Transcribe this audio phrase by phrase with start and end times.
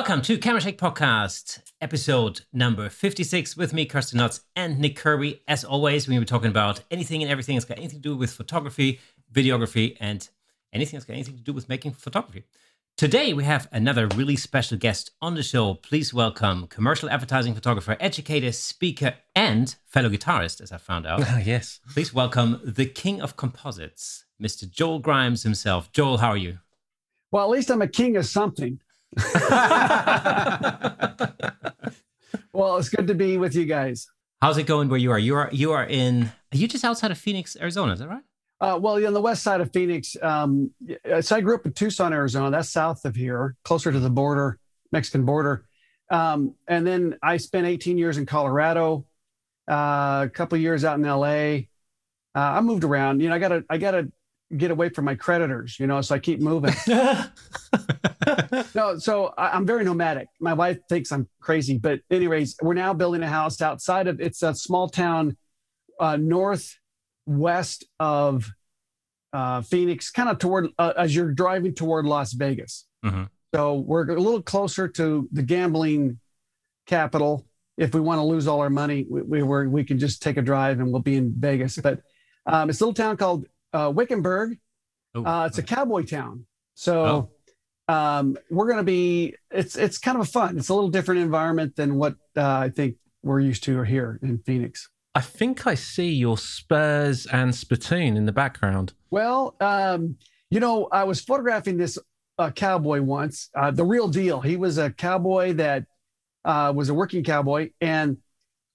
[0.00, 5.42] Welcome to Camera Shake Podcast, episode number 56 with me, Kirsten Nuts, and Nick Kirby.
[5.46, 8.98] As always, we're talking about anything and everything that's got anything to do with photography,
[9.30, 10.26] videography, and
[10.72, 12.44] anything that's got anything to do with making photography.
[12.96, 15.74] Today, we have another really special guest on the show.
[15.74, 21.20] Please welcome commercial advertising photographer, educator, speaker, and fellow guitarist, as I found out.
[21.44, 21.78] yes.
[21.92, 24.68] Please welcome the king of composites, Mr.
[24.68, 25.92] Joel Grimes himself.
[25.92, 26.60] Joel, how are you?
[27.30, 28.80] Well, at least I'm a king of something.
[32.52, 34.08] well, it's good to be with you guys.
[34.40, 35.18] How's it going where you are?
[35.18, 38.22] You are you are in are you just outside of Phoenix, Arizona, is that right?
[38.60, 40.16] Uh, well, on the west side of Phoenix.
[40.20, 40.72] Um,
[41.20, 42.50] so I grew up in Tucson, Arizona.
[42.50, 44.58] That's south of here, closer to the border,
[44.92, 45.64] Mexican border.
[46.10, 49.06] Um, and then I spent 18 years in Colorado,
[49.68, 51.66] uh, a couple years out in LA.
[52.34, 53.20] Uh, I moved around.
[53.20, 54.10] You know, I gotta I gotta
[54.54, 55.80] get away from my creditors.
[55.80, 56.74] You know, so I keep moving.
[58.74, 60.28] no, so I, am very nomadic.
[60.40, 64.20] My wife thinks I'm crazy, but anyways, we're now building a house outside of.
[64.20, 65.36] It's a small town
[65.98, 68.50] uh, northwest of
[69.32, 72.86] uh, Phoenix, kind of toward uh, as you're driving toward Las Vegas.
[73.04, 73.24] Mm-hmm.
[73.54, 76.18] So we're a little closer to the gambling
[76.86, 77.46] capital.
[77.76, 80.42] If we want to lose all our money, we, we, we can just take a
[80.42, 81.78] drive and we'll be in Vegas.
[81.78, 82.00] But
[82.46, 84.58] um, it's a little town called uh, Wickenburg.
[85.14, 86.46] Oh, uh, it's a cowboy town.
[86.74, 87.30] So oh
[87.90, 91.20] um, we're going to be it's it's kind of a fun it's a little different
[91.20, 95.74] environment than what uh, i think we're used to here in phoenix i think i
[95.74, 100.16] see your spurs and spittoon in the background well um,
[100.50, 101.98] you know i was photographing this
[102.38, 105.84] uh, cowboy once uh, the real deal he was a cowboy that
[106.44, 108.16] uh, was a working cowboy and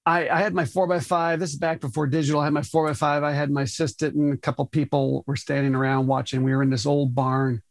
[0.07, 1.39] I, I had my four by five.
[1.39, 2.39] This is back before digital.
[2.39, 3.23] I had my four by five.
[3.23, 6.43] I had my assistant and a couple people were standing around watching.
[6.43, 7.63] We were in this old barn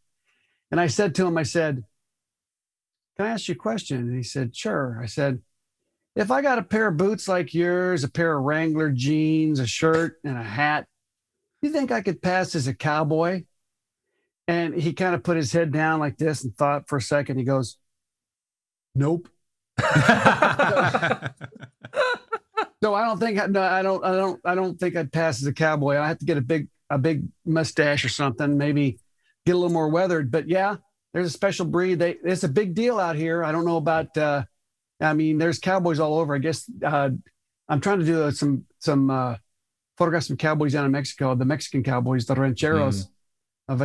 [0.71, 1.85] and I said to him, I said,
[3.17, 3.99] Can I ask you a question?
[3.99, 4.99] And he said, Sure.
[5.03, 5.41] I said,
[6.17, 9.67] If I got a pair of boots like yours, a pair of Wrangler jeans, a
[9.67, 10.87] shirt, and a hat,
[11.63, 13.45] do you think I could pass as a cowboy?
[14.47, 17.39] And he kind of put his head down like this and thought for a second.
[17.39, 17.79] He goes,
[18.95, 19.29] Nope.
[19.79, 19.85] so
[22.95, 25.53] I don't think no, I don't I don't I don't think I'd pass as a
[25.53, 25.97] cowboy.
[25.97, 28.99] I have to get a big a big mustache or something, maybe
[29.47, 30.31] get a little more weathered.
[30.31, 30.77] But yeah,
[31.13, 31.99] there's a special breed.
[31.99, 33.45] They, it's a big deal out here.
[33.45, 34.17] I don't know about.
[34.17, 34.45] Uh,
[35.01, 36.35] I mean, there's cowboys all over.
[36.35, 37.11] I guess uh,
[37.69, 39.37] I'm trying to do uh, some some uh,
[39.99, 41.35] photograph some cowboys down in Mexico.
[41.35, 43.11] The Mexican cowboys, the rancheros, mm.
[43.69, 43.77] uh,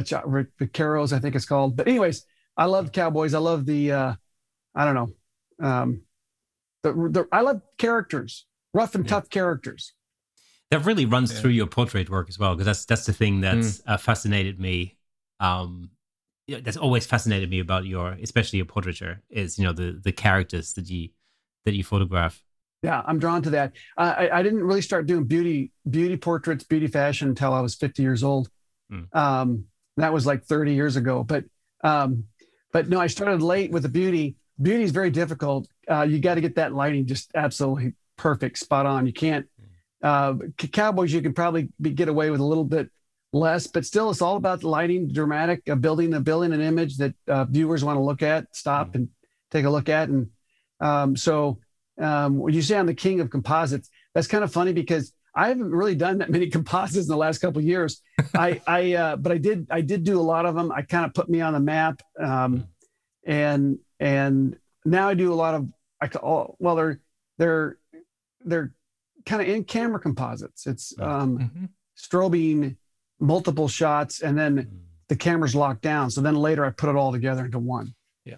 [0.60, 1.76] vaqueros, I think it's called.
[1.76, 3.34] But anyways, I love cowboys.
[3.34, 3.92] I love the.
[3.92, 4.14] Uh,
[4.76, 5.68] I don't know.
[5.68, 6.02] Um,
[6.84, 9.10] the, the I love characters, rough and yeah.
[9.10, 9.94] tough characters.
[10.72, 11.40] That really runs yeah.
[11.40, 13.82] through your portrait work as well, because that's that's the thing that's mm.
[13.88, 14.99] uh, fascinated me
[15.40, 15.90] um,
[16.48, 20.74] that's always fascinated me about your, especially your portraiture, is you know the the characters
[20.74, 21.10] that you
[21.66, 22.42] that you photograph.
[22.82, 23.74] Yeah, I'm drawn to that.
[23.98, 27.76] Uh, I, I didn't really start doing beauty beauty portraits, beauty fashion until I was
[27.76, 28.50] 50 years old.
[28.92, 29.14] Mm.
[29.16, 29.66] Um,
[29.98, 31.24] that was like 30 years ago.
[31.24, 31.46] But
[31.84, 32.26] um,
[32.72, 34.38] but no, I started late with the beauty.
[34.62, 35.68] Beauty is very difficult.
[35.90, 39.06] Uh, you got to get that lighting just absolutely perfect, spot on.
[39.06, 39.48] You can't.
[40.02, 40.36] Uh,
[40.72, 42.90] cowboys, you can probably be, get away with a little bit
[43.32, 46.98] less, but still, it's all about the lighting, dramatic, uh, building the building an image
[46.98, 49.10] that uh, viewers want to look at, stop, and
[49.52, 50.10] take a look at.
[50.10, 50.30] And
[50.80, 51.60] um, so,
[52.00, 55.50] um, when you say I'm the king of composites, that's kind of funny because I
[55.50, 58.02] haven't really done that many composites in the last couple years.
[58.34, 60.72] I, I, uh, but I did, I did do a lot of them.
[60.72, 62.68] I kind of put me on the map, um,
[63.26, 65.70] and and now I do a lot of.
[66.02, 67.00] I call well, they're
[67.38, 67.78] they're
[68.46, 68.74] they're
[69.26, 70.66] kind of in camera composites.
[70.66, 71.66] It's um, mm-hmm.
[71.98, 72.78] strobing
[73.20, 74.76] multiple shots and then hmm.
[75.08, 76.10] the camera's locked down.
[76.10, 77.94] So then later I put it all together into one.
[78.26, 78.36] Yeah.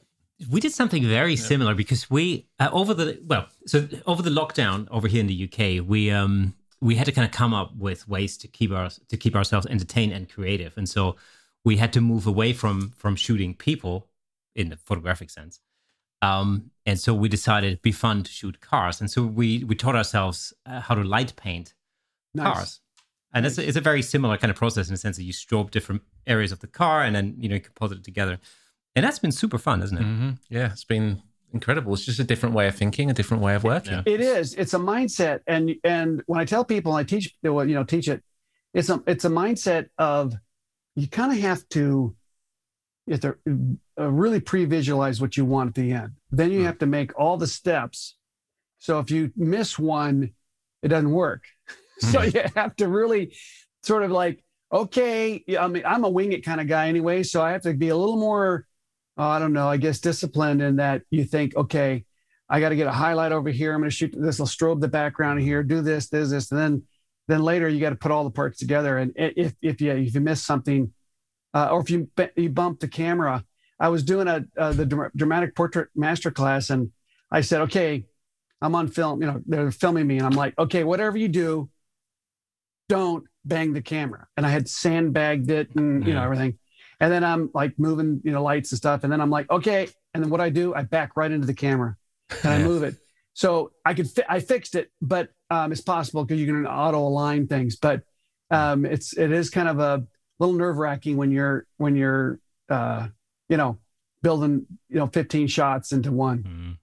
[0.49, 1.43] We did something very yeah.
[1.43, 5.49] similar because we uh, over the well, so over the lockdown over here in the
[5.49, 8.89] UK, we um we had to kind of come up with ways to keep our
[8.89, 10.73] to keep ourselves entertained and creative.
[10.77, 11.15] And so
[11.63, 14.07] we had to move away from from shooting people
[14.55, 15.59] in the photographic sense.
[16.23, 18.99] Um, and so we decided it'd be fun to shoot cars.
[18.99, 21.73] And so we we taught ourselves uh, how to light paint
[22.33, 22.53] nice.
[22.53, 22.79] cars.
[23.33, 25.33] And it's a, it's a very similar kind of process in the sense that you
[25.33, 28.39] strobe different areas of the car and then you know you composite it together.
[28.95, 30.03] And that's been super fun, isn't it?
[30.03, 30.29] Mm-hmm.
[30.49, 31.21] Yeah, it's been
[31.53, 31.93] incredible.
[31.93, 33.93] It's just a different way of thinking, a different way of working.
[33.93, 34.03] Yeah.
[34.05, 34.53] It is.
[34.55, 38.23] It's a mindset, and and when I tell people, I teach, you know, teach it.
[38.73, 40.33] It's a it's a mindset of
[40.95, 42.15] you kind of have to
[43.07, 46.13] if have to uh, really pre-visualize what you want at the end.
[46.31, 46.65] Then you mm.
[46.65, 48.15] have to make all the steps.
[48.77, 50.31] So if you miss one,
[50.81, 51.43] it doesn't work.
[52.11, 52.37] so mm-hmm.
[52.37, 53.35] you have to really
[53.83, 57.41] sort of like, okay, I mean, I'm a wing it kind of guy anyway, so
[57.41, 58.65] I have to be a little more
[59.17, 62.05] oh, I don't know, I guess disciplined in that you think, okay,
[62.49, 63.73] I got to get a highlight over here.
[63.73, 64.39] I'm going to shoot this.
[64.39, 65.63] I'll strobe the background here.
[65.63, 66.83] Do this, this, this, and then
[67.27, 68.97] then later you got to put all the parts together.
[68.97, 70.91] And if if you if you miss something,
[71.53, 73.45] uh, or if you you bump the camera,
[73.79, 76.91] I was doing a uh, the dramatic portrait master class, and
[77.31, 78.05] I said, okay,
[78.61, 79.21] I'm on film.
[79.21, 81.69] You know, they're filming me, and I'm like, okay, whatever you do,
[82.91, 84.27] don't bang the camera.
[84.35, 86.57] And I had sandbagged it and you know everything.
[86.99, 89.03] And then I'm like moving, you know, lights and stuff.
[89.03, 89.87] And then I'm like, okay.
[90.13, 91.95] And then what I do, I back right into the camera
[92.43, 92.95] and I move it.
[93.33, 96.99] So I could fi- I fixed it, but um, it's possible because you can auto
[96.99, 97.77] align things.
[97.77, 98.03] But
[98.51, 100.05] um, it's it is kind of a
[100.39, 102.39] little nerve wracking when you're when you're
[102.69, 103.07] uh,
[103.47, 103.77] you know
[104.21, 106.43] building you know 15 shots into one.
[106.43, 106.77] Mm.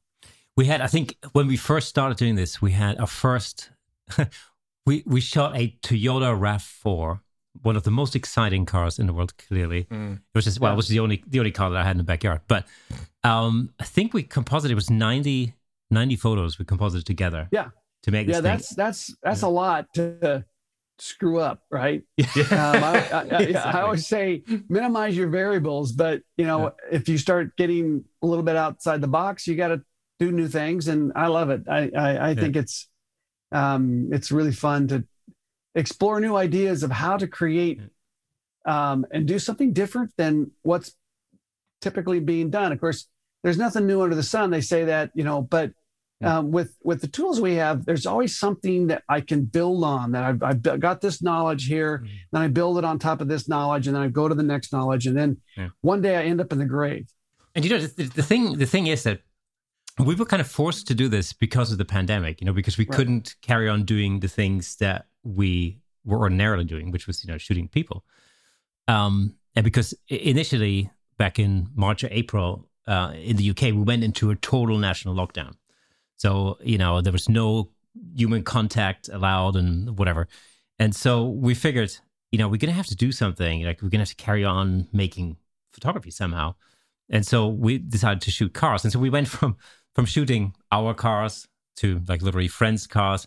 [0.57, 3.71] We had I think when we first started doing this, we had our first
[4.89, 7.21] we we shot a Toyota Rav4
[7.63, 9.37] one of the most exciting cars in the world.
[9.37, 10.17] Clearly, mm.
[10.17, 10.75] it was just well, yeah.
[10.75, 12.41] it was the only the only car that I had in the backyard.
[12.49, 12.67] But
[13.23, 15.55] um, I think we composited it was 90,
[15.91, 17.49] 90 photos we composited together.
[17.51, 17.69] Yeah,
[18.05, 19.49] to make yeah, that's that's that's yeah.
[19.49, 20.45] a lot to
[20.99, 22.03] screw up, right?
[22.17, 22.45] Yeah.
[22.45, 23.57] Um, I, I, exactly.
[23.57, 26.97] I, always say minimize your variables, but you know yeah.
[26.97, 29.83] if you start getting a little bit outside the box, you got to
[30.19, 31.63] do new things, and I love it.
[31.69, 32.89] I I, I think it's
[33.53, 35.05] um, it's really fun to
[35.75, 37.81] explore new ideas of how to create
[38.67, 40.95] um, and do something different than what's
[41.81, 42.73] typically being done.
[42.73, 43.09] Of course,
[43.43, 44.51] there's nothing new under the sun.
[44.51, 45.73] They say that, you know, but
[46.23, 50.13] um, with with the tools we have, there's always something that I can build on.
[50.13, 52.15] That I've, I've got this knowledge here, mm-hmm.
[52.33, 54.43] then I build it on top of this knowledge, and then I go to the
[54.43, 55.69] next knowledge, and then yeah.
[55.81, 57.09] one day I end up in the grave.
[57.55, 59.21] And you know, the, the thing the thing is that
[59.99, 62.41] we were kind of forced to do this because of the pandemic.
[62.41, 62.97] You know, because we right.
[62.97, 67.39] couldn't carry on doing the things that we were ordinarily doing, which was you know
[67.39, 68.05] shooting people.
[68.87, 74.05] Um, and because initially back in March or April uh, in the UK, we went
[74.05, 75.55] into a total national lockdown.
[76.17, 77.71] So you know there was no
[78.15, 80.29] human contact allowed and whatever.
[80.79, 81.97] And so we figured,
[82.31, 83.65] you know, we're gonna have to do something.
[83.65, 85.37] Like we're gonna have to carry on making
[85.73, 86.55] photography somehow.
[87.11, 88.85] And so we decided to shoot cars.
[88.85, 89.57] And so we went from
[89.99, 93.27] from shooting our cars to like literally friends' cars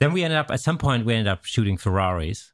[0.00, 2.52] then we ended up at some point we ended up shooting Ferraris.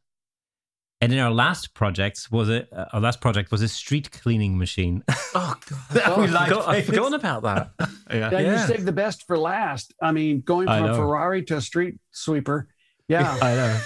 [1.01, 4.59] And then our last project was a uh, our last project was a street cleaning
[4.59, 5.05] machine.
[5.35, 7.71] Oh god, oh, I forgot, I've forgotten about that.
[8.11, 8.31] yeah.
[8.33, 9.95] yeah, you saved the best for last.
[10.03, 12.69] I mean, going from a Ferrari to a street sweeper.
[13.09, 13.81] Yeah, I know.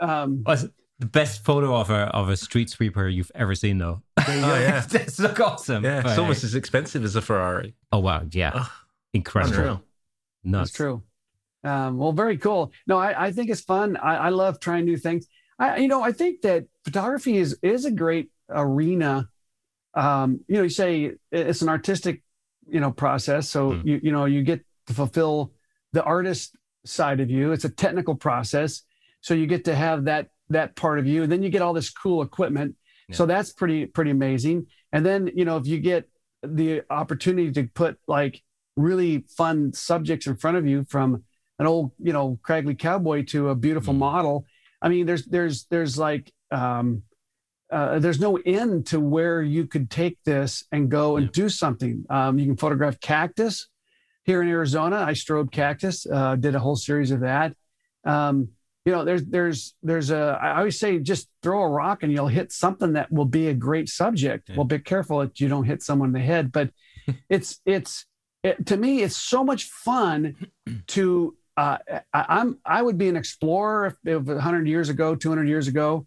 [0.00, 0.44] Um,
[1.00, 4.02] the best photo of a of a street sweeper you've ever seen, though.
[4.18, 5.82] oh yeah, it's look awesome.
[5.82, 7.74] Yeah, it's almost as expensive as a Ferrari.
[7.90, 8.72] Oh wow, yeah, oh,
[9.14, 9.54] incredible.
[9.54, 9.82] Unreal.
[10.44, 10.70] Nuts.
[10.70, 11.02] That's true.
[11.64, 12.72] Um, well, very cool.
[12.86, 13.96] No, I, I think it's fun.
[13.96, 15.26] I, I, love trying new things.
[15.58, 19.30] I, you know, I think that photography is is a great arena.
[19.94, 22.22] Um, you know, you say it's an artistic,
[22.68, 23.48] you know, process.
[23.48, 23.84] So mm.
[23.86, 25.52] you you know you get to fulfill
[25.92, 27.52] the artist side of you.
[27.52, 28.82] It's a technical process,
[29.22, 31.22] so you get to have that that part of you.
[31.22, 32.76] And then you get all this cool equipment.
[33.08, 33.16] Yeah.
[33.16, 34.66] So that's pretty pretty amazing.
[34.92, 36.10] And then you know if you get
[36.42, 38.42] the opportunity to put like
[38.76, 41.24] really fun subjects in front of you from
[41.58, 43.98] an old, you know, craggly cowboy to a beautiful mm.
[43.98, 44.44] model.
[44.82, 47.02] I mean, there's there's there's like um,
[47.70, 51.30] uh, there's no end to where you could take this and go and yeah.
[51.32, 52.04] do something.
[52.10, 53.68] Um, you can photograph cactus
[54.24, 55.04] here in Arizona.
[55.06, 57.54] I strobed cactus, uh, did a whole series of that.
[58.04, 58.48] Um,
[58.84, 60.38] you know, there's there's there's a.
[60.42, 63.54] I always say just throw a rock and you'll hit something that will be a
[63.54, 64.50] great subject.
[64.50, 64.56] Yeah.
[64.56, 66.70] Well, be careful that you don't hit someone in the head, but
[67.30, 68.04] it's it's
[68.44, 70.36] it, to me it's so much fun
[70.88, 71.78] to uh,
[72.12, 76.06] I, am I would be an explorer if, if 100 years ago, 200 years ago.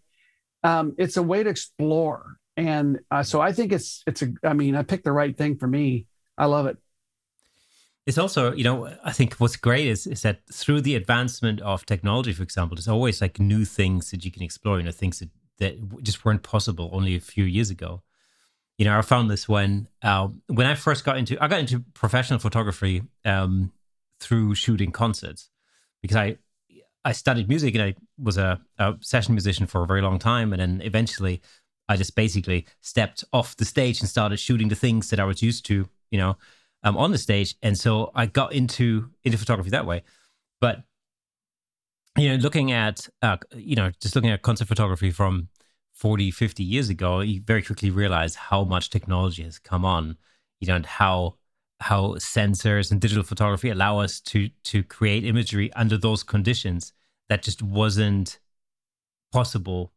[0.62, 4.32] Um, it's a way to explore, and uh, so I think it's it's a.
[4.42, 6.06] I mean, I picked the right thing for me.
[6.36, 6.76] I love it.
[8.06, 11.86] It's also, you know, I think what's great is is that through the advancement of
[11.86, 14.78] technology, for example, there's always like new things that you can explore.
[14.78, 18.02] You know, things that that just weren't possible only a few years ago.
[18.78, 21.80] You know, I found this when uh, when I first got into I got into
[21.94, 23.02] professional photography.
[23.24, 23.72] Um,
[24.20, 25.50] through shooting concerts
[26.02, 26.38] because I
[27.04, 30.52] I studied music and I was a, a, session musician for a very long time,
[30.52, 31.40] and then eventually
[31.88, 35.42] I just basically stepped off the stage and started shooting the things that I was
[35.42, 36.36] used to, you know,
[36.82, 40.02] um, on the stage, and so I got into into photography that way.
[40.60, 40.82] But
[42.16, 45.48] you know, looking at uh, you know, just looking at concert photography from
[45.98, 50.16] 40, 50 years ago, you very quickly realize how much technology has come on,
[50.60, 51.34] you know, and how
[51.80, 56.92] how sensors and digital photography allow us to to create imagery under those conditions
[57.28, 58.38] that just wasn't
[59.32, 59.92] possible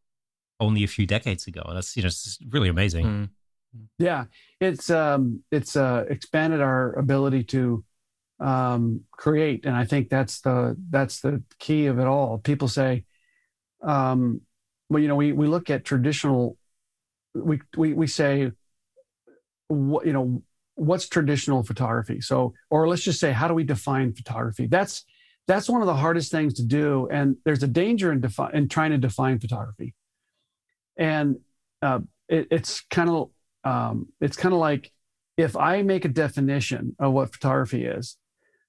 [0.60, 1.62] only a few decades ago.
[1.66, 3.06] And that's you know it's really amazing.
[3.06, 3.28] Mm.
[3.98, 4.24] Yeah,
[4.60, 7.84] it's um, it's uh, expanded our ability to
[8.40, 12.38] um, create, and I think that's the that's the key of it all.
[12.38, 13.04] People say,
[13.82, 14.40] um,
[14.92, 16.58] well, you know, we we look at traditional,
[17.34, 18.52] we we we say,
[19.68, 20.42] what you know,
[20.74, 22.20] what's traditional photography?
[22.20, 24.66] So, or let's just say, how do we define photography?
[24.66, 25.06] That's
[25.48, 28.68] that's one of the hardest things to do, and there's a danger in defi- in
[28.68, 29.94] trying to define photography,
[30.98, 31.36] and
[31.80, 33.30] uh, it, it's kind of
[33.64, 34.92] um, it's kind of like
[35.38, 38.18] if I make a definition of what photography is,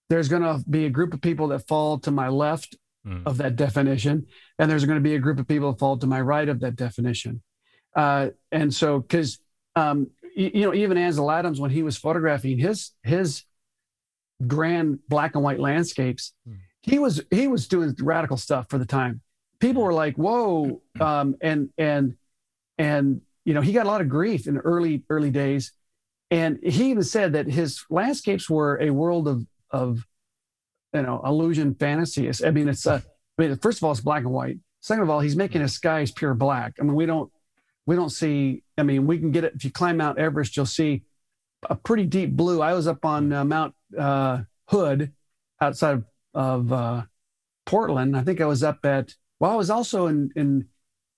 [0.10, 3.26] there's going to be a group of people that fall to my left mm.
[3.26, 4.28] of that definition,
[4.60, 6.60] and there's going to be a group of people that fall to my right of
[6.62, 7.42] that definition.
[7.96, 9.40] Uh, and so, because
[9.76, 13.44] um, you, you, know, even Ansel Adams, when he was photographing his his
[14.46, 16.58] grand black and white landscapes, mm.
[16.82, 19.22] he was he was doing radical stuff for the time.
[19.60, 22.16] People were like, "Whoa!" Um, and and
[22.78, 25.74] and you know, he got a lot of grief in the early early days,
[26.32, 30.06] and he even said that his landscapes were a world of of
[30.94, 32.44] you know illusion fantasies.
[32.44, 33.04] I mean, it's a,
[33.38, 34.58] I mean, first of all, it's black and white.
[34.82, 36.74] Second of all, he's making his skies pure black.
[36.80, 37.32] I mean, we don't
[37.86, 38.64] we don't see.
[38.78, 41.04] I mean, we can get it if you climb Mount Everest, you'll see
[41.70, 42.62] a pretty deep blue.
[42.62, 45.14] I was up on uh, Mount uh, Hood
[45.62, 47.04] outside of, of uh,
[47.66, 48.18] Portland.
[48.18, 49.14] I think I was up at.
[49.40, 50.68] Well, I was also in in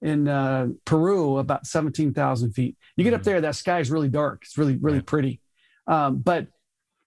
[0.02, 2.78] in uh, Peru, about 17,000 feet.
[2.96, 3.30] You get up mm-hmm.
[3.30, 4.44] there, that sky is really dark.
[4.44, 5.42] It's really, really pretty.
[5.88, 6.48] Um, but,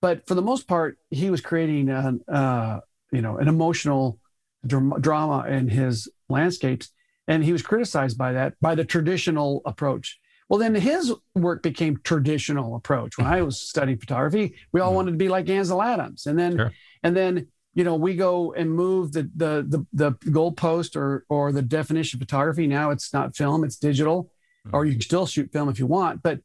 [0.00, 2.80] but for the most part, he was creating, an, uh,
[3.12, 4.18] you know, an emotional
[4.66, 6.90] dr- drama in his landscapes.
[7.26, 10.18] And he was criticized by that, by the traditional approach.
[10.48, 13.18] Well, then his work became traditional approach.
[13.18, 14.96] When I was studying photography, we all mm.
[14.96, 16.26] wanted to be like Ansel Adams.
[16.26, 16.72] And then, sure.
[17.02, 21.52] and then you know, we go and move the the the, the goalpost or or
[21.52, 22.66] the definition of photography.
[22.66, 24.32] Now it's not film; it's digital,
[24.66, 24.74] mm-hmm.
[24.74, 26.20] or you can still shoot film if you want.
[26.20, 26.40] But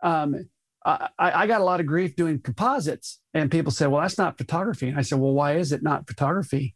[0.00, 0.48] um,
[0.84, 4.38] I, I got a lot of grief doing composites, and people say, "Well, that's not
[4.38, 6.74] photography." And I said, "Well, why is it not photography?"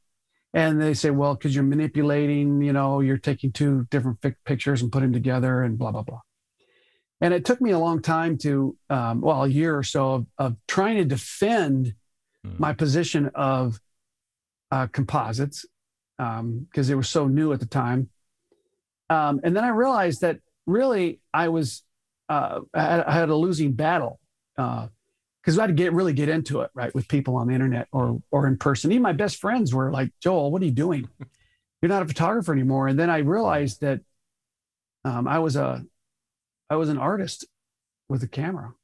[0.52, 2.62] And they say, "Well, because you're manipulating.
[2.62, 6.02] You know, you're taking two different fi- pictures and putting them together, and blah blah
[6.02, 6.20] blah."
[7.20, 10.26] And it took me a long time to, um, well, a year or so of,
[10.36, 11.94] of trying to defend
[12.46, 12.58] mm.
[12.58, 13.80] my position of
[14.70, 15.64] uh, composites
[16.18, 18.10] because um, they were so new at the time.
[19.08, 21.82] Um, and then I realized that really I was
[22.28, 24.18] uh, I, had, I, had, a losing battle
[24.56, 27.54] because uh, I had to get really get into it right with people on the
[27.54, 28.92] internet or or in person.
[28.92, 31.08] Even my best friends were like, "Joel, what are you doing?
[31.82, 34.00] You're not a photographer anymore." And then I realized that
[35.04, 35.84] um, I was a
[36.70, 37.46] I was an artist
[38.08, 38.74] with a camera.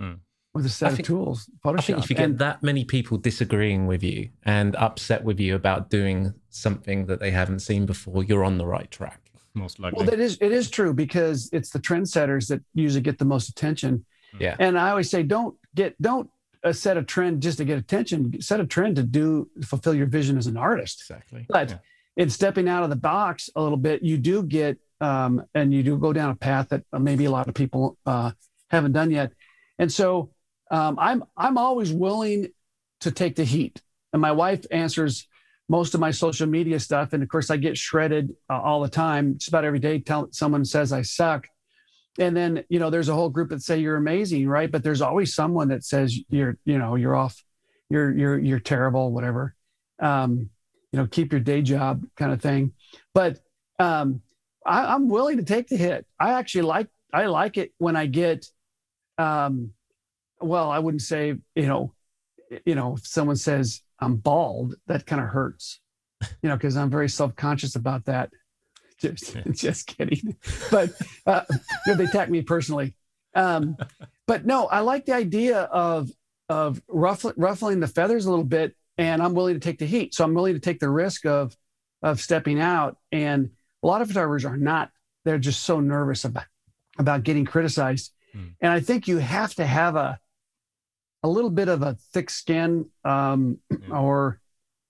[0.00, 0.14] Hmm
[0.58, 1.50] with a set think, of tools.
[1.64, 1.78] Photoshop.
[1.78, 5.38] I think if you get and, that many people disagreeing with you and upset with
[5.38, 9.27] you about doing something that they haven't seen before, you're on the right track.
[9.58, 9.98] Most likely.
[9.98, 13.48] Well, that is it is true because it's the trendsetters that usually get the most
[13.48, 14.04] attention.
[14.38, 14.56] Yeah.
[14.58, 16.30] And I always say, don't get don't
[16.64, 18.40] uh, set a trend just to get attention.
[18.40, 21.00] Set a trend to do fulfill your vision as an artist.
[21.02, 21.46] Exactly.
[21.48, 21.76] But yeah.
[22.16, 25.82] in stepping out of the box a little bit, you do get um, and you
[25.82, 28.32] do go down a path that maybe a lot of people uh,
[28.70, 29.32] haven't done yet.
[29.78, 30.30] And so
[30.70, 32.48] um, I'm I'm always willing
[33.00, 33.80] to take the heat,
[34.12, 35.28] and my wife answers
[35.68, 38.88] most of my social media stuff, and of course I get shredded uh, all the
[38.88, 39.36] time.
[39.38, 41.46] Just about every day, tell someone says I suck,
[42.18, 44.70] and then you know there's a whole group that say you're amazing, right?
[44.70, 47.42] But there's always someone that says you're you know you're off,
[47.90, 49.54] you're you're you're terrible, whatever.
[50.00, 50.50] Um,
[50.92, 52.72] you know, keep your day job, kind of thing.
[53.12, 53.38] But
[53.78, 54.22] um,
[54.64, 56.06] I, I'm willing to take the hit.
[56.18, 58.46] I actually like I like it when I get
[59.18, 59.72] um,
[60.40, 61.92] well, I wouldn't say, you know,
[62.64, 65.80] you know, if someone says I'm bald, that kind of hurts,
[66.42, 68.30] you know, because I'm very self-conscious about that.
[69.00, 70.34] Just, just kidding.
[70.72, 70.90] But
[71.24, 71.42] uh,
[71.86, 72.96] they attack me personally.
[73.32, 73.76] Um,
[74.26, 76.10] but no, I like the idea of
[76.48, 80.14] of ruffling, ruffling the feathers a little bit, and I'm willing to take the heat.
[80.14, 81.56] So I'm willing to take the risk of
[82.02, 82.96] of stepping out.
[83.12, 83.50] And
[83.82, 84.90] a lot of photographers are not.
[85.24, 86.46] They're just so nervous about
[86.98, 88.12] about getting criticized.
[88.34, 88.54] Mm.
[88.60, 90.18] And I think you have to have a
[91.22, 93.58] a little bit of a thick skin, um,
[93.90, 94.40] or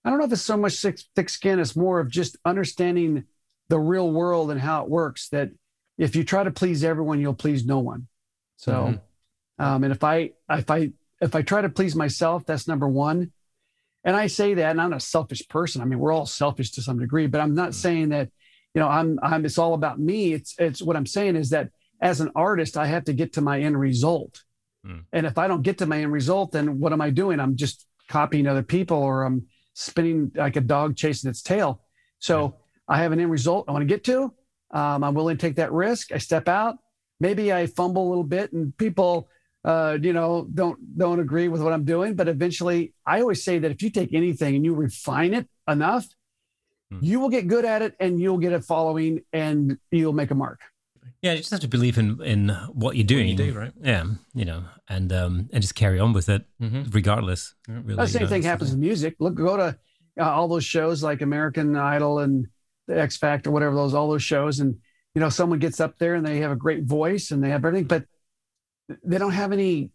[0.03, 1.59] I don't know if it's so much thick, thick skin.
[1.59, 3.25] It's more of just understanding
[3.69, 5.29] the real world and how it works.
[5.29, 5.49] That
[5.97, 8.07] if you try to please everyone, you'll please no one.
[8.57, 9.63] So, mm-hmm.
[9.63, 13.31] um, and if I if I if I try to please myself, that's number one.
[14.03, 15.81] And I say that, and I'm a selfish person.
[15.81, 17.81] I mean, we're all selfish to some degree, but I'm not mm-hmm.
[17.81, 18.29] saying that,
[18.73, 20.33] you know, I'm I'm it's all about me.
[20.33, 21.69] It's it's what I'm saying is that
[22.01, 24.43] as an artist, I have to get to my end result.
[24.85, 25.05] Mm.
[25.11, 27.39] And if I don't get to my end result, then what am I doing?
[27.39, 31.81] I'm just copying other people or I'm spinning like a dog chasing its tail.
[32.19, 32.55] So
[32.87, 34.33] I have an end result I want to get to.
[34.71, 36.11] Um, I'm willing to take that risk.
[36.11, 36.77] I step out.
[37.19, 39.29] maybe I fumble a little bit and people
[39.63, 42.15] uh, you know, don't don't agree with what I'm doing.
[42.15, 46.07] But eventually, I always say that if you take anything and you refine it enough,
[46.89, 46.99] hmm.
[47.01, 50.35] you will get good at it, and you'll get a following, and you'll make a
[50.35, 50.59] mark.
[51.21, 53.27] Yeah, you just have to believe in in what you're doing.
[53.35, 53.73] What you do, right?
[53.81, 56.89] Yeah, you know, and um, and just carry on with it, mm-hmm.
[56.91, 57.55] regardless.
[57.67, 59.15] Really, the same thing happens with music.
[59.19, 59.77] Look, go to
[60.19, 62.47] uh, all those shows like American Idol and
[62.87, 64.77] the X Factor, whatever those all those shows, and
[65.15, 67.65] you know, someone gets up there and they have a great voice and they have
[67.65, 68.05] everything, but
[69.03, 69.91] they don't have any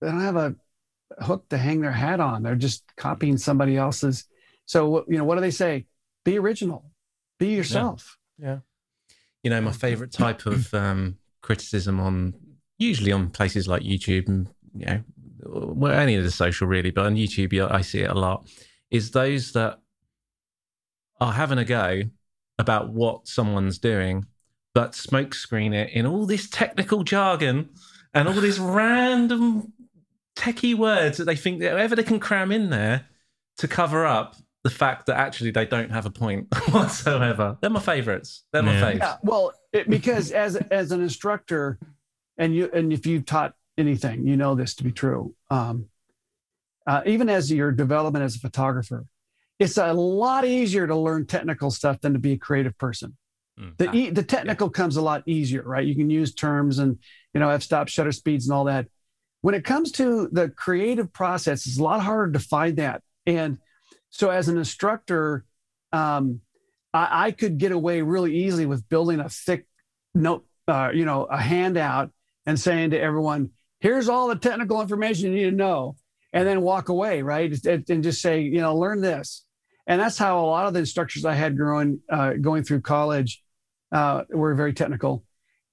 [0.00, 0.54] they don't have a
[1.20, 4.26] hook to hang their hat on they're just copying somebody else's
[4.66, 5.86] so you know what do they say
[6.24, 6.90] be original
[7.38, 8.58] be yourself yeah, yeah.
[9.42, 12.34] You know my favorite type of um, criticism on
[12.78, 15.02] usually on places like youtube and you know
[15.44, 18.46] well any of the social really but on youtube i see it a lot
[18.90, 19.78] is those that
[21.20, 22.02] are having a go
[22.58, 24.24] about what someone's doing
[24.74, 27.68] but smokescreen it in all this technical jargon
[28.14, 29.72] and all these random
[30.36, 33.06] techie words that they think that whatever they can cram in there
[33.58, 37.56] to cover up the fact that actually they don't have a point whatsoever.
[37.60, 38.44] They're my favorites.
[38.52, 38.92] They're my yeah.
[38.92, 38.98] faves.
[38.98, 41.78] Yeah, well, it, because as as an instructor,
[42.36, 45.34] and you and if you've taught anything, you know this to be true.
[45.50, 45.86] Um,
[46.86, 49.06] uh, even as your development as a photographer,
[49.58, 53.16] it's a lot easier to learn technical stuff than to be a creative person.
[53.58, 53.76] Mm.
[53.76, 54.72] The the technical yeah.
[54.72, 55.86] comes a lot easier, right?
[55.86, 56.98] You can use terms and
[57.32, 58.86] you know f-stop, shutter speeds, and all that.
[59.42, 63.02] When it comes to the creative process, it's a lot harder to find that.
[63.26, 63.58] And
[64.10, 65.44] so, as an instructor,
[65.92, 66.40] um,
[66.92, 69.66] I, I, could get away really easily with building a thick
[70.14, 72.10] note, uh, you know, a handout
[72.44, 75.96] and saying to everyone, "Here's all the technical information you need to know,"
[76.32, 77.52] and then walk away, right?
[77.64, 79.44] And just say, you know, learn this.
[79.86, 83.42] And that's how a lot of the instructors I had growing, uh, going through college
[83.92, 85.24] uh, were very technical,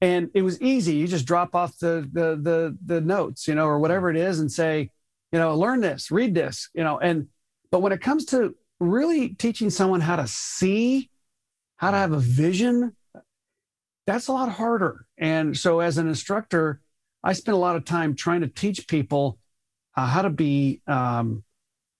[0.01, 0.95] and it was easy.
[0.95, 4.39] You just drop off the, the the the notes, you know, or whatever it is,
[4.39, 4.91] and say,
[5.31, 6.99] you know, learn this, read this, you know.
[6.99, 7.27] And
[7.71, 11.09] but when it comes to really teaching someone how to see,
[11.77, 12.95] how to have a vision,
[14.05, 15.05] that's a lot harder.
[15.17, 16.79] And so, as an instructor,
[17.23, 19.37] I spend a lot of time trying to teach people
[19.95, 21.43] uh, how to be, um,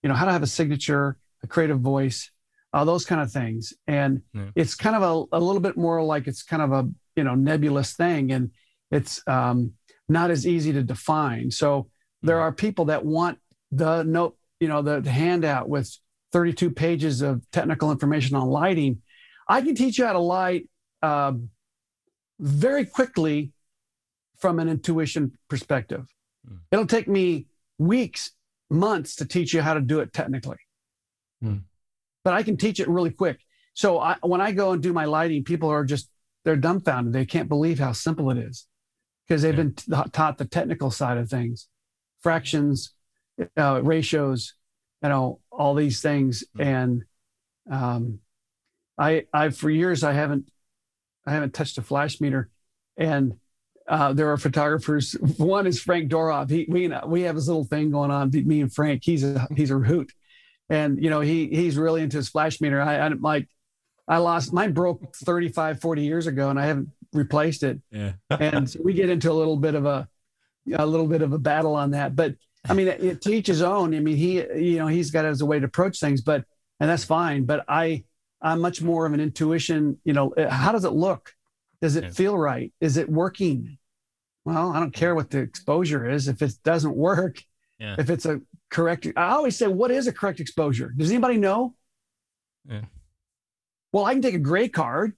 [0.04, 2.32] you know, how to have a signature, a creative voice,
[2.74, 3.74] uh, those kind of things.
[3.88, 4.50] And yeah.
[4.56, 7.36] it's kind of a, a little bit more like it's kind of a you know
[7.36, 8.52] nebulous thing, and
[8.92, 9.74] it's um,
[10.08, 11.52] not as easy to define.
[11.52, 11.90] So
[12.22, 13.40] there are people that want
[13.72, 15.96] the note, you know, the, the handout with
[16.32, 19.02] 32 pages of technical information on lighting.
[19.48, 20.70] I can teach you how to light
[21.02, 21.50] um,
[22.40, 23.52] very quickly
[24.38, 26.06] from an intuition perspective.
[26.48, 26.60] Mm.
[26.72, 28.32] It'll take me weeks,
[28.70, 30.58] months to teach you how to do it technically.
[31.44, 31.62] Mm
[32.28, 33.40] but I can teach it really quick.
[33.74, 36.10] So I, when I go and do my lighting, people are just
[36.44, 37.14] they're dumbfounded.
[37.14, 38.68] They can't believe how simple it is
[39.26, 39.64] because they've yeah.
[39.64, 41.70] been t- taught the technical side of things,
[42.20, 42.94] fractions,
[43.58, 44.54] uh, ratios,
[45.04, 46.44] you know, all these things.
[46.58, 46.68] Mm-hmm.
[46.68, 47.04] And
[47.72, 48.20] um,
[48.98, 50.50] I, I for years I haven't,
[51.26, 52.50] I haven't touched a flash meter,
[52.96, 53.38] and
[53.88, 55.12] uh, there are photographers.
[55.38, 56.50] One is Frank Doorhof.
[56.50, 58.32] He, we we have this little thing going on.
[58.32, 59.04] Me and Frank.
[59.04, 60.12] He's a he's a hoot
[60.70, 63.48] and you know he he's really into his flash meter i I'm like
[64.08, 68.70] i lost mine broke 35 40 years ago and i haven't replaced it yeah and
[68.70, 70.08] so we get into a little bit of a
[70.78, 72.36] a little bit of a battle on that but
[72.70, 75.42] i mean it, to each his own i mean he you know he's got as
[75.42, 76.44] a way to approach things but
[76.80, 78.04] and that's fine but i
[78.42, 81.34] i'm much more of an intuition you know how does it look
[81.82, 82.10] does it yeah.
[82.10, 83.78] feel right is it working
[84.46, 87.42] well i don't care what the exposure is if it doesn't work
[87.80, 87.96] yeah.
[87.98, 89.08] if it's a correct.
[89.16, 90.94] I always say, what is a correct exposure?
[90.96, 91.76] Does anybody know?
[92.70, 92.82] Yeah.
[93.92, 95.14] Well, I can take a gray card,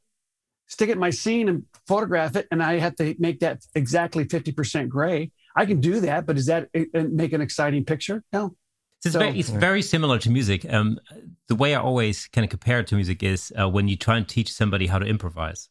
[0.68, 4.26] stick it in my scene and photograph it, and I have to make that exactly
[4.26, 5.32] 50% gray.
[5.56, 8.24] I can do that, but does that make an exciting picture?
[8.32, 8.56] No.
[9.02, 10.66] So it's, so, very, it's very similar to music.
[10.72, 11.00] Um,
[11.48, 14.18] the way I always kind of compare it to music is uh, when you try
[14.18, 15.70] and teach somebody how to improvise.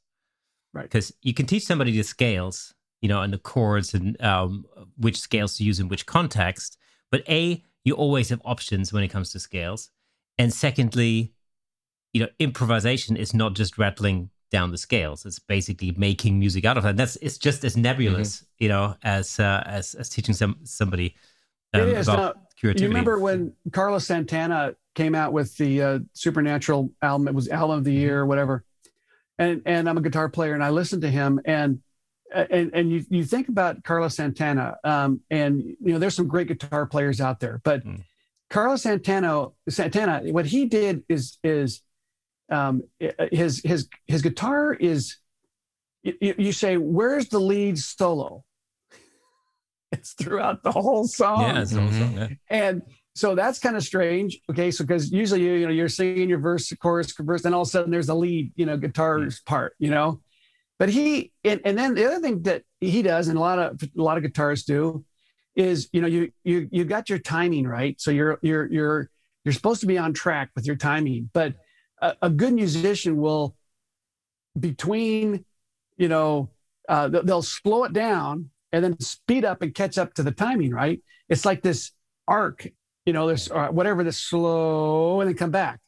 [0.72, 0.82] Right.
[0.84, 4.64] Because you can teach somebody the scales, you know, and the chords and um,
[4.96, 6.78] which scales to use in which context.
[7.10, 9.90] But A, you always have options when it comes to scales.
[10.38, 11.32] And secondly,
[12.12, 15.26] you know, improvisation is not just rattling down the scales.
[15.26, 16.90] It's basically making music out of it.
[16.90, 18.64] And that's it's just as nebulous, mm-hmm.
[18.64, 21.14] you know, as uh, as as teaching some somebody
[21.74, 22.72] um, about now.
[22.72, 27.28] You remember when Carlos Santana came out with the uh, Supernatural album?
[27.28, 28.64] It was album of the year, or whatever.
[29.38, 31.80] And and I'm a guitar player, and I listened to him, and
[32.34, 36.48] and, and you, you think about Carlos Santana, um, and you know there's some great
[36.48, 38.02] guitar players out there, but mm.
[38.50, 41.82] Carlos Santana, Santana, what he did is is
[42.50, 42.82] um,
[43.30, 45.18] his his his guitar is
[46.02, 48.44] you, you say, "Where's the lead solo?"
[49.90, 51.40] It's throughout the whole song.
[51.40, 52.14] Yeah, it's the whole song.
[52.18, 52.28] Yeah.
[52.50, 52.82] And
[53.14, 54.38] so that's kind of strange.
[54.50, 57.62] Okay, so because usually you, you know you're singing your verse, chorus, verse, and all
[57.62, 60.20] of a sudden there's a lead, you know, guitars part, you know.
[60.78, 63.82] But he and, and then the other thing that he does, and a lot of
[63.82, 65.04] a lot of guitarists do,
[65.56, 68.00] is you know you you you got your timing right.
[68.00, 69.10] So you're you're you're
[69.44, 71.54] you're supposed to be on track with your timing, but
[72.00, 73.54] a, a good musician will
[74.58, 75.44] between
[75.96, 76.50] you know
[76.88, 80.70] uh, they'll slow it down and then speed up and catch up to the timing
[80.72, 81.92] right it's like this
[82.26, 82.66] arc
[83.06, 85.80] you know this or whatever this slow and then come back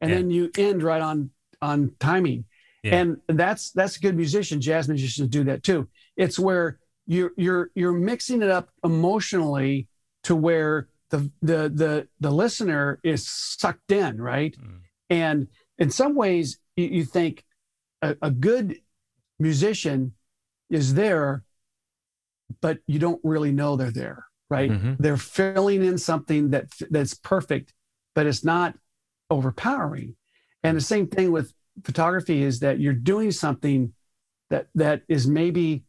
[0.00, 0.16] and Yeah.
[0.16, 1.30] then you end right on
[1.62, 2.44] on timing
[2.82, 2.96] Yeah.
[2.96, 7.70] and that's that's a good musician jazz musicians do that too it's where you're you're
[7.74, 9.88] you're mixing it up emotionally
[10.24, 14.80] to where the the the the listener is sucked in right Mm.
[15.10, 17.44] And in some ways you, you think
[18.00, 18.76] a, a good
[19.38, 20.14] musician
[20.70, 21.44] is there
[22.60, 24.96] but you don't really know they're there right Mhm.
[24.98, 27.72] they're filling in something that that's perfect
[28.14, 28.76] but it's not
[29.30, 30.16] overpowering
[30.62, 31.52] and the same thing with
[31.84, 33.92] photography is that you're doing something
[34.50, 35.84] that that is maybe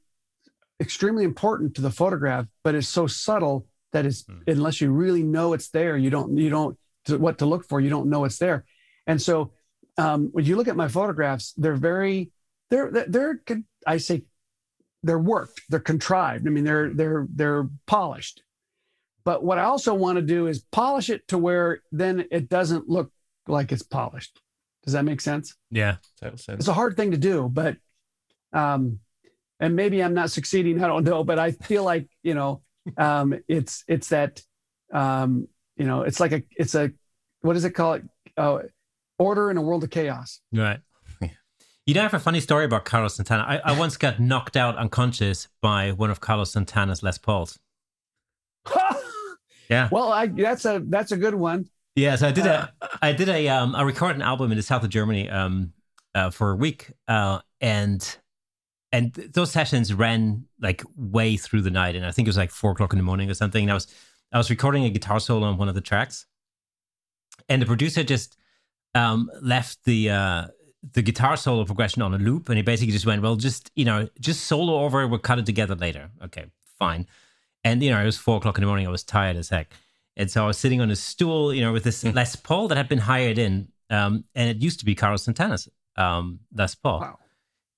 [0.80, 4.44] extremely important to the photograph but it's so subtle that it's Mm.
[4.48, 6.78] unless you really know it's there you don't you don't
[7.10, 8.64] what to look for you don't know it's there
[9.12, 9.52] and so
[9.98, 12.32] um, when you look at my photographs they're very
[12.70, 13.10] they're they're,
[13.48, 14.24] they're i say
[15.04, 18.38] they're worked they're contrived i mean they're they're they're polished
[19.26, 22.88] but what i also want to do is polish it to where then it doesn't
[22.90, 23.12] look
[23.48, 24.40] like it's polished
[24.84, 25.98] does that make sense Yeah.
[26.20, 26.60] Total sense.
[26.60, 27.76] it's a hard thing to do but
[28.54, 29.00] um
[29.60, 32.62] and maybe i'm not succeeding i don't know but i feel like you know
[32.98, 34.42] um it's it's that
[34.94, 35.48] um
[35.78, 36.92] you know it's like a it's a
[37.42, 38.04] what does it call it
[38.38, 38.60] uh,
[39.22, 40.80] order in a world of chaos Right.
[41.22, 41.30] Yeah.
[41.86, 43.44] You know, I have a funny story about Carlos Santana.
[43.44, 47.60] I, I once got knocked out unconscious by one of Carlos Santana's Les Pauls.
[49.70, 49.88] Yeah.
[49.90, 53.30] well i that's a that's a good one Yeah, so I did a, I did
[53.30, 55.74] a, um, I recorded an album in the south of Germany, um,
[56.14, 58.02] uh, for a week, uh, and
[58.92, 62.52] and those sessions ran like way through the night, and I think it was like
[62.52, 63.64] four o'clock in the morning or something.
[63.64, 63.88] And I was,
[64.34, 66.26] I was recording a guitar solo on one of the tracks,
[67.48, 68.36] and the producer just
[68.96, 70.48] um, left the uh,
[70.94, 73.86] the guitar solo progression on a loop, and he basically just went, "Well, just you
[73.86, 75.08] know, just solo over.
[75.08, 76.46] We'll cut it together later." Okay,
[76.80, 77.08] fine.
[77.64, 78.88] And you know, it was four o'clock in the morning.
[78.88, 79.72] I was tired as heck.
[80.18, 82.76] And so I was sitting on a stool, you know, with this Les Paul that
[82.76, 87.00] had been hired in, um, and it used to be Carlos Santana's um, Les Paul.
[87.00, 87.20] Wow.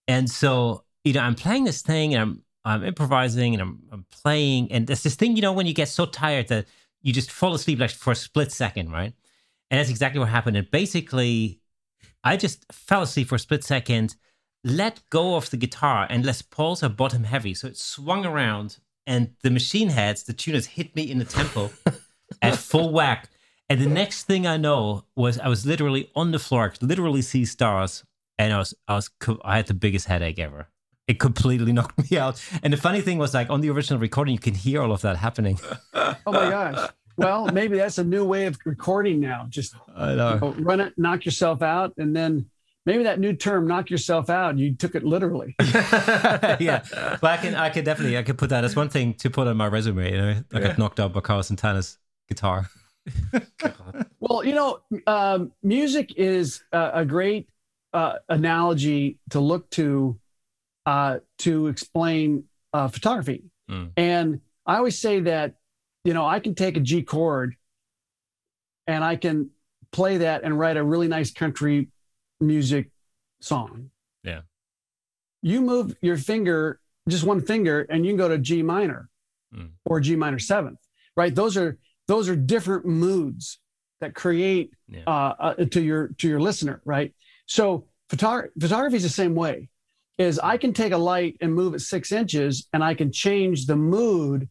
[0.08, 4.06] And so, you know, I'm playing this thing and I'm I'm improvising and I'm, I'm
[4.10, 6.66] playing, and there's this thing, you know, when you get so tired that
[7.02, 9.14] you just fall asleep like for a split second, right?
[9.74, 10.56] And that's exactly what happened.
[10.56, 11.60] And basically,
[12.24, 14.16] I just fell asleep for a split second,
[14.64, 18.78] let go of the guitar, and Les Pauls are bottom heavy, so it swung around,
[19.08, 21.72] and the machine heads, the tuners, hit me in the temple
[22.44, 23.32] at full whack.
[23.68, 26.84] And the next thing I know was I was literally on the floor, I could
[26.84, 28.04] literally see stars,
[28.38, 29.10] and I was I was
[29.44, 30.68] I had the biggest headache ever.
[31.08, 32.40] It completely knocked me out.
[32.62, 35.02] And the funny thing was, like on the original recording, you can hear all of
[35.02, 35.60] that happening.
[35.96, 40.40] oh my gosh well maybe that's a new way of recording now just I know.
[40.42, 42.48] Oh, run it, knock yourself out, and then
[42.86, 45.56] maybe that new term, knock yourself out, you took it literally.
[45.62, 46.84] yeah,
[47.22, 49.48] but I can I can definitely I could put that as one thing to put
[49.48, 50.12] on my resume.
[50.12, 50.68] You know, I Yeah.
[50.68, 51.98] got knocked out by Carlos Santana's
[52.28, 52.70] guitar.
[53.58, 54.06] God.
[54.20, 57.50] Well, you know, um, music is a, a great
[57.92, 60.18] uh, analogy to look to
[60.86, 63.44] uh, to explain uh, photography.
[63.70, 63.92] Mm.
[63.98, 65.56] And I always say that,
[66.04, 67.56] you know, I can take a G chord
[68.88, 69.50] and I can
[69.92, 71.90] play that and write a really nice country
[72.42, 72.90] music
[73.40, 73.90] song.
[74.24, 74.42] Yeah.
[75.42, 79.10] You move your finger, just one finger, and you can go to G minor
[79.56, 79.70] Mm.
[79.86, 80.80] or G minor seventh,
[81.16, 81.34] right?
[81.34, 83.60] Those are those are different moods
[84.02, 85.04] that create Yeah.
[85.06, 87.14] uh, uh, to your to your listener, right?
[87.46, 89.70] So photog- photography is the same way.
[90.18, 93.68] Is I can take a light and move it six inches, and I can change
[93.68, 94.50] the mood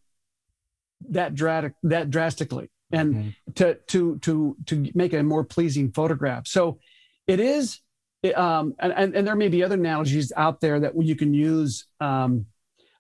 [1.11, 3.35] that dra- that drastically, and Mhm.
[3.57, 6.47] to to to to make a more pleasing photograph.
[6.47, 6.79] So
[7.27, 7.81] it is,
[8.35, 11.87] um, and, and and there may be other analogies out there that you can use.
[12.01, 12.47] Um,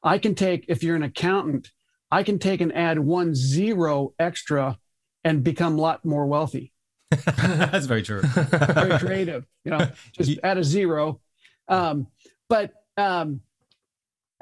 [0.02, 1.70] I can take if you're an accountant,
[2.10, 4.78] I can take and add one zero extra
[5.24, 6.72] and become a lot more wealthy.
[7.10, 8.22] That's very true.
[8.22, 11.20] Very creative, you know, just add a zero.
[11.68, 12.06] Um,
[12.48, 13.42] but um,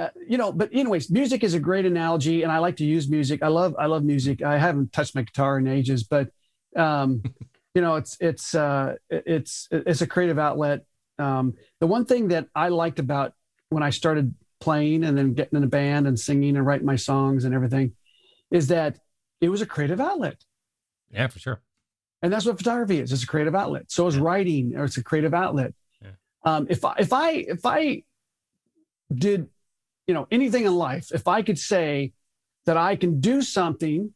[0.01, 3.09] uh, you know, but anyways, music is a great analogy, and I like to use
[3.09, 3.43] music.
[3.43, 4.43] I love I love music.
[4.43, 6.31] I haven't touched my guitar in ages, but
[6.75, 7.23] um,
[7.75, 10.87] you know, it's it's uh, it's it's a creative outlet.
[11.19, 13.35] Um, the one thing that I liked about
[13.69, 16.97] when I started playing and then getting in a band and singing and writing my
[16.97, 17.93] songs and everything
[18.51, 18.99] is that
[19.43, 20.37] it was a creative outlet.
[21.11, 21.61] Yeah, for sure.
[22.23, 23.13] And that's what photography is.
[23.13, 23.91] It's a creative outlet.
[23.91, 25.75] So is writing, or it's a creative outlet.
[26.03, 26.11] Yeah.
[26.45, 28.03] Um, if I if I if I
[29.13, 29.49] did,
[30.11, 32.13] you know, anything in life, if I could say
[32.67, 34.13] that I can do something,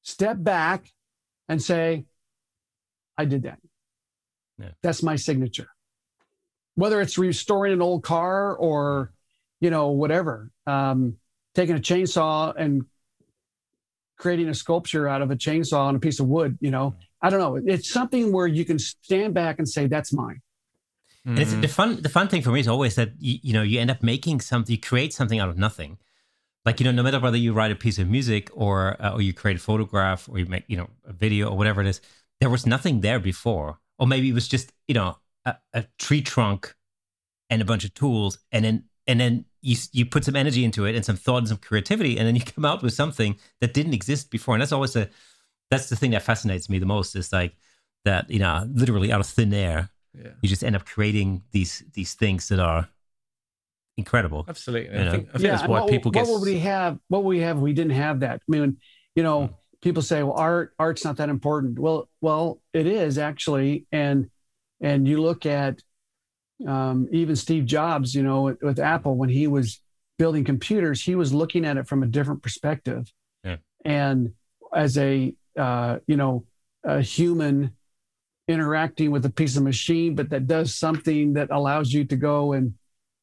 [0.00, 0.90] step back,
[1.50, 2.06] and say,
[3.18, 3.58] I did that.
[4.58, 4.70] Yeah.
[4.82, 5.68] That's my signature.
[6.76, 9.12] Whether it's restoring an old car or,
[9.60, 11.18] you know, whatever, um,
[11.54, 12.86] taking a chainsaw and
[14.16, 17.28] creating a sculpture out of a chainsaw and a piece of wood, you know, I
[17.28, 17.56] don't know.
[17.56, 20.40] It's something where you can stand back and say, that's mine.
[21.24, 22.02] And it's the fun.
[22.02, 24.40] The fun thing for me is always that you, you know you end up making
[24.40, 25.98] something, you create something out of nothing.
[26.64, 29.22] Like you know, no matter whether you write a piece of music or uh, or
[29.22, 32.00] you create a photograph or you make you know a video or whatever it is,
[32.40, 36.22] there was nothing there before, or maybe it was just you know a, a tree
[36.22, 36.74] trunk
[37.50, 40.84] and a bunch of tools, and then and then you you put some energy into
[40.86, 43.74] it and some thought and some creativity, and then you come out with something that
[43.74, 44.54] didn't exist before.
[44.54, 45.08] And that's always the
[45.70, 47.54] that's the thing that fascinates me the most is like
[48.04, 50.32] that you know literally out of thin air Yeah.
[50.42, 52.88] you just end up creating these these things that are
[53.96, 54.44] incredible.
[54.48, 54.96] Absolutely.
[54.96, 55.08] You know?
[55.08, 56.28] I think, I think yeah, that's why what, people what get.
[56.32, 56.98] would we have?
[57.08, 57.56] What would we have?
[57.56, 58.36] if We didn't have that.
[58.36, 58.76] I mean,
[59.14, 59.52] you know, Hmm.
[59.80, 64.30] people say, "Well, art, art's not that important." Well, well, it is actually, and
[64.80, 65.80] and you look at
[66.66, 69.80] um, even Steve Jobs, you know, with, with Apple when he was
[70.18, 73.10] building computers, he was looking at it from a different perspective,
[73.44, 73.56] Yeah.
[73.84, 74.32] and
[74.74, 76.44] as a uh, you know
[76.84, 77.72] a human
[78.48, 82.52] interacting with a piece of machine, but that does something that allows you to go
[82.52, 82.74] and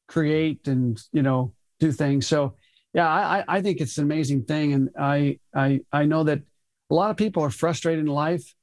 [0.08, 2.26] create and you know do things.
[2.26, 2.56] So
[2.92, 6.40] yeah, I, I think it's an amazing thing, and I I I know that
[6.90, 8.54] a lot of people are frustrated in life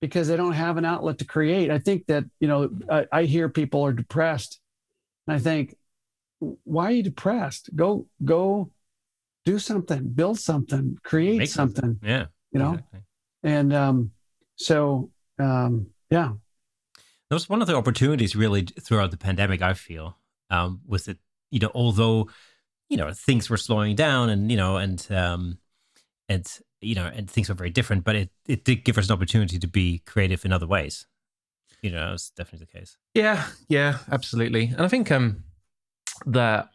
[0.00, 1.70] because they don't have an outlet to create.
[1.70, 4.60] I think that you know I, I hear people are depressed,
[5.26, 5.76] and I think,
[6.64, 7.70] why are you depressed?
[7.74, 8.70] Go go
[9.44, 12.74] do something, build something, create Make something, Yeah, you know.
[12.74, 13.00] exactly.
[13.42, 14.12] And um,
[14.54, 16.32] so um, yeah,
[17.28, 19.62] That was one of the opportunities really throughout the pandemic.
[19.62, 20.18] I feel
[20.50, 21.18] um, was it
[21.50, 22.28] you know although
[22.88, 25.58] you know things were slowing down and you know and um,
[26.28, 26.46] and
[26.80, 29.58] you know and things were very different, but it it did give us an opportunity
[29.58, 31.06] to be creative in other ways.
[31.82, 32.96] You know, that was definitely the case.
[33.14, 34.66] Yeah, yeah, absolutely.
[34.66, 35.44] And I think um
[36.26, 36.68] that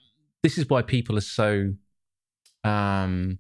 [0.44, 1.74] this is why people are so
[2.64, 3.40] um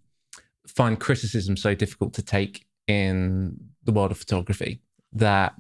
[0.67, 4.82] find criticism so difficult to take in the world of photography
[5.13, 5.54] that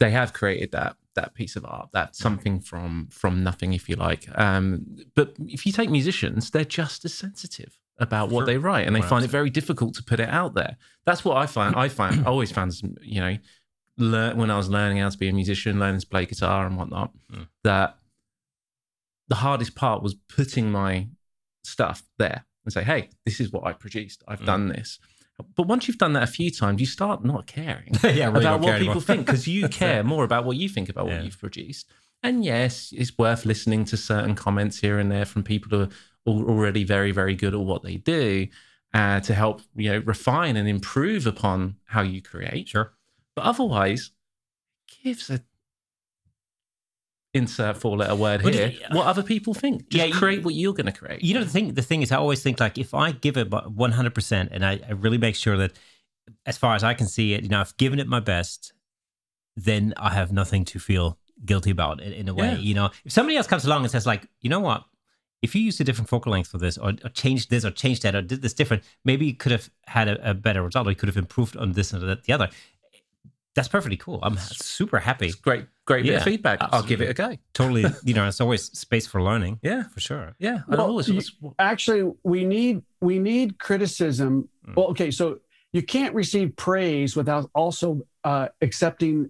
[0.00, 3.94] they have created that that piece of art that's something from from nothing if you
[3.94, 8.46] like um but if you take musicians they're just as sensitive about what Sure.
[8.46, 10.76] they write and they Well, find it very difficult to put it out there
[11.06, 13.36] that's what i find i find I always found you know
[13.96, 16.76] learn when I was learning how to be a musician, learning to play guitar and
[16.76, 17.46] whatnot, Mm.
[17.62, 17.96] that
[19.28, 21.06] the hardest part was putting my
[21.62, 24.24] stuff there and say, "Hey, this is what I produced.
[24.26, 24.46] I've Mm.
[24.46, 24.98] done this."
[25.56, 28.60] But once you've done that a few times, you start not caring yeah, really about
[28.60, 30.04] what people think because you care it.
[30.04, 31.90] more about what you think about what you've produced.
[32.22, 35.88] And yes, it's worth listening to certain comments here and there from people who
[36.26, 38.46] are already very, very good at what they do
[38.94, 42.68] uh, to help you know refine and improve upon how you create.
[42.68, 42.92] Sure.
[43.34, 44.12] But otherwise,
[45.02, 45.42] gives a
[47.34, 48.66] insert four letter word But here.
[48.68, 49.88] it- what other people think.
[49.90, 51.22] Just Yeah, you- create what you're going to create.
[51.22, 51.74] You know the thing.
[51.74, 54.64] The thing is, I always think like if I give it one hundred percent, and
[54.64, 55.72] I, I really make sure that,
[56.46, 58.72] as far as I can see it, you know, I've given it my best,
[59.56, 62.52] then I have nothing to feel guilty about in, in a way.
[62.52, 62.58] Yeah.
[62.58, 64.84] You know, if somebody else comes along and says like, you know what,
[65.42, 68.02] if you used a different focal length for this, or, or changed this, or changed
[68.02, 70.90] that, or did this different, maybe you could have had a, a better result, or
[70.90, 72.48] you could have improved on this and that, the other.
[73.54, 74.18] That's perfectly cool.
[74.22, 75.26] I'm super happy.
[75.26, 76.58] It's great, great bit of feedback.
[76.60, 77.36] I'll give it a go.
[77.52, 79.60] Totally, you know, it's always space for learning.
[79.62, 80.34] Yeah, For sure.
[80.40, 80.62] yeah.
[80.66, 84.74] Well, always, you- always- actually we need we need criticism Mm.
[84.76, 85.40] well okay so
[85.72, 89.28] you can't receive praise without also uh, accepting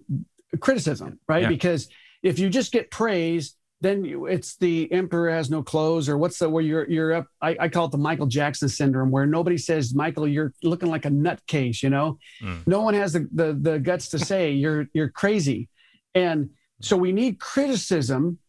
[0.61, 1.49] criticism right Yeah.
[1.49, 1.89] because
[2.23, 6.39] if you just get praise then you, it's the emperor has no clothes or what's
[6.39, 9.57] the where you're you're up I, I call it the michael jackson syndrome where nobody
[9.57, 12.65] says michael you're looking like a nutcase you know Mm.
[12.67, 15.69] no one has the, the the guts to say you're you're crazy
[16.13, 16.49] and
[16.81, 18.39] so we need criticism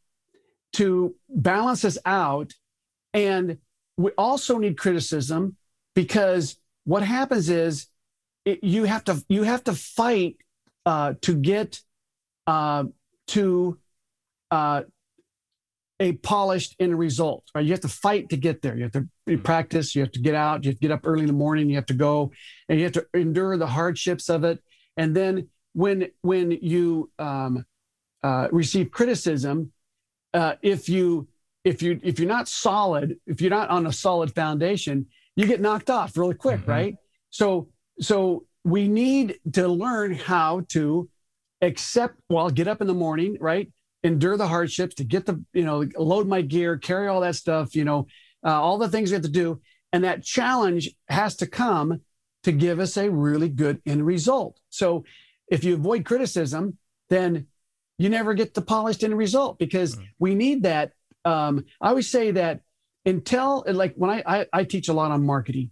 [0.75, 2.53] to balance us out
[3.15, 3.59] and
[3.97, 5.57] we also need criticism
[5.95, 7.87] because what happens is
[8.45, 10.37] it, you have to you have to fight
[10.85, 11.81] uh, to get
[12.47, 12.85] uh,
[13.29, 13.79] to
[14.51, 14.83] uh,
[15.99, 17.45] a polished end result.
[17.55, 17.65] Right?
[17.65, 18.77] You have to fight to get there.
[18.77, 19.43] You have to Mhm.
[19.43, 19.95] practice.
[19.95, 20.65] You have to get out.
[20.65, 21.69] You have to get up early in the morning.
[21.69, 22.33] You have to go,
[22.69, 24.63] and you have to endure the hardships of it.
[24.97, 27.65] And then when when you um,
[28.23, 29.73] uh, receive criticism,
[30.35, 31.29] uh, if you
[31.65, 35.61] if you if you're not solid, if you're not on a solid foundation, you get
[35.61, 36.71] knocked off really quick, mm-hmm.
[36.71, 36.97] right?
[37.31, 37.69] So
[38.01, 41.09] so we need to learn how to
[41.63, 43.73] accept well get up in the morning right
[44.07, 47.75] endure the hardships to get the you know load my gear carry all that stuff
[47.75, 48.07] you know
[48.45, 49.61] uh, all the things we have to do.
[49.93, 52.01] And that challenge has to come
[52.45, 54.59] to give us a really good end result.
[54.69, 55.05] So
[55.49, 57.47] if you avoid criticism then
[57.99, 60.07] you never get the polished end result because mm.
[60.19, 60.93] we need that
[61.25, 62.61] um, i always say that
[63.05, 65.71] until like when I, I, I teach a lot on marketing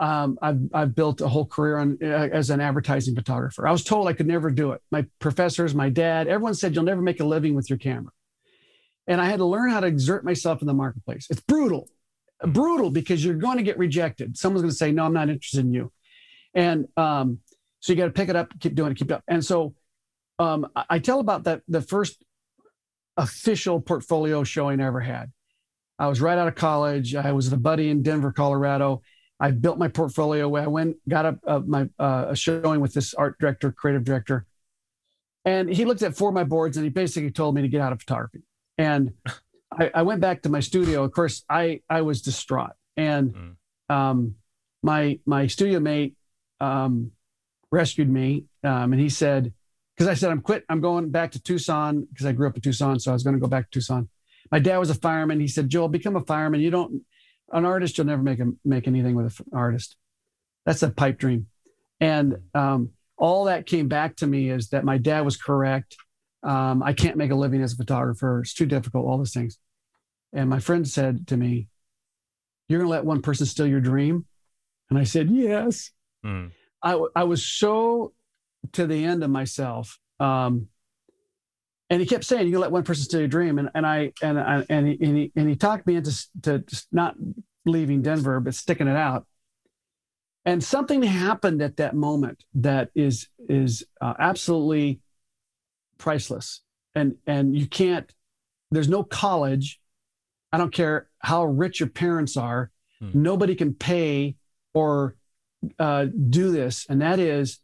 [0.00, 3.68] um, I've, I've built a whole career on uh, as an advertising photographer.
[3.68, 4.80] I was told I could never do it.
[4.90, 8.10] My professors, my dad, everyone said you'll never make a living with your camera.
[9.06, 11.26] And I had to learn how to exert myself in the marketplace.
[11.28, 11.88] It's brutal,
[12.42, 14.38] brutal because you're going to get rejected.
[14.38, 15.92] Someone's going to say, "No, I'm not interested in you,"
[16.54, 17.40] and um,
[17.80, 19.24] so you got to pick it up, keep doing it, keep it up.
[19.28, 19.74] And so
[20.38, 22.22] um, I, tell about that the first
[23.16, 25.30] official portfolio showing I ever had.
[25.98, 27.14] I was right out of college.
[27.14, 29.02] I was with a buddy in Denver, Colorado
[29.40, 30.54] I built my portfolio.
[30.56, 34.46] I went, got a, a my uh, a showing with this art director, creative director,
[35.44, 37.80] and he looked at four of my boards and he basically told me to get
[37.80, 38.42] out of photography.
[38.76, 39.14] And
[39.72, 41.04] I, I went back to my studio.
[41.04, 43.94] Of course, I I was distraught, and mm.
[43.94, 44.34] um,
[44.82, 46.16] my my studio mate
[46.60, 47.12] um,
[47.70, 49.54] rescued me, um, and he said,
[49.96, 52.62] because I said I'm quit, I'm going back to Tucson because I grew up in
[52.62, 54.08] Tucson, so I was going to go back to Tucson.
[54.50, 55.40] My dad was a fireman.
[55.40, 56.60] He said, Joel, become a fireman.
[56.60, 57.02] You don't
[57.52, 59.96] an artist, you'll never make a, make anything with an artist.
[60.66, 61.46] That's a pipe dream.
[62.00, 65.96] And um, all that came back to me is that my dad was correct.
[66.42, 68.40] Um, I can't make a living as a photographer.
[68.40, 69.58] It's too difficult, all those things.
[70.32, 71.68] And my friend said to me,
[72.68, 74.26] You're going to let one person steal your dream?
[74.88, 75.90] And I said, Yes.
[76.24, 76.52] Mm.
[76.82, 78.12] I, I was so
[78.72, 79.98] to the end of myself.
[80.18, 80.68] Um,
[81.90, 84.38] and he kept saying, "You let one person steal your dream," and and I and
[84.38, 87.16] I, and he, and he and he talked me into to not
[87.66, 89.26] leaving Denver, but sticking it out.
[90.44, 95.00] And something happened at that moment that is is uh, absolutely
[95.98, 96.62] priceless,
[96.94, 98.14] and and you can't.
[98.70, 99.80] There's no college.
[100.52, 102.70] I don't care how rich your parents are.
[103.00, 103.10] Hmm.
[103.14, 104.36] Nobody can pay
[104.74, 105.16] or
[105.78, 107.58] uh, do this, and that is,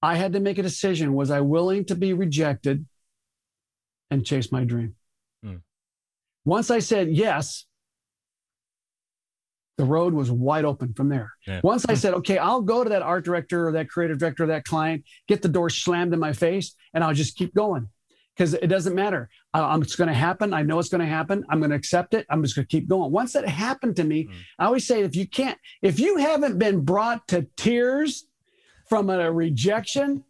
[0.00, 1.14] I had to make a decision.
[1.14, 2.86] Was I willing to be rejected?
[4.14, 4.94] And chase my dream.
[5.44, 5.60] Mm.
[6.44, 7.66] Once I said yes,
[9.76, 11.32] the road was wide open from there.
[11.46, 11.60] Yeah.
[11.62, 14.46] Once I said, okay, I'll go to that art director or that creative director or
[14.46, 17.88] that client, get the door slammed in my face, and I'll just keep going
[18.36, 19.28] because it doesn't matter.
[19.52, 20.54] I, it's going to happen.
[20.54, 21.44] I know it's going to happen.
[21.50, 22.24] I'm going to accept it.
[22.30, 23.10] I'm just going to keep going.
[23.10, 24.34] Once that happened to me, mm.
[24.58, 28.26] I always say, if you can't, if you haven't been brought to tears
[28.88, 30.22] from a rejection,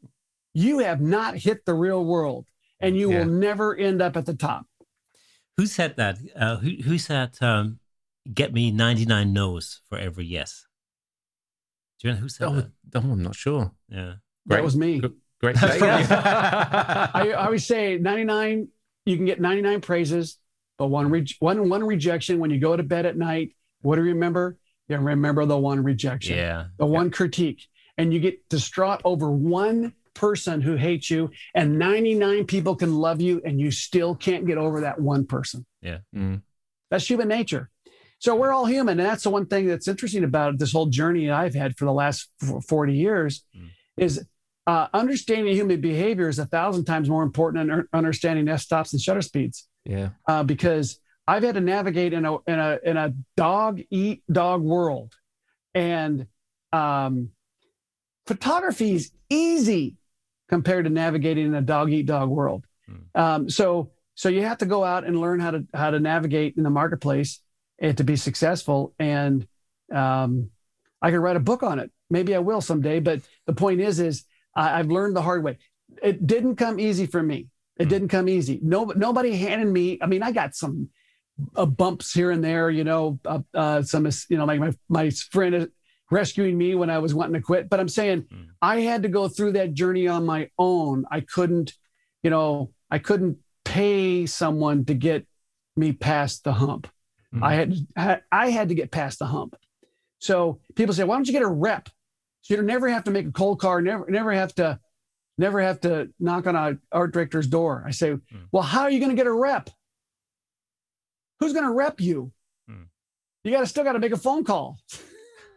[0.55, 2.47] you have not hit the real world
[2.85, 3.21] and you yeah.
[3.21, 4.67] will never end up at the top.
[5.57, 6.19] Who said that?
[6.37, 7.79] Uh, who, who said, um,
[8.33, 10.67] get me 99 no's for every yes?
[12.01, 12.71] Do you know who said oh, that?
[12.95, 13.73] Oh, I'm not sure.
[13.89, 14.15] Yeah.
[14.47, 14.59] Great.
[14.59, 15.01] That was me.
[15.41, 15.57] Great.
[15.63, 18.69] I, I always say 99,
[19.07, 20.39] you can get 99 praises,
[20.77, 23.55] but one, re- one, one rejection when you go to bed at night.
[23.83, 24.59] What do you remember?
[24.89, 26.93] You remember the one rejection, yeah, the yeah.
[26.93, 27.67] one critique,
[27.97, 33.21] and you get distraught over one person who hates you, and 99 people can love
[33.21, 35.67] you, and you still can't get over that one person.
[35.83, 35.99] Yeah.
[36.15, 36.43] Mm.
[36.91, 37.71] That's human nature.
[38.19, 38.99] So we're all human.
[38.99, 41.93] And that's the one thing that's interesting about this whole journey I've had for the
[41.93, 42.31] last
[42.67, 43.69] 40 years mm.
[43.97, 44.25] is
[44.67, 49.03] uh, understanding human behavior is a thousand times more important than understanding f stops and
[49.03, 49.69] shutter speeds.
[49.85, 50.11] Yeah.
[50.27, 54.63] Uh, because I've had to navigate in a in a in a dog eat dog
[54.63, 55.15] world,
[55.75, 56.27] and
[56.73, 57.31] um,
[58.27, 59.97] photography is easy
[60.49, 62.65] compared to navigating in a dog eat dog world.
[62.87, 63.21] Hmm.
[63.21, 66.55] Um, so so you have to go out and learn how to how to navigate
[66.57, 67.41] in the marketplace
[67.79, 68.95] and to be successful.
[68.99, 69.47] And
[69.93, 70.51] um,
[71.03, 71.91] I could write a book on it.
[72.11, 73.01] Maybe I will someday.
[73.01, 75.59] But the point is, is I, have learned the hard way.
[76.03, 77.49] It didn't come easy for me.
[77.77, 77.91] It hmm.
[77.91, 78.61] didn't come easy.
[78.63, 79.99] No, nobody handed me.
[80.01, 80.91] I mean, I got some
[81.57, 82.71] uh, bumps here and there.
[82.71, 85.69] You know, uh, uh, some you know, like my my friend
[86.11, 87.69] rescuing me when I was wanting to quit.
[87.69, 88.47] But I'm saying mm.
[88.61, 91.05] I had to go through that journey on my own.
[91.11, 91.73] I couldn't,
[92.23, 95.27] you know, I couldn't pay someone to get
[95.77, 96.89] me past the hump.
[97.35, 97.43] Mm.
[97.43, 97.55] I
[97.97, 99.57] had I had to get past the hump.
[100.19, 101.89] So people say, why don't you get a rep?
[102.43, 104.79] So you never have to make a cold call, never never have to
[105.37, 107.85] never have to knock on a art director's door.
[107.87, 108.21] I say, mm.
[108.53, 109.71] well, how are you going to get a rep?
[111.41, 112.33] Who's going to rep you?
[112.71, 112.87] Mm.
[113.43, 114.79] You got to still got to make a phone call.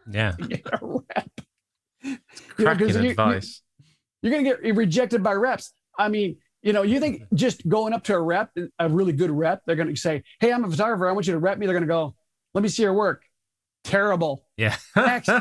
[0.10, 0.36] Yeah.
[0.47, 1.32] get a rep.
[2.55, 3.62] Cracking you know, advice.
[4.22, 5.74] You, are going to get rejected by reps.
[5.97, 9.32] I mean, You know, you think just going up to a rep, a really good
[9.32, 11.08] rep, they're going to say, "Hey, I'm a photographer.
[11.08, 12.16] I want you to rep me." They're going to go,
[12.53, 13.24] "Let me see your work."
[13.84, 14.45] Terrible.
[14.58, 14.76] Yeah.
[14.95, 15.30] Next.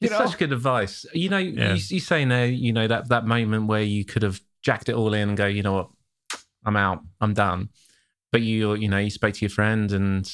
[0.00, 0.26] It's know?
[0.26, 1.06] such good advice.
[1.14, 1.72] You know, Yeah.
[1.74, 4.94] you, you say now, you know, that, that moment where you could have jacked it
[4.94, 5.88] all in and go, you know what,
[6.66, 7.70] I'm out, I'm done.
[8.30, 10.30] But you, you know, you spoke to your friend and,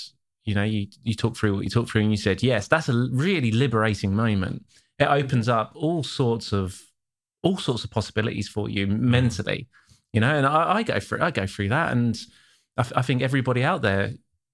[0.51, 2.88] you know, you, you talked through what you talked through and you said, yes, that's
[2.88, 4.57] a really liberating moment.
[4.98, 6.78] It opens up all sorts of,
[7.42, 9.61] all sorts of possibilities for you mentally,
[10.12, 11.92] you know, and I, I go through, I go through that.
[11.92, 12.18] And
[12.76, 14.12] I think everybody out there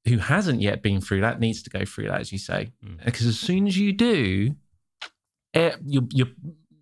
[0.08, 3.04] who hasn't yet been through that needs to go through that, as you say, Mm.
[3.04, 4.54] because as soon as you do,
[5.52, 6.28] it, your your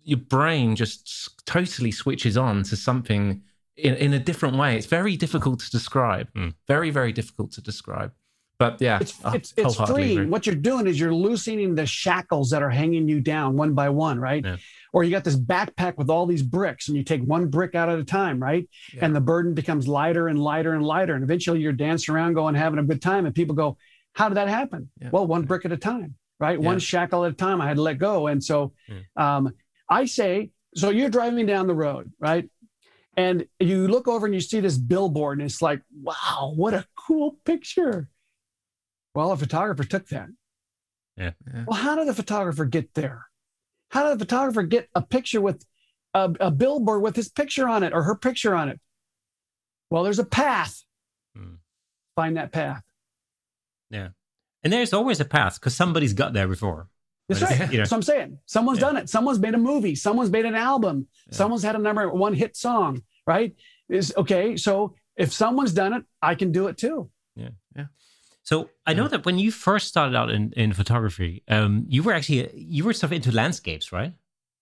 [0.03, 3.41] your brain just totally switches on to something
[3.77, 4.77] in, in a different way.
[4.77, 6.27] It's very difficult to describe.
[6.33, 6.53] Mm.
[6.67, 8.11] Very very difficult to describe.
[8.57, 10.19] But yeah, it's it's it's freeing.
[10.19, 10.29] agree.
[10.29, 13.89] What you're doing is you're loosening the shackles that are hanging you down one by
[13.89, 14.45] one, right?
[14.45, 14.57] Yeah.
[14.93, 17.89] Or you got this backpack with all these bricks, and you take one brick out
[17.89, 18.67] at a time, right?
[18.93, 19.05] Yeah.
[19.05, 22.55] And the burden becomes lighter and lighter and lighter, and eventually you're dancing around, going
[22.55, 23.77] having a good time, and people go,
[24.13, 25.09] "How did that happen?" Yeah.
[25.11, 26.59] Well, one brick at a time, right?
[26.59, 27.59] One shackle at a time.
[27.59, 28.71] I had to let go, and so
[29.17, 29.53] um,
[29.89, 32.49] I say, so you're driving down the road, right?
[33.17, 36.85] And you look over and you see this billboard, and it's like, wow, what a
[36.95, 38.09] cool picture.
[39.15, 40.27] Well, a photographer took that.
[41.17, 41.31] Yeah.
[41.51, 41.63] Yeah.
[41.67, 43.25] Well, how did the photographer get there?
[43.89, 45.65] How did the photographer get a picture with
[46.13, 48.79] a, a billboard with his picture on it or her picture on it?
[49.89, 50.83] Well, there's a path.
[51.35, 51.55] Hmm.
[52.15, 52.83] Find that path.
[53.89, 54.09] Yeah.
[54.63, 56.89] And there's always a path because somebody's got there before.
[57.29, 57.51] That's right.
[57.53, 58.39] it's- you know- That's what I'm saying.
[58.45, 58.85] Someone's Yeah.
[58.87, 59.09] done it.
[59.09, 59.95] Someone's made a movie.
[59.95, 61.07] Someone's made an album.
[61.27, 61.35] Yeah.
[61.37, 63.55] Someone's had a number one hit song, right?
[63.87, 64.57] Is okay.
[64.57, 67.09] So if someone's done it, I can do it too.
[68.45, 72.13] So I know that when you first started out in, in photography, um, you were
[72.13, 74.13] actually you were sort of into landscapes, right?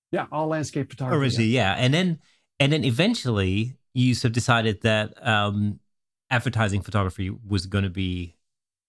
[0.10, 1.20] Yeah, all landscape photography.
[1.20, 1.76] Originally, yeah.
[1.78, 2.20] And then
[2.62, 5.82] and then eventually you sort of decided that um,
[6.30, 8.38] advertising photography was going to be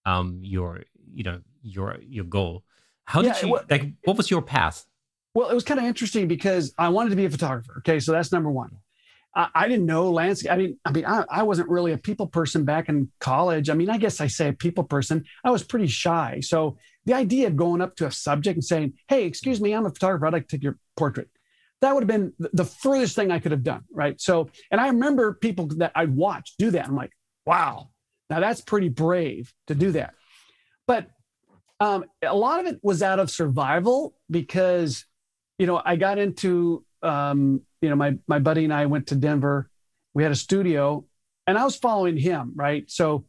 [0.05, 0.83] um, your
[1.13, 2.63] you know your your goal.
[3.03, 3.91] How did you like?
[4.05, 4.85] What was your path?
[5.33, 7.75] Well, it was kind of interesting because I wanted to be a photographer.
[7.79, 8.77] Okay, so that's number one.
[9.35, 10.51] I, I didn't know landscape.
[10.51, 13.69] I mean, I mean, I, I wasn't really a people person back in college.
[13.69, 15.25] I mean, I guess I say a people person.
[15.43, 16.39] I was pretty shy.
[16.41, 19.85] So the idea of going up to a subject and saying, "Hey, excuse me, I'm
[19.85, 20.27] a photographer.
[20.27, 21.29] I'd like to take your portrait,"
[21.81, 23.83] that would have been the furthest thing I could have done.
[23.91, 24.19] Right.
[24.19, 26.87] So, and I remember people that I'd watch do that.
[26.87, 27.11] I'm like,
[27.45, 27.89] wow,
[28.29, 30.13] now that's pretty brave to do that.
[30.87, 31.09] But
[31.79, 35.05] um, a lot of it was out of survival because
[35.57, 39.15] you know, I got into, um, you know, my my buddy and I went to
[39.15, 39.69] Denver.
[40.15, 41.05] We had a studio,
[41.45, 42.89] and I was following him, right?
[42.89, 43.25] So,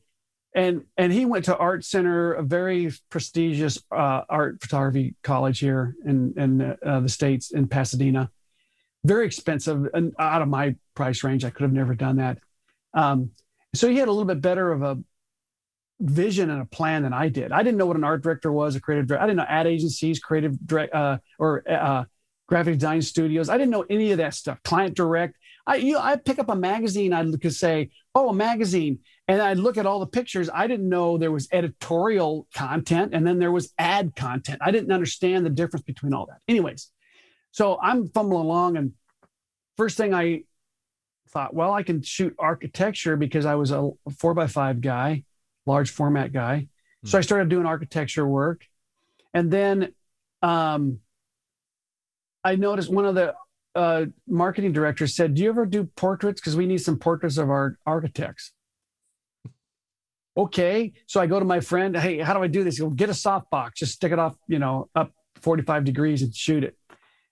[0.54, 5.94] and and he went to Art Center, a very prestigious uh, art photography college here
[6.06, 8.30] in in uh, the states in Pasadena.
[9.04, 11.44] Very expensive and out of my price range.
[11.44, 12.38] I could have never done that.
[12.94, 13.32] Um,
[13.74, 14.98] so he had a little bit better of a
[16.00, 17.52] vision and a plan than I did.
[17.52, 19.22] I didn't know what an art director was, a creative director.
[19.22, 22.04] I didn't know ad agencies, creative direct, uh, or uh,
[22.46, 23.48] graphic design studios.
[23.48, 24.62] I didn't know any of that stuff.
[24.62, 25.36] Client direct.
[25.66, 27.12] I you know, I pick up a magazine.
[27.12, 30.48] I could say, oh, a magazine, and I'd look at all the pictures.
[30.52, 34.60] I didn't know there was editorial content and then there was ad content.
[34.64, 36.38] I didn't understand the difference between all that.
[36.46, 36.90] Anyways,
[37.50, 38.92] so I'm fumbling along, and
[39.76, 40.44] first thing I
[41.30, 45.24] thought, well, I can shoot architecture because I was a four by five guy,
[45.66, 46.68] large format guy.
[47.04, 48.64] So I started doing architecture work,
[49.32, 49.92] and then
[50.42, 50.98] um,
[52.46, 53.34] I noticed one of the
[53.74, 56.40] uh, marketing directors said, "Do you ever do portraits?
[56.40, 58.52] Because we need some portraits of our architects."
[60.36, 61.96] Okay, so I go to my friend.
[61.96, 62.76] Hey, how do I do this?
[62.76, 66.62] He'll get a softbox, just stick it off, you know, up 45 degrees and shoot
[66.62, 66.76] it,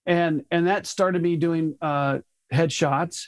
[0.04, 2.18] and and that started me doing uh,
[2.52, 3.26] headshots,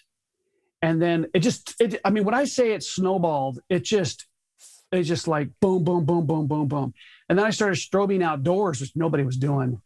[0.82, 4.26] and then it just, it, I mean, when I say it snowballed, it just,
[4.90, 6.94] it's just like boom, boom, boom, boom, boom, boom,
[7.28, 9.80] and then I started strobing outdoors, which nobody was doing.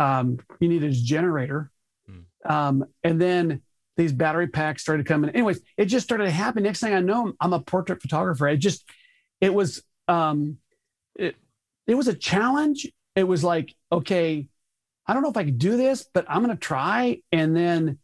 [0.00, 1.70] Um, you needed a generator.
[2.44, 3.60] Um, and then
[3.96, 5.30] these battery packs started coming.
[5.30, 6.62] Anyways, it just started to happen.
[6.62, 8.48] Next thing I know, I'm a portrait photographer.
[8.48, 8.88] I just,
[9.40, 10.56] it was, um,
[11.16, 11.36] it,
[11.86, 12.88] it was a challenge.
[13.14, 14.48] It was like, okay,
[15.06, 17.20] I don't know if I could do this, but I'm going to try.
[17.30, 17.98] And then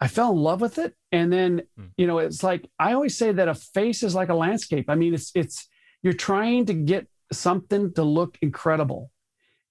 [0.00, 0.94] I fell in love with it.
[1.10, 1.86] And then, Hmm.
[1.96, 4.86] you know, it's like, I always say that a face is like a landscape.
[4.88, 5.68] I mean, it's, it's,
[6.02, 9.10] you're trying to get something to look incredible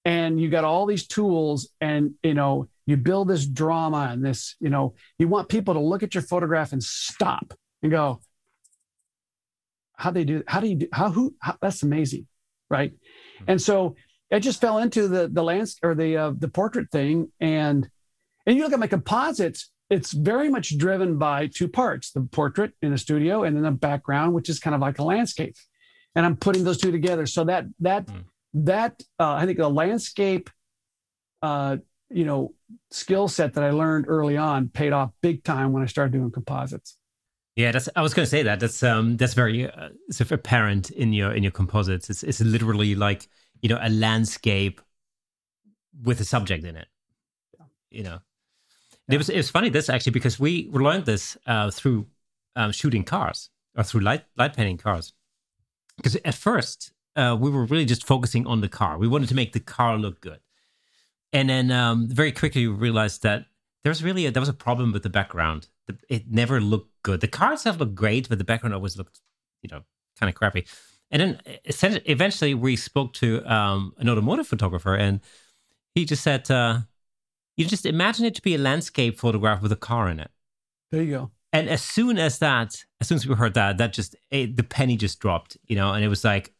[0.05, 4.55] and you got all these tools and, you know, you build this drama and this,
[4.59, 8.21] you know, you want people to look at your photograph and stop and go,
[9.95, 12.27] how they do, how do you do, how, who, how, that's amazing.
[12.69, 12.93] Right.
[13.47, 13.95] And so
[14.31, 17.31] I just fell into the, the lands or the, uh, the portrait thing.
[17.39, 17.89] And,
[18.45, 22.71] and you look at my composites, it's very much driven by two parts: the portrait
[22.81, 25.55] in the studio, and then the background, which is kind of like a landscape.
[26.15, 27.25] And I'm putting those two together.
[27.25, 28.23] So that that mm.
[28.53, 30.49] That uh, I think the landscape,
[31.41, 31.77] uh,
[32.09, 32.53] you know,
[32.91, 36.31] skill set that I learned early on paid off big time when I started doing
[36.31, 36.97] composites.
[37.55, 37.89] Yeah, that's.
[37.95, 38.59] I was going to say that.
[38.59, 39.17] That's um.
[39.17, 42.09] That's very uh, sort of apparent in your in your composites.
[42.09, 43.27] It's it's literally like
[43.61, 44.81] you know a landscape
[46.03, 46.87] with a subject in it.
[47.57, 47.65] Yeah.
[47.89, 48.19] You know,
[49.09, 49.15] yeah.
[49.15, 52.07] it was it was funny this actually because we learned this uh, through
[52.55, 55.13] um, shooting cars or through light light painting cars.
[55.97, 58.97] Because at first uh, we were really just focusing on the car.
[58.97, 60.39] We wanted to make the car look good,
[61.33, 63.45] and then um, very quickly we realized that
[63.83, 65.67] there was really a, there was a problem with the background.
[66.09, 67.21] It never looked good.
[67.21, 69.19] The car itself looked great, but the background always looked,
[69.61, 69.81] you know,
[70.19, 70.65] kind of crappy.
[71.09, 71.39] And then
[72.05, 75.19] eventually we spoke to um, an automotive photographer, and
[75.93, 76.79] he just said, uh,
[77.57, 80.31] "You just imagine it to be a landscape photograph with a car in it."
[80.91, 81.31] There you go.
[81.53, 84.63] And as soon as that, as soon as we heard that, that just it, the
[84.63, 86.53] penny just dropped, you know, and it was like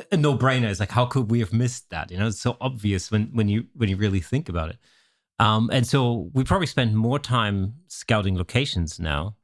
[0.00, 0.70] a, a no-brainer.
[0.70, 2.10] It's like, how could we have missed that?
[2.10, 4.78] You know, it's so obvious when when you when you really think about it.
[5.38, 9.36] Um, and so we probably spend more time scouting locations now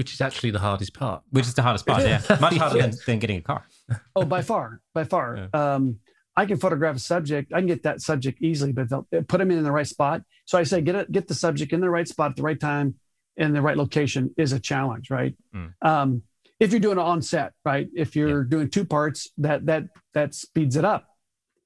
[0.00, 1.22] which is actually the hardest part.
[1.28, 2.22] Which is the hardest part, yeah.
[2.40, 3.66] Much harder than, than, getting a car.
[4.16, 5.36] oh, by far, by far.
[5.52, 5.74] Yeah.
[5.74, 5.98] Um,
[6.34, 7.52] I can photograph a subject.
[7.52, 10.22] I can get that subject easily, but they'll put them in the right spot.
[10.46, 12.58] So I say, get it, get the subject in the right spot at the right
[12.58, 12.94] time
[13.36, 15.34] in the right location is a challenge, right?
[15.54, 15.74] Mm.
[15.82, 16.22] Um,
[16.60, 17.88] if you're doing it on set, right?
[17.96, 18.48] If you're yeah.
[18.48, 21.06] doing two parts, that that that speeds it up,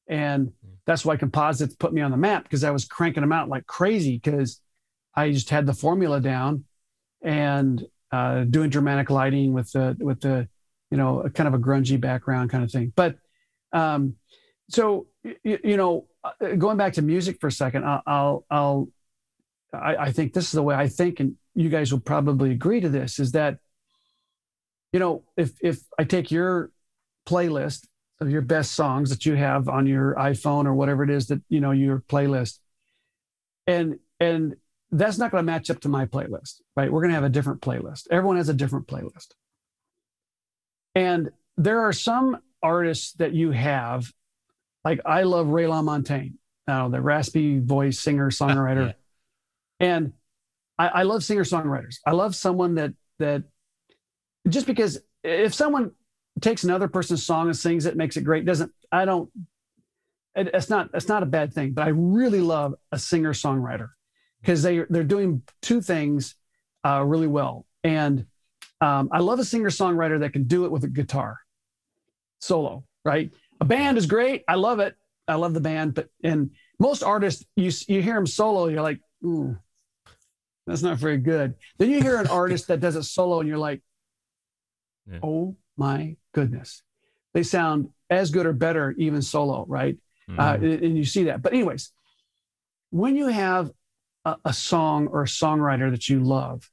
[0.09, 0.53] and
[0.87, 3.67] that's why composites put me on the map because I was cranking them out like
[3.67, 4.61] crazy because
[5.15, 6.65] I just had the formula down,
[7.23, 10.49] and uh, doing dramatic lighting with the with the
[10.91, 12.93] you know a kind of a grungy background kind of thing.
[12.95, 13.17] But
[13.73, 14.15] um,
[14.71, 15.09] so
[15.43, 18.89] you, you know, uh, going back to music for a second, I'll I'll, I'll
[19.73, 22.81] I, I think this is the way I think, and you guys will probably agree
[22.81, 23.59] to this: is that
[24.95, 26.71] you know if if I take your
[27.27, 27.87] playlist
[28.21, 31.43] of your best songs that you have on your iPhone or whatever it is that
[31.49, 32.61] you know your playlist,
[33.67, 34.55] and and
[34.93, 36.93] that's not going to match up to my playlist, right?
[36.93, 38.07] We're going to have a different playlist.
[38.09, 39.33] Everyone has a different playlist.
[40.95, 44.13] And there are some artists that you have,
[44.85, 46.35] like I love Ray LaMontagne,
[46.69, 48.95] now the raspy voice singer songwriter,
[49.81, 49.87] yeah.
[49.89, 50.13] and
[50.79, 51.97] I, I love singer songwriters.
[52.07, 53.43] I love someone that that
[54.49, 55.93] just because if someone
[56.41, 59.31] takes another person's song and sings it, makes it great, doesn't I don't.
[60.35, 63.91] It, it's not it's not a bad thing, but I really love a singer songwriter
[64.41, 66.35] because they they're doing two things
[66.85, 67.67] uh, really well.
[67.83, 68.27] And
[68.81, 71.39] um, I love a singer songwriter that can do it with a guitar
[72.41, 72.85] solo.
[73.05, 73.31] Right,
[73.61, 74.45] a band is great.
[74.49, 74.97] I love it.
[75.29, 79.01] I love the band, but and most artists you you hear them solo, you're like,
[79.25, 79.57] ooh,
[80.67, 81.55] that's not very good.
[81.79, 83.83] Then you hear an artist that does it solo, and you're like,
[85.11, 85.19] yeah.
[85.23, 86.83] oh my goodness,
[87.33, 89.97] they sound as good or better even solo, right?
[90.29, 90.41] Mm-hmm.
[90.41, 91.43] Uh, and, and you see that.
[91.43, 91.91] But anyways,
[92.91, 93.71] when you have
[94.25, 96.71] a, a song or a songwriter that you love,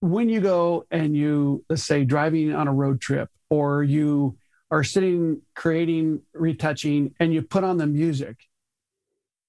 [0.00, 4.38] when you go and you, let's say, driving on a road trip or you
[4.70, 8.36] are sitting creating, retouching, and you put on the music,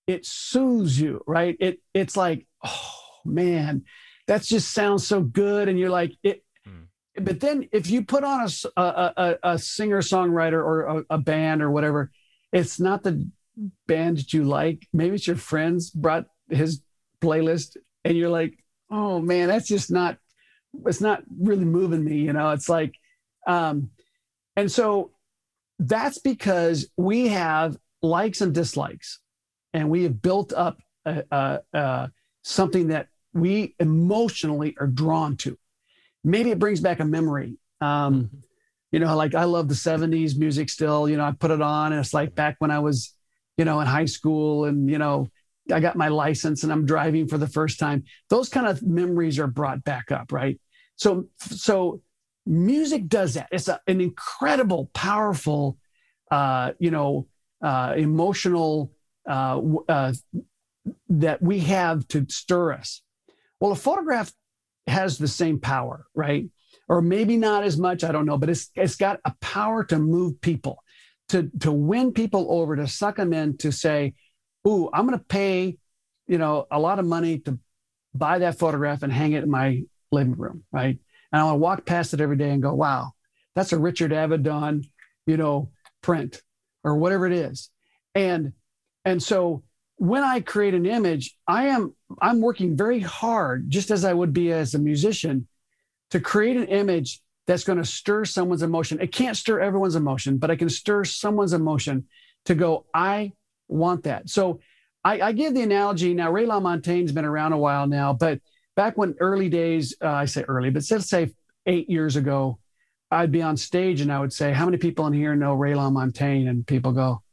[0.07, 1.55] it soothes you, right?
[1.59, 3.83] It it's like, oh man,
[4.27, 6.43] that just sounds so good, and you're like it.
[7.16, 11.18] But then if you put on a a, a, a singer songwriter or a, a
[11.18, 12.12] band or whatever,
[12.51, 13.30] it's not the
[13.88, 14.88] band that you like.
[14.93, 16.82] Maybe it's your friends brought his
[17.22, 20.18] playlist and you're like, oh man, that's just not,
[20.86, 22.93] it's not really moving me, you know, it's like,
[23.47, 23.89] um,
[24.55, 25.12] and so
[25.80, 29.20] that's because we have likes and dislikes
[29.74, 32.12] and we have built up a, a, a,
[32.43, 35.57] something that we emotionally are drawn to.
[36.24, 37.57] Maybe it brings back a memory.
[37.82, 38.38] Um, mm-hmm.
[38.91, 41.07] You know, like I love the 70s music still.
[41.07, 43.13] You know, I put it on and it's like back when I was,
[43.57, 45.28] you know, in high school and, you know,
[45.72, 48.03] I got my license and I'm driving for the first time.
[48.30, 50.59] Those kind of memories are brought back up, right?
[50.95, 52.01] So, so
[52.45, 53.47] music does that.
[53.51, 55.78] It's a, an incredible, powerful,
[56.32, 57.28] uh, you know,
[57.61, 58.91] uh, emotional
[59.28, 60.13] uh, uh,
[61.09, 63.01] that we have to stir us.
[63.59, 64.32] Well, a photograph
[64.89, 66.45] has the same power, right?
[66.87, 68.03] Or maybe not as much.
[68.03, 70.83] I don't know, but it's it's got a power to move people,
[71.29, 74.15] to to win people over, to suck them in, to say,
[74.67, 75.77] ooh, I'm going to pay,
[76.27, 77.59] you know, a lot of money to
[78.13, 80.97] buy that photograph and hang it in my living room, right?
[81.31, 83.11] And I want to walk past it every day and go, wow,
[83.55, 84.85] that's a Richard Avedon,
[85.27, 85.71] you know,
[86.01, 86.41] print
[86.83, 87.69] or whatever it is.
[88.15, 88.53] And
[89.05, 89.63] and so
[89.97, 94.34] when I create an image, I am I'm working very hard, just as I would
[94.34, 95.47] be as a musician,
[96.12, 98.99] to create an image that's going to stir someone's emotion.
[99.01, 102.07] It can't stir everyone's emotion, but I can stir someone's emotion
[102.45, 103.34] to go, I
[103.68, 104.30] want that.
[104.30, 104.60] So
[105.03, 106.32] I, I give the analogy now.
[106.32, 108.39] Ray LaMontagne's been around a while now, but
[108.76, 111.34] back when early days, uh, I say early, but let's say
[111.66, 112.60] eight years ago,
[113.12, 115.74] I'd be on stage and I would say, How many people in here know Ray
[115.74, 116.47] LaMontagne?
[116.47, 117.24] And people go,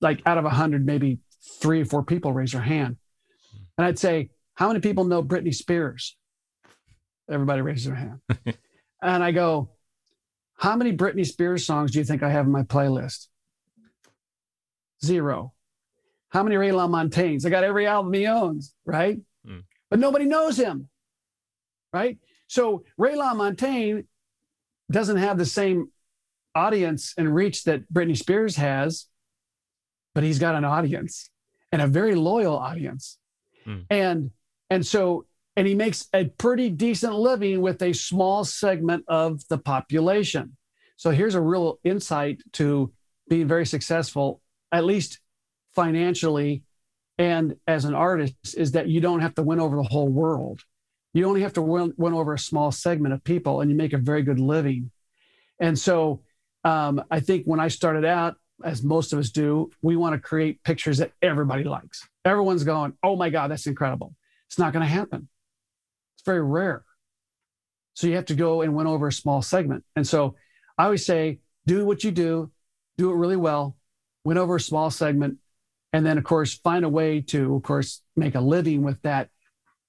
[0.00, 1.18] like out of a hundred, maybe
[1.60, 2.96] three or four people raise their hand.
[3.78, 6.16] And I'd say, How many people know Britney Spears?
[7.30, 8.20] Everybody raises their hand.
[9.02, 9.70] and I go,
[10.54, 13.28] How many Britney Spears songs do you think I have in my playlist?
[15.04, 15.52] Zero.
[16.30, 17.44] How many Ray LaMontagnes?
[17.44, 19.18] I got every album he owns, right?
[19.46, 19.64] Mm.
[19.90, 20.88] But nobody knows him,
[21.92, 22.18] right?
[22.46, 24.06] So Ray LaMontagne
[24.90, 25.90] doesn't have the same
[26.54, 29.06] audience and reach that Britney Spears has,
[30.14, 31.30] but he's got an audience
[31.70, 33.18] and a very loyal audience.
[33.66, 33.86] Mm.
[33.90, 34.30] And
[34.70, 39.58] and so and he makes a pretty decent living with a small segment of the
[39.58, 40.56] population.
[40.96, 42.92] So here's a real insight to
[43.28, 44.40] being very successful,
[44.70, 45.20] at least
[45.74, 46.62] financially
[47.18, 50.60] and as an artist, is that you don't have to win over the whole world.
[51.12, 53.92] You only have to win, win over a small segment of people and you make
[53.92, 54.90] a very good living.
[55.60, 56.22] And so
[56.64, 60.20] um, I think when I started out, as most of us do, we want to
[60.20, 62.06] create pictures that everybody likes.
[62.24, 64.14] Everyone's going, oh my God, that's incredible.
[64.48, 65.28] It's not going to happen.
[66.14, 66.84] It's very rare.
[67.94, 69.84] So you have to go and win over a small segment.
[69.96, 70.36] And so
[70.78, 72.50] I always say, do what you do,
[72.96, 73.76] do it really well,
[74.24, 75.38] win over a small segment,
[75.92, 79.28] and then of course find a way to, of course, make a living with that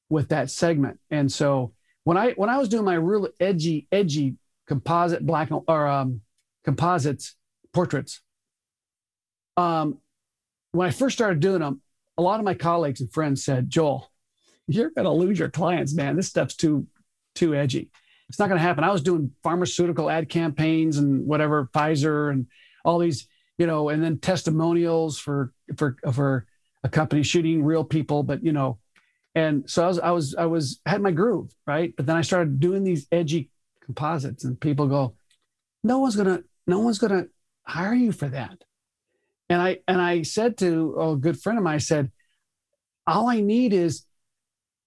[0.09, 0.99] with that segment.
[1.09, 4.35] And so when I when I was doing my real edgy edgy
[4.67, 6.21] composite black or um,
[6.63, 7.35] composites
[7.73, 8.21] portraits,
[9.57, 9.99] um,
[10.71, 11.81] when I first started doing them,
[12.17, 14.11] a lot of my colleagues and friends said, "Joel,
[14.67, 16.15] you're going to lose your clients, man.
[16.15, 16.87] This stuff's too
[17.35, 17.89] too edgy.
[18.29, 22.47] It's not going to happen." I was doing pharmaceutical ad campaigns and whatever Pfizer and
[22.85, 23.27] all these,
[23.57, 26.45] you know, and then testimonials for for for
[26.83, 28.77] a company shooting real people, but you know,
[29.35, 32.21] and so I was I was I was had my groove right, but then I
[32.21, 33.49] started doing these edgy
[33.81, 35.15] composites, and people go,
[35.83, 37.27] "No one's gonna no one's gonna
[37.63, 38.63] hire you for that."
[39.53, 42.11] And I and I said to a good friend of mine, I said,
[43.05, 44.03] all I need is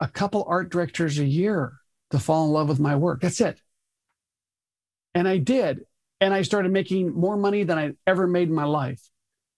[0.00, 1.74] a couple art directors a year
[2.10, 3.20] to fall in love with my work.
[3.20, 3.60] That's it.
[5.14, 5.82] And I did.
[6.20, 9.00] And I started making more money than I'd ever made in my life.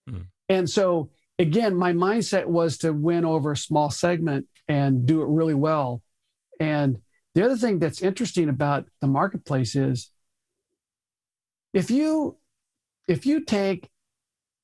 [0.07, 0.27] Mm.
[0.47, 5.27] And so again, my mindset was to win over a small segment and do it
[5.27, 6.03] really well.
[6.59, 6.99] And
[7.33, 10.11] the other thing that's interesting about the marketplace is
[11.73, 12.37] if you
[13.07, 13.89] if you take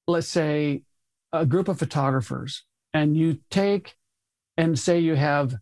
[0.07, 0.83] let's say
[1.31, 3.95] a group of photographers and you take
[4.57, 5.55] and say you have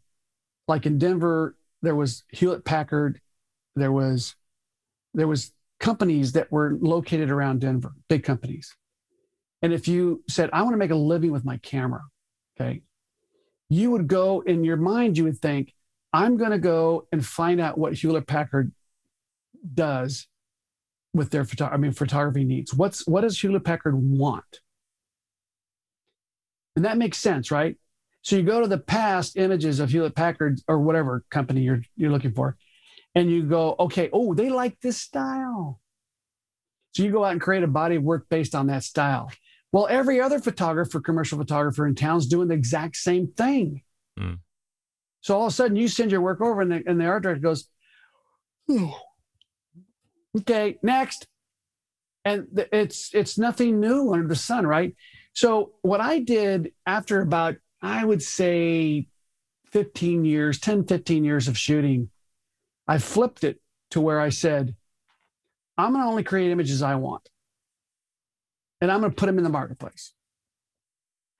[0.68, 3.20] like in denver there was hewlett packard
[3.76, 4.36] there was
[5.14, 8.76] there was companies that were located around denver big companies.
[9.62, 12.02] And if you said i want to make a living with my camera
[12.60, 12.82] okay
[13.70, 15.74] you would go in your mind you would think
[16.12, 18.74] i'm going to go and find out what hewlett packard
[19.74, 20.28] does
[21.14, 22.74] with their photo- I mean photography needs.
[22.74, 24.62] What's what does Hewlett Packard want?
[26.76, 27.78] And that makes sense, right?
[28.24, 32.12] So you go to the past images of Hewlett Packard or whatever company you're you're
[32.12, 32.58] looking for,
[33.16, 35.80] and you go, okay, oh, they like this style.
[36.94, 39.32] So you go out and create a body of work based on that style.
[39.72, 43.82] Well, every other photographer, commercial photographer in town's doing the exact same thing.
[44.20, 44.40] Mm.
[45.22, 47.24] So all of a sudden you send your work over and the, and the art
[47.24, 47.68] director goes,
[48.70, 49.00] oh,
[50.40, 51.28] Okay, next.
[52.26, 54.96] And it's it's nothing new under the sun, right?
[55.34, 59.08] So what I did after about I would say
[59.72, 62.10] 15 years, 10, 15 years of shooting,
[62.88, 63.60] I flipped it
[63.92, 64.76] to where I said,
[65.78, 67.28] I'm going to only create images I want.
[68.80, 70.14] And I'm going to put them in the marketplace.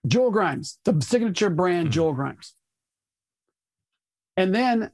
[0.08, 1.94] Joel Grimes, the signature brand mm-hmm.
[1.94, 2.56] Joel Grimes.
[4.36, 4.92] And then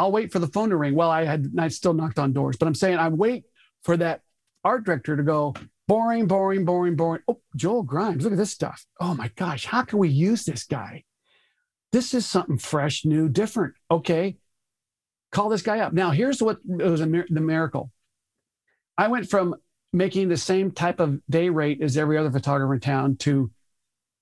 [0.00, 0.94] I'll wait for the phone to ring.
[0.94, 3.44] Well, I had I still knocked on doors, but I'm saying I wait
[3.82, 4.22] for that
[4.64, 5.54] art director to go
[5.86, 7.20] boring, boring, boring, boring.
[7.28, 8.86] Oh, Joel Grimes, look at this stuff.
[8.98, 11.04] Oh my gosh, how can we use this guy?
[11.92, 13.74] This is something fresh, new, different.
[13.90, 14.38] Okay,
[15.32, 15.92] call this guy up.
[15.92, 17.90] Now, here's what was a, the miracle.
[18.96, 19.54] I went from
[19.92, 23.50] making the same type of day rate as every other photographer in town to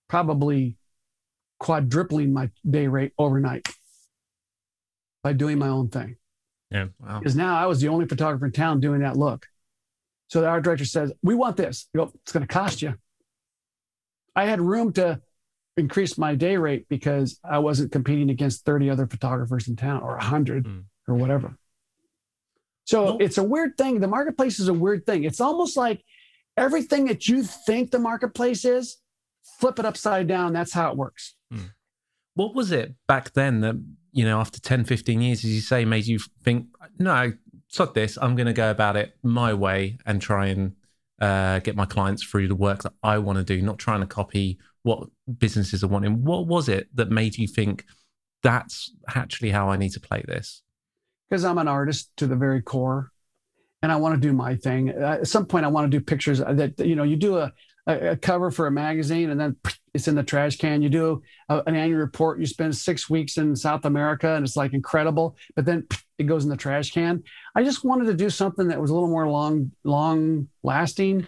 [0.09, 0.77] probably
[1.61, 3.69] quadrupling my day rate overnight
[5.29, 6.17] by doing my own thing.
[6.71, 6.87] Yeah.
[6.99, 7.19] Wow.
[7.19, 9.47] Because now I was the only photographer in town doing that look.
[10.29, 11.87] So the art director says, We want this.
[11.93, 12.95] You go, it's going to cost you.
[14.35, 15.21] I had room to,
[15.79, 20.17] increase my day rate because I wasn't competing against 30 other photographers in town or
[20.17, 20.85] 100 mm.
[21.07, 21.57] or whatever.
[22.85, 24.01] So well, it's a weird thing.
[24.01, 25.23] The marketplace is a weird thing.
[25.23, 26.03] It's almost like
[26.57, 28.97] everything that you think the marketplace is,
[29.61, 30.53] flip it upside down.
[30.53, 31.37] That's how it works.
[31.55, 31.71] Mm.
[32.35, 33.77] What was it back then that,
[34.19, 36.67] you know, after 10, 15 years, as you say, made you think,
[36.99, 37.33] no,
[37.69, 40.75] sod this, I'm going to go about it my way and try and
[41.21, 44.09] uh, get my clients through the work that I want to do, not trying to
[44.09, 45.09] copy what
[45.39, 46.25] businesses are wanting.
[46.25, 47.85] What was it that made you think
[48.43, 50.63] that's actually how I need to play this?
[51.31, 53.13] Because I'm an artist to the very core
[53.83, 54.89] and I want to do my thing.
[54.89, 57.53] At some point, I want to do pictures that, you know, you do a,
[57.89, 59.57] a, cover for a magazine and then
[59.95, 60.83] it's in the trash can.
[60.83, 64.57] You do a, an annual report, you spend six weeks in South America and it's
[64.57, 65.87] like incredible, but then
[66.19, 67.23] it goes in the trash can.
[67.55, 71.27] I just wanted to do something that was a little more long, long lasting.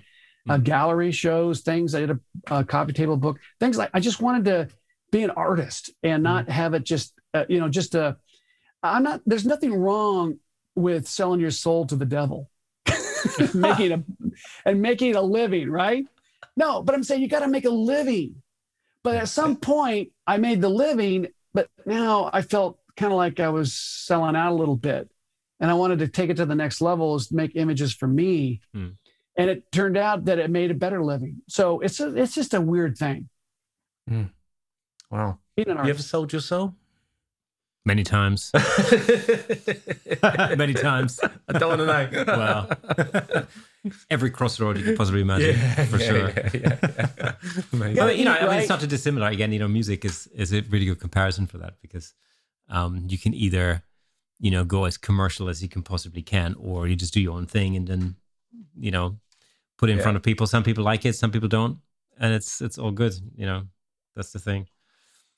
[0.48, 0.62] Uh, mm-hmm.
[0.62, 1.94] gallery shows, things.
[1.94, 2.20] I did a,
[2.60, 3.90] a, coffee table book, things like.
[3.92, 4.68] I just wanted to
[5.12, 6.52] be an artist and not mm-hmm.
[6.52, 8.16] have it just, uh, you know, just a.
[8.82, 9.20] I'm not.
[9.26, 10.38] There's nothing wrong
[10.74, 12.50] with selling your soul to the devil,
[13.54, 14.02] making a
[14.64, 16.06] and making a living, right?
[16.56, 18.42] No, but I'm saying you got to make a living.
[19.02, 23.40] But at some point, I made the living, but now I felt kind of like
[23.40, 25.10] I was selling out a little bit.
[25.58, 28.60] And I wanted to take it to the next level is make images for me.
[28.74, 28.88] Hmm.
[29.36, 31.42] And it turned out that it made a better living.
[31.48, 33.28] So it's a, it's just a weird thing.
[34.08, 34.24] Hmm.
[35.10, 35.38] Wow.
[35.56, 36.74] You ever sold your soul?
[37.84, 38.50] Many times.
[40.22, 41.20] Many times.
[41.48, 42.24] I don't want to know.
[42.26, 43.46] Well,
[44.10, 46.28] every crossroad you could possibly imagine, yeah, for yeah, sure.
[46.28, 46.78] Yeah, yeah,
[47.72, 47.94] yeah.
[47.94, 49.28] but, you know, I mean, it's not too dissimilar.
[49.28, 52.14] Again, you know, music is is a really good comparison for that because
[52.68, 53.82] um, you can either,
[54.38, 57.36] you know, go as commercial as you can possibly can, or you just do your
[57.36, 58.16] own thing and then,
[58.78, 59.18] you know,
[59.78, 60.46] put it in front of people.
[60.46, 61.78] Some people like it, some people don't,
[62.18, 63.14] and it's it's all good.
[63.34, 63.62] You know,
[64.14, 64.68] that's the thing.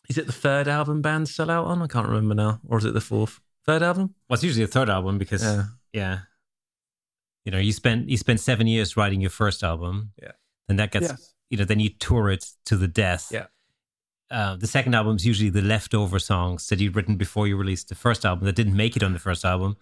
[0.09, 1.81] Is it the third album bands sell out on?
[1.81, 3.41] I can't remember now, or is it the fourth?
[3.65, 4.17] Third album?
[4.29, 6.19] Well, it's usually the third album because yeah, yeah
[7.45, 10.33] you know, you spent you spent seven years writing your first album, yeah,
[10.69, 11.35] and that gets yes.
[11.51, 13.47] you know then you tour it to the death, yeah.
[14.33, 17.91] Uh, the second album is usually the leftover songs that you'd written before you released
[17.91, 19.77] the first album that didn't make it on the first album.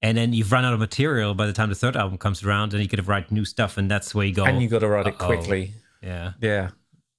[0.00, 2.72] And then you've run out of material by the time the third album comes around,
[2.72, 4.46] and you could have write new stuff, and that's where you go.
[4.46, 5.74] And you got to write it quickly.
[6.02, 6.70] Yeah, yeah.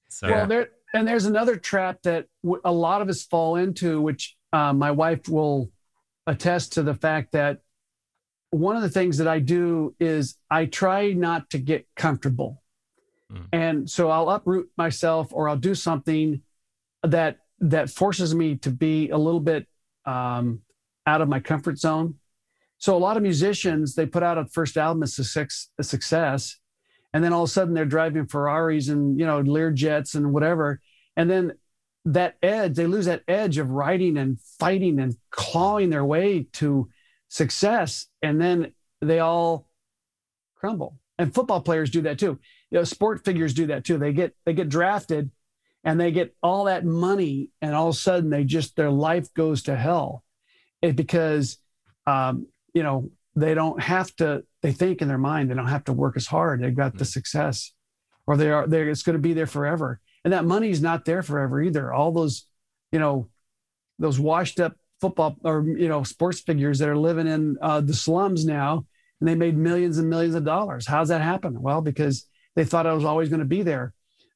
[0.10, 4.02] So, well, there and there's another trap that w- a lot of us fall into,
[4.02, 5.70] which uh, my wife will
[6.26, 7.60] attest to the fact that
[8.52, 12.62] one of the things that I do is I try not to get comfortable.
[13.32, 13.46] Mm.
[13.52, 16.42] And so I'll uproot myself or I'll do something
[17.04, 19.68] that that forces me to be a little bit
[20.06, 20.62] um,
[21.06, 22.16] out of my comfort zone.
[22.78, 25.84] So a lot of musicians they put out a first album as a success, a
[25.84, 26.58] success,
[27.14, 30.34] and then all of a sudden they're driving Ferraris and you know Lear jets and
[30.34, 30.82] whatever,
[31.16, 31.54] and then
[32.04, 36.90] that edge they lose that edge of writing and fighting and clawing their way to
[37.32, 39.66] success, and then they all
[40.56, 40.98] crumble.
[41.18, 42.40] And football players do that too.
[42.70, 43.98] You know, sport figures do that too.
[43.98, 45.32] They get they get drafted
[45.84, 49.34] and they get all that money and all of a sudden they just their life
[49.34, 50.24] goes to hell
[50.82, 51.58] it, because
[52.06, 55.86] um, you know they don't have to they think in their mind they don't have
[55.86, 57.12] to work as hard they've got the mm.
[57.12, 57.72] success
[58.28, 61.24] or they are there it's going to be there forever and that money's not there
[61.24, 62.46] forever either all those
[62.92, 63.30] you know
[64.00, 67.94] those washed up football or you know sports figures that are living in uh, the
[67.94, 68.86] slums now
[69.20, 72.88] and they made millions and millions of dollars how's that happen well because they thought
[72.88, 73.94] i was always going to be there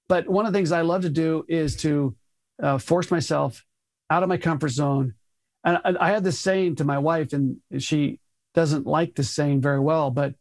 [0.08, 2.16] but one of the things I love to do is to
[2.62, 3.66] uh, force myself
[4.10, 5.16] out of my comfort zone.
[5.64, 8.20] And I, I had this saying to my wife, and she
[8.54, 10.36] doesn't like this saying very well, but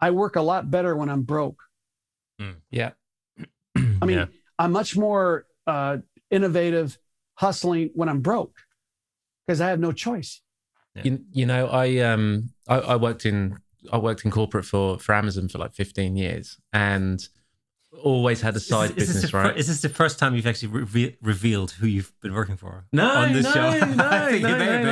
[0.00, 1.62] I work a lot better when I'm broke.
[2.40, 2.56] Mm.
[2.70, 2.92] Yeah.
[3.76, 4.26] I mean, yeah.
[4.58, 5.98] I'm much more uh,
[6.30, 6.98] innovative,
[7.34, 8.56] hustling when I'm broke
[9.52, 10.40] because I have no choice.
[10.94, 11.02] Yeah.
[11.04, 13.58] You, you know, I um I, I worked in
[13.92, 17.26] I worked in corporate for for Amazon for like 15 years, and
[18.02, 19.54] always had a side is, business, is right?
[19.54, 22.86] is this the first time you've actually re- revealed who you've been working for?
[22.92, 23.78] No, on this no, show?
[23.80, 24.82] no, no, no, no,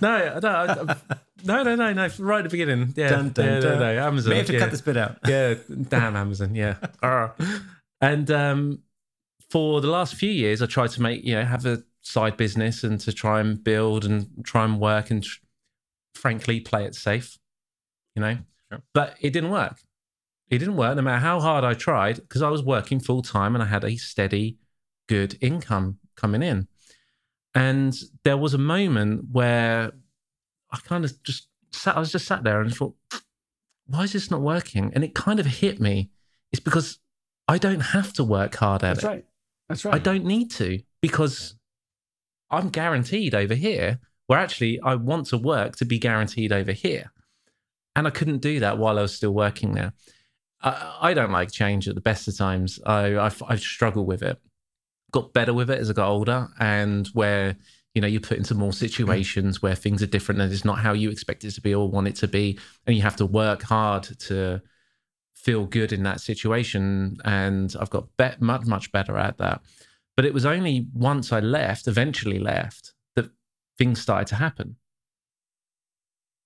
[0.00, 0.96] no, no,
[1.44, 2.92] no, no, no, no, right at the beginning.
[2.96, 3.78] Yeah, dun, dun, yeah, dun.
[3.78, 4.30] No, no, Amazon.
[4.30, 4.58] May have to yeah.
[4.58, 5.18] cut this bit out.
[5.28, 5.54] Yeah,
[5.88, 6.56] damn Amazon.
[6.56, 6.76] Yeah,
[8.00, 8.80] and um,
[9.50, 12.84] for the last few years, I tried to make you know have a side business
[12.84, 15.38] and to try and build and try and work and tr-
[16.14, 17.38] frankly play it safe,
[18.14, 18.38] you know.
[18.70, 18.82] Sure.
[18.92, 19.80] But it didn't work
[20.50, 23.54] it didn't work no matter how hard I tried because I was working full time
[23.54, 24.58] and I had a steady,
[25.08, 26.66] good income coming in.
[27.54, 29.92] And there was a moment where
[30.72, 32.96] I kind of just sat, I was just sat there and thought,
[33.86, 34.90] why is this not working?
[34.92, 36.10] And it kind of hit me.
[36.52, 36.98] It's because
[37.46, 39.06] I don't have to work hard at That's it.
[39.06, 39.24] Right.
[39.68, 39.94] That's right.
[39.94, 41.54] I don't need to because
[42.50, 44.00] I'm guaranteed over here.
[44.26, 47.12] Where actually I want to work to be guaranteed over here,
[47.96, 49.92] and I couldn't do that while I was still working there.
[50.62, 52.78] I, I don't like change at the best of times.
[52.86, 54.38] I I've, I've struggled with it.
[55.12, 57.56] Got better with it as I got older, and where
[57.94, 60.92] you know you put into more situations where things are different and it's not how
[60.92, 63.62] you expect it to be or want it to be, and you have to work
[63.62, 64.62] hard to
[65.34, 67.16] feel good in that situation.
[67.24, 69.60] And I've got be- much much better at that.
[70.20, 73.30] But it was only once I left, eventually left, that
[73.78, 74.76] things started to happen.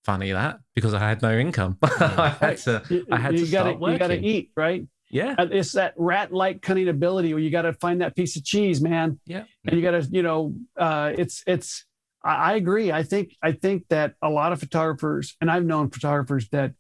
[0.05, 1.79] Funny that because I had no income.
[1.83, 2.85] I had to.
[2.89, 3.93] You- I had you to gotta, start working.
[3.95, 4.87] You got to eat, right?
[5.11, 5.35] Yeah.
[5.41, 9.19] It's that rat-like cunning ability where you got to find that piece of cheese, man.
[9.27, 9.43] Yeah.
[9.67, 11.85] and you got to you know uh it's it's
[12.23, 15.91] I, I agree i think i think that a lot of photographers and i've known
[15.91, 16.75] photographers that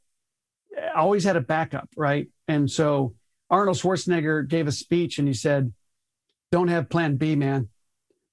[0.95, 3.17] always had a backup right and so
[3.51, 5.73] arnold schwarzenegger gave a speech and he said
[6.55, 7.69] don't have plan b man.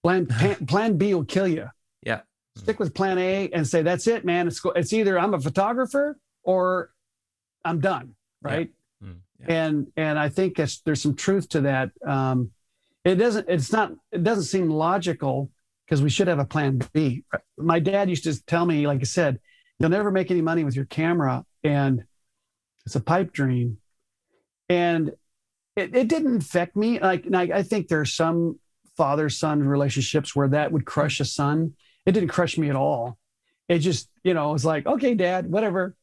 [0.04, 1.68] Plan plan, plan b will kill you.
[2.04, 2.22] Yeah.
[2.56, 4.48] stick with plan a and say that's it man.
[4.48, 6.92] It's it's either i'm a photographer or
[7.66, 8.14] i'm done
[8.44, 8.70] right?
[9.04, 9.18] Mm.
[9.40, 9.66] Yeah.
[9.66, 11.90] and and i think it's, there's some truth to that.
[12.06, 12.52] Um
[13.04, 15.50] it doesn't it's not it doesn't seem logical
[15.86, 17.24] because we should have a plan b.
[17.58, 19.40] My dad used to tell me like i said
[19.80, 22.04] you'll never make any money with your camera and
[22.86, 23.78] it's a pipe dream.
[24.70, 25.12] And
[25.76, 27.00] it, it didn't affect me.
[27.00, 28.60] Like I, I think there are some
[28.98, 31.74] father son relationships where that would crush a son.
[32.06, 33.18] It didn't crush me at all.
[33.70, 35.96] It just you know it was like okay dad whatever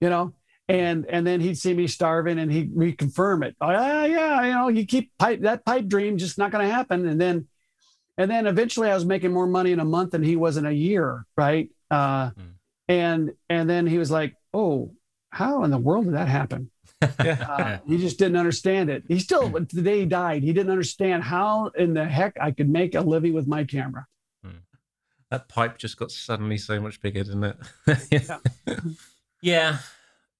[0.00, 0.34] you know?
[0.68, 3.56] And and then he'd see me starving and he'd reconfirm it.
[3.60, 6.72] Oh yeah yeah you know you keep pipe that pipe dream just not going to
[6.72, 7.06] happen.
[7.06, 7.46] And then
[8.16, 10.66] and then eventually i was making more money in a month than he was in
[10.66, 11.70] a year right?
[11.90, 12.52] Uh Mm.
[12.88, 14.94] and and then he was like oh
[15.30, 16.70] how in the world did that happen
[17.24, 17.46] Yeah.
[17.48, 21.22] uh, he just didn't understand it he still the day he died he didn't understand
[21.22, 24.06] how in the heck i could make a living with my camera
[25.30, 27.56] That pipe just got suddenly so much bigger, didn't it?
[28.10, 28.38] Yeah.
[29.42, 29.78] Yeah,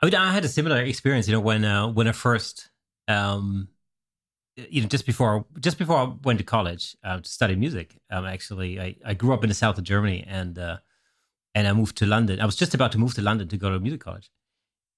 [0.01, 1.29] I mean, I had a similar experience.
[1.29, 2.71] You know, when uh, when I first,
[3.07, 3.69] um,
[4.57, 8.01] you know, just before just before I went to college uh, to study music.
[8.11, 10.77] Um, actually, I, I grew up in the south of Germany, and uh,
[11.55, 12.41] and I moved to London.
[12.41, 14.31] I was just about to move to London to go to music college,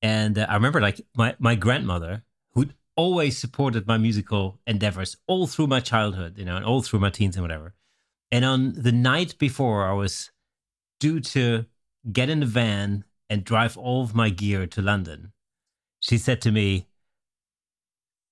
[0.02, 2.22] and uh, I remember like my my grandmother
[2.52, 7.00] who'd always supported my musical endeavors all through my childhood, you know, and all through
[7.00, 7.74] my teens and whatever.
[8.32, 10.30] And on the night before I was
[10.98, 11.66] due to
[12.10, 15.32] get in the van and drive all of my gear to London,
[16.00, 16.86] she said to me,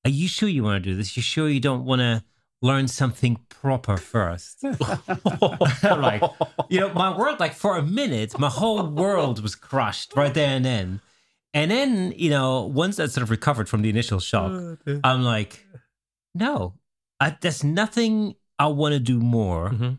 [0.05, 1.17] Are you sure you want to do this?
[1.17, 2.25] You sure you don't want to
[2.63, 4.65] learn something proper first?
[5.83, 6.23] Like,
[6.69, 10.51] you know, my world, like for a minute, my whole world was crushed right there
[10.51, 11.01] and then.
[11.55, 15.65] And then, you know, once I sort of recovered from the initial shock, I'm like,
[16.35, 16.75] no,
[17.21, 19.99] I, there's nothing I want to do more Mhm.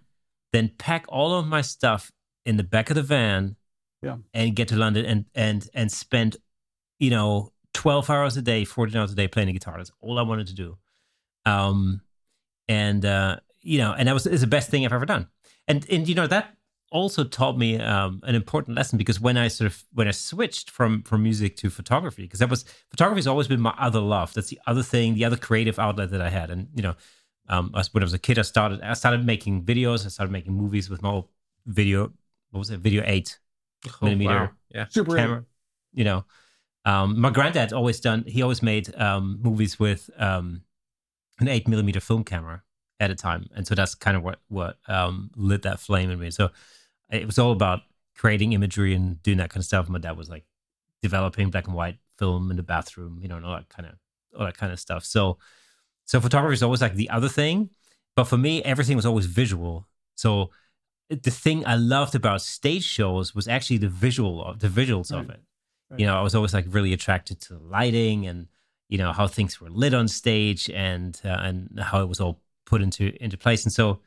[0.51, 2.11] than pack all of my stuff
[2.45, 3.55] in the back of the van
[4.01, 4.17] Yeah.
[4.33, 6.37] and get to London and and and spend,
[6.99, 9.77] you know, 12 hours a day, 14 hours a day playing the guitar.
[9.77, 10.77] That's all I wanted to do.
[11.45, 12.01] Um,
[12.67, 15.27] and uh, you know, and that was is the best thing I've ever done.
[15.67, 16.55] And and you know that
[16.91, 20.69] also taught me um, an important lesson because when I sort of when I switched
[20.69, 24.33] from from music to photography, because that was photography has always been my other love.
[24.33, 26.49] That's the other thing, the other creative outlet that I had.
[26.49, 26.95] And you know,
[27.49, 30.05] um, as- when I was a kid, I started I started making videos.
[30.05, 31.27] I started making movies with my old
[31.65, 32.11] video.
[32.51, 32.79] What was it?
[32.79, 33.39] Video eight
[33.87, 34.51] Oh, millimeter wow.
[34.73, 34.87] Yeah.
[34.89, 35.45] super camera.
[35.93, 36.25] You know,
[36.85, 38.23] um, my granddad always done.
[38.27, 40.61] He always made um, movies with um,
[41.39, 42.63] an eight millimeter film camera
[42.99, 46.19] at a time, and so that's kind of what what um, lit that flame in
[46.19, 46.31] me.
[46.31, 46.49] So
[47.11, 47.81] it was all about
[48.15, 49.89] creating imagery and doing that kind of stuff.
[49.89, 50.45] My dad was like
[51.01, 53.95] developing black and white film in the bathroom, you know, and all that kind of
[54.37, 55.03] all that kind of stuff.
[55.03, 55.37] So
[56.05, 57.69] so photography is always like the other thing,
[58.15, 59.87] but for me, everything was always visual.
[60.15, 60.51] So
[61.09, 65.29] the thing I loved about stage shows was actually the visual of the visuals of
[65.29, 65.41] it.
[65.89, 65.99] Right.
[65.99, 68.47] You know, I was always like really attracted to the lighting and
[68.89, 72.41] you know how things were lit on stage and uh, and how it was all
[72.65, 73.63] put into into place.
[73.63, 74.01] And so,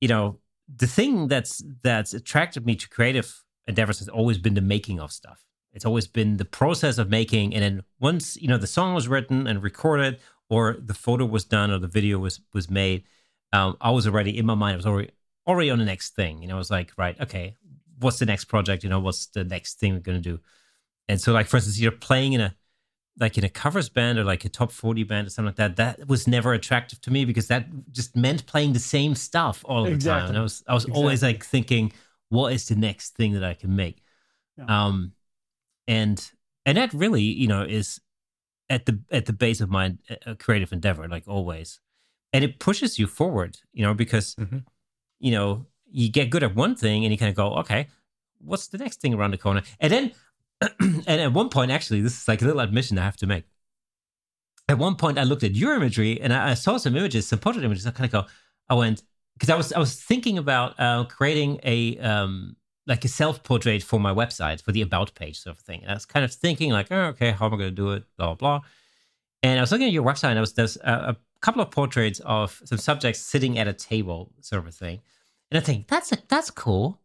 [0.00, 0.38] you know,
[0.74, 5.12] the thing that's that's attracted me to creative endeavors has always been the making of
[5.12, 5.44] stuff.
[5.72, 9.08] It's always been the process of making, and then once you know the song was
[9.08, 13.04] written and recorded, or the photo was done, or the video was was made,
[13.52, 14.74] um, I was already in my mind.
[14.74, 15.10] I was already
[15.46, 16.40] already on the next thing.
[16.42, 17.56] You know, I was like, right, okay,
[17.98, 18.84] what's the next project?
[18.84, 20.40] You know, what's the next thing we're gonna do?
[21.08, 22.54] And so, like for instance, you're playing in a
[23.18, 25.76] like in a covers band or like a top 40 band or something like that
[25.76, 29.84] that was never attractive to me because that just meant playing the same stuff all
[29.84, 31.92] the time and i was i was always like thinking
[32.28, 34.02] what is the next thing that i can make
[34.58, 34.64] Yeah.
[34.88, 35.12] um
[35.86, 36.32] and
[36.66, 38.00] and that really you know is
[38.68, 39.96] at the at the base of my
[40.26, 41.80] uh, creative endeavor like always
[42.32, 43.58] and it pushes you forward.
[43.72, 44.64] You know, because Mhm.
[45.20, 47.86] you know you get good at one thing, and you kind of go, okay,
[48.40, 49.62] what's the next thing around the corner?
[49.78, 50.12] And then,
[50.80, 53.44] and at one point, actually, this is like a little admission I have to make.
[54.68, 57.38] At one point, I looked at your imagery and I, I saw some images, some
[57.38, 57.86] portrait images.
[57.86, 58.26] I kind of go,
[58.68, 59.02] I went
[59.34, 62.56] because I was I was thinking about uh, creating a um,
[62.86, 65.82] like a self portrait for my website for the about page sort of thing.
[65.82, 67.90] And I was kind of thinking like, oh, okay, how am I going to do
[67.92, 68.04] it?
[68.16, 68.60] Blah blah blah.
[69.42, 71.70] And I was looking at your website, and I was there's a, a couple of
[71.70, 75.00] portraits of some subjects sitting at a table, sort of thing.
[75.50, 77.00] And I think that's a, that's cool.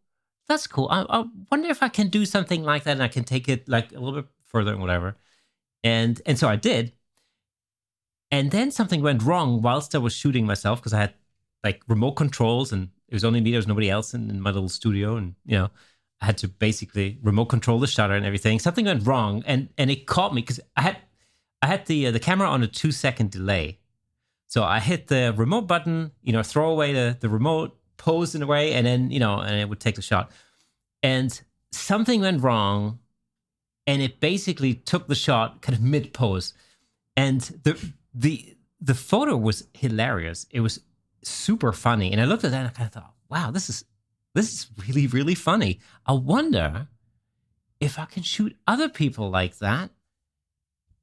[0.50, 0.88] That's cool.
[0.90, 3.68] I, I wonder if I can do something like that, and I can take it
[3.68, 5.16] like a little bit further and whatever.
[5.84, 6.92] And and so I did.
[8.32, 11.14] And then something went wrong whilst I was shooting myself because I had
[11.62, 14.50] like remote controls and it was only me, there was nobody else in, in my
[14.50, 15.16] little studio.
[15.16, 15.70] And, you know,
[16.20, 18.58] I had to basically remote control the shutter and everything.
[18.58, 20.98] Something went wrong and, and it caught me because I had,
[21.62, 23.78] I had the, uh, the camera on a two second delay.
[24.46, 28.42] So I hit the remote button, you know, throw away the, the remote, pose in
[28.42, 30.32] a way, and then, you know, and it would take the shot.
[31.02, 31.40] And
[31.70, 32.98] something went wrong
[33.86, 36.54] and it basically took the shot kind of mid pose.
[37.16, 40.46] And the, the, the photo was hilarious.
[40.50, 40.80] It was
[41.22, 42.10] super funny.
[42.10, 43.84] And I looked at that and I kind of thought, wow, this is
[44.34, 45.80] this is really, really funny.
[46.06, 46.88] I wonder
[47.80, 49.90] if I can shoot other people like that.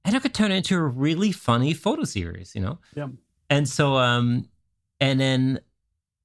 [0.06, 2.80] And I could turn it into a really funny photo series, you know?
[2.96, 3.08] Yeah.
[3.50, 4.50] And so um
[5.00, 5.60] and then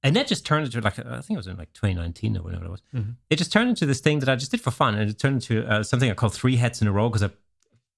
[0.03, 2.65] and that just turned into like I think it was in like 2019 or whatever
[2.65, 2.83] it was.
[2.95, 3.17] Mhm.
[3.31, 5.35] It just turned into this thing that I just did for fun, and it turned
[5.37, 7.31] into uh, something I called three heads in a row because I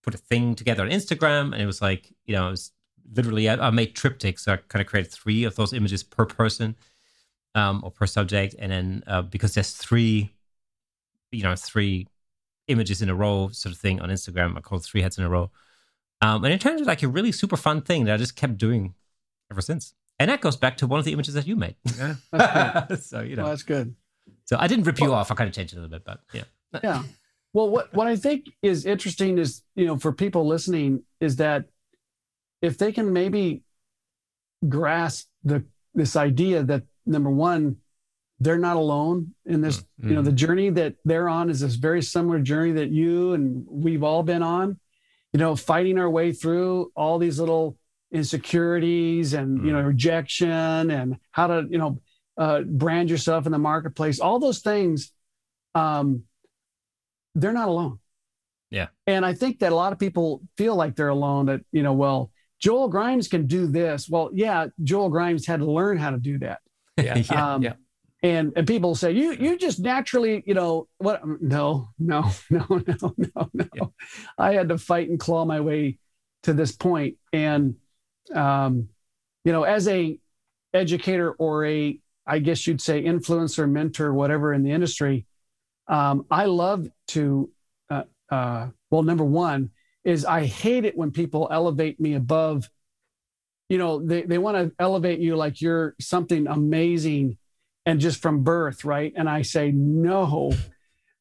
[0.03, 2.73] put a thing together on Instagram, and it was like you know it was
[3.13, 6.27] literally I, I made triptychs, so I kind of created three of those images per
[6.27, 6.77] person
[7.55, 10.33] um, or per subject, and then uh, because there's three,
[11.33, 12.07] you know, three
[12.69, 15.25] images in a row sort of thing on Instagram, I call it three heads in
[15.25, 15.51] a row,
[16.21, 18.57] um, and it turned into like a really super fun thing that I just kept
[18.59, 18.95] doing
[19.51, 19.95] ever since.
[20.19, 21.75] And that goes back to one of the images that you made.
[21.99, 22.15] Yeah.
[22.33, 23.95] That's so you Well, know, that's good.
[24.45, 25.31] so I didn't rip you off.
[25.31, 26.45] I kind of changed it a little bit, but yeah.
[26.83, 27.03] yeah
[27.53, 31.67] well what what i think is interesting is you know for people listening is that
[32.61, 33.62] if they can maybe
[34.69, 37.77] grasp the this idea that number one
[38.41, 40.25] they're not alone in this Mm, you know mm.
[40.25, 44.25] the journey that they're on is this very similar journey that you and we've all
[44.25, 44.81] been on
[45.33, 47.79] you know fighting our way through all these little
[48.15, 52.01] insecurities and you know rejection and how to you know
[52.39, 55.12] uh, brand yourself in the marketplace all those things
[55.75, 56.25] um,
[57.35, 57.99] they're not alone.
[58.71, 58.89] Yeah.
[59.07, 61.93] And I think that a lot of people feel like they're alone that, you know,
[61.93, 64.09] well, Joel Grimes can do this.
[64.09, 66.61] Well, yeah, Joel Grimes had to learn how to do that.
[66.97, 67.15] Yeah.
[67.31, 67.73] Um, yeah.
[68.23, 73.15] And and people say, you you just naturally, you know, what no, no, no, no,
[73.19, 73.69] no, no.
[73.75, 73.85] Yeah.
[74.39, 75.99] I had to fight and claw my way
[76.45, 76.79] to this.
[77.33, 77.75] And
[78.35, 78.89] um,
[79.45, 80.18] you know, as a
[80.72, 85.27] educator or a, I guess you'd say influencer, mentor, whatever in the industry,
[85.89, 87.51] um, I love to,
[87.91, 89.70] uh, uh, well, number one
[90.05, 92.68] is I hate it when people elevate me above,
[93.68, 97.39] you know, they, they want to elevate you like you're something amazing
[97.87, 99.12] and just from birth, right?
[99.14, 100.53] And I say, no,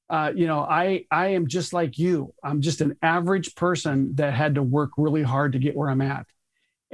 [0.09, 2.33] uh, you know, I, I am just like you.
[2.43, 6.01] I'm just an average person that had to work really hard to get where I'm
[6.01, 6.25] at.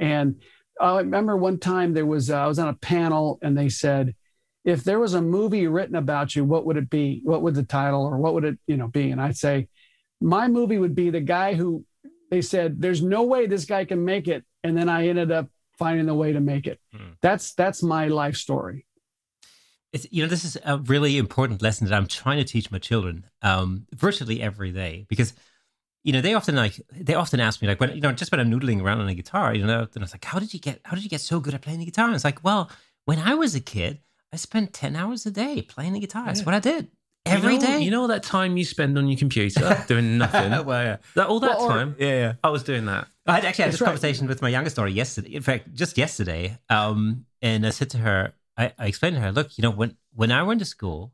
[0.00, 0.40] And
[0.80, 4.14] I remember one time there was, uh, I was on a panel and they said,
[4.64, 7.20] if there was a movie written about you, what would it be?
[7.22, 9.10] What would the title or what would it, you know, be?
[9.10, 9.68] And I'd say,
[10.20, 11.84] my movie would be the guy who
[12.30, 14.44] they said, there's no way this guy can make it.
[14.64, 15.48] And then I ended up
[15.78, 16.80] finding the way to make it.
[16.92, 17.12] Hmm.
[17.20, 18.86] That's, that's my life story.
[19.92, 22.78] It's, you know, this is a really important lesson that I'm trying to teach my
[22.78, 25.34] children um, virtually every day because,
[26.02, 28.40] you know, they often like they often ask me like when you know just when
[28.40, 30.60] I'm noodling around on a guitar, you know, then I was like, how did you
[30.60, 32.06] get how did you get so good at playing the guitar?
[32.06, 32.70] And it's like, well,
[33.04, 34.00] when I was a kid,
[34.32, 36.24] I spent ten hours a day playing the guitar.
[36.26, 36.46] That's Yeah.
[36.46, 36.88] what I did
[37.26, 37.72] every you day.
[37.72, 40.50] know, You know all that time you spend on your computer doing nothing?
[40.64, 42.32] well, yeah, that, all that Well, or- time, yeah, yeah.
[42.42, 43.06] I was doing that.
[43.26, 43.86] I had actually had That's this right.
[43.88, 45.34] conversation with my youngest daughter yesterday.
[45.34, 46.58] In fact, just yesterday.
[46.70, 49.96] Um, and I said to her, I, I explained to her, look, you know, when
[50.14, 51.12] when I went to school,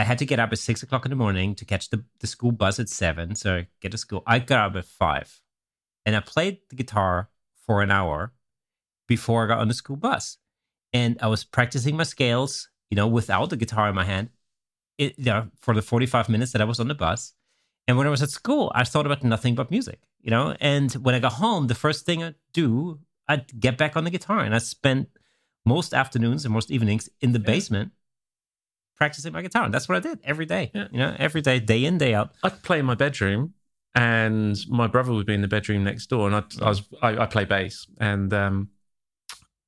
[0.00, 2.26] I had to get up at six o'clock in the morning to catch the, the
[2.26, 3.34] school bus at seven.
[3.34, 4.22] So I get to school.
[4.26, 5.42] I got up at five,
[6.06, 7.28] and I played the guitar
[7.66, 8.32] for an hour
[9.06, 10.38] before I got on the school bus,
[10.94, 14.30] and I was practicing my scales, you know, without the guitar in my hand,
[14.96, 17.34] it, you know, for the forty five minutes that I was on the bus.
[17.86, 20.56] And when I was at school, I thought about nothing but music, you know.
[20.60, 24.10] And when I got home, the first thing I'd do, I'd get back on the
[24.10, 25.10] guitar, and I spent
[25.66, 27.92] most afternoons and most evenings in the basement
[29.00, 29.64] practicing my guitar.
[29.64, 30.86] And that's what I did every day, Yeah.
[30.92, 32.32] you know, every day, day in, day out.
[32.44, 33.54] I'd play in my bedroom,
[33.94, 37.18] and my brother would be in the bedroom next door, and I'd, I was I,
[37.22, 38.68] I play bass, and um,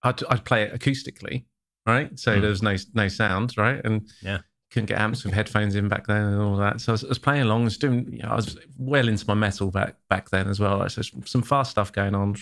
[0.03, 1.45] I'd, I'd play it acoustically,
[1.87, 2.17] right?
[2.19, 2.41] So Mm.
[2.43, 3.81] there was no no sound, right?
[3.85, 4.39] And Yeah.
[4.71, 6.81] couldn't get amps with headphones in back then and all that.
[6.81, 9.07] So I was, I was playing along, I was doing, you know, I was well
[9.09, 10.79] into my metal back back then as well.
[10.79, 12.37] Like, so some fast stuff going on,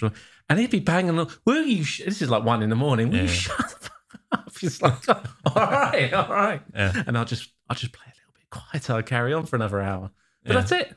[0.49, 1.29] and he'd be banging on.
[1.45, 1.85] Will you?
[1.85, 2.03] Sh-?
[2.05, 3.11] This is like one in the morning.
[3.11, 3.91] Will you shut
[4.33, 4.51] up?
[4.63, 5.23] It's like, all
[5.57, 6.63] right, all right.
[6.75, 7.03] Yeah.
[7.07, 8.95] And I'll just I'll just play a little bit quieter.
[8.95, 10.11] I'll carry on for another hour.
[10.45, 10.61] But Yeah.
[10.61, 10.95] that's it.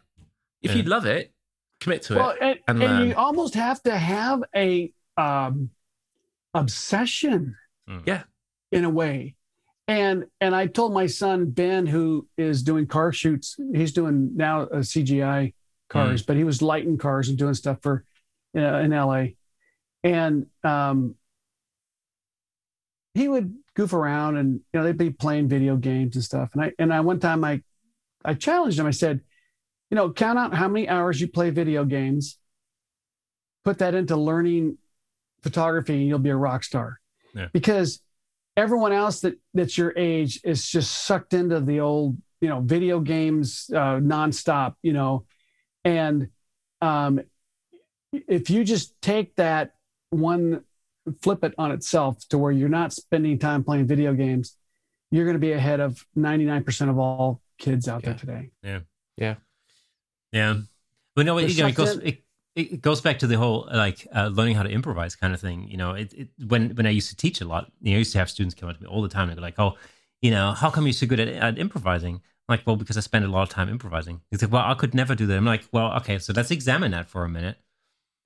[0.61, 0.77] If Yeah.
[0.77, 1.33] you love it,
[1.79, 2.37] commit to Well, it.
[2.41, 5.69] and, and and, you almost have to have a um,
[6.53, 7.55] obsession
[8.05, 8.23] Yeah.
[8.71, 9.35] in a way.
[9.87, 14.61] And and I told my son Ben, who is doing car shoots, he's doing now
[14.61, 15.53] uh, CGI
[15.89, 18.05] cars, but he was lighting cars and doing stuff for
[18.55, 19.25] uh, in LA,
[20.03, 21.15] and um,
[23.13, 26.49] he would goof around and you know they'd be playing video games and stuff.
[26.53, 27.61] And I and I one time I
[28.25, 28.85] I challenged him.
[28.85, 29.21] I said,
[29.89, 32.37] you know, count out how many hours you play video games,
[33.63, 34.77] put that into learning
[35.41, 36.99] photography, and you'll be a rock star.
[37.35, 37.47] Yeah.
[37.51, 38.01] Because
[38.55, 42.99] everyone else that that's your age is just sucked into the old, you know, video
[42.99, 45.25] games uh, nonstop, you know,
[45.83, 46.29] and
[46.81, 47.21] um,
[48.11, 49.73] if you just take that
[50.09, 50.63] one,
[51.21, 54.55] flip it on itself to where you're not spending time playing video games,
[55.11, 58.49] you're going to be ahead of 99% of all kids out there today.
[58.63, 58.79] Yeah.
[59.17, 59.35] Yeah.
[60.33, 60.57] Yeah,
[61.15, 62.23] but no, They're you know, it goes it,
[62.55, 65.69] it goes back to the whole like uh, learning how to improvise kind of thing.
[65.69, 67.99] You know, it, it when when I used to teach a lot, you know, I
[67.99, 69.75] used to have students come up to me all the time and go like, "Oh,
[70.23, 73.01] you know, how come you're so good at, at improvising?" I'm like, well, because I
[73.01, 74.19] spend a lot of time improvising.
[74.29, 75.37] He said, well, I could never do that.
[75.37, 77.55] I'm like, well, okay, so let's examine that for a minute.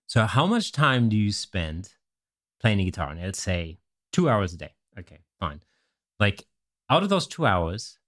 [0.07, 1.89] So, how much time do you spend
[2.59, 3.09] playing the guitar?
[3.11, 3.77] And let's say
[4.11, 4.73] two hours a day.
[4.99, 5.61] Okay, fine.
[6.19, 6.45] Like,
[6.89, 7.99] out of those two hours,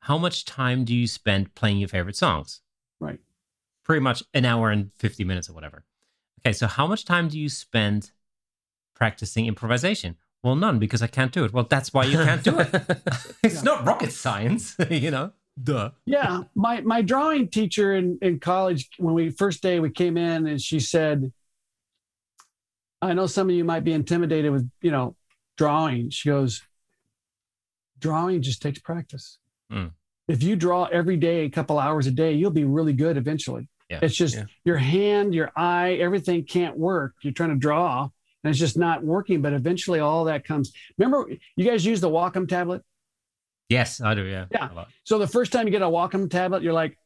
[0.00, 2.60] how much time do you spend playing your favorite songs?
[3.00, 3.20] Right.
[3.84, 5.84] Pretty much an hour and 50 minutes or whatever.
[6.40, 8.10] Okay, so how much time do you spend
[8.94, 10.16] practicing improvisation?
[10.42, 11.52] Well, none because I can't do it.
[11.54, 12.68] Well, that's why you can't do it.
[13.42, 13.62] it's Yeah.
[13.62, 15.32] not rocket science, you know?
[15.62, 15.92] Duh.
[16.04, 20.48] yeah my my drawing teacher in in college when we first day we came in
[20.48, 21.32] and she said
[23.04, 25.14] i know some of you might be intimidated with you know
[25.56, 26.62] drawing she goes
[27.98, 29.38] drawing just takes practice
[29.70, 29.86] Hmm.
[30.28, 33.68] if you draw every day a couple hours a day you'll be really good eventually
[33.90, 34.00] Yeah.
[34.02, 34.44] it's just Yeah.
[34.64, 39.02] your hand your eye everything can't work you're trying to draw and it's just not
[39.02, 42.82] working but eventually all that comes remember you guys use the wacom tablet
[43.70, 44.24] Yes, I do.
[44.24, 44.44] Yeah.
[44.52, 44.84] Yeah.
[45.04, 46.98] So the first time you get a wacom tablet you're like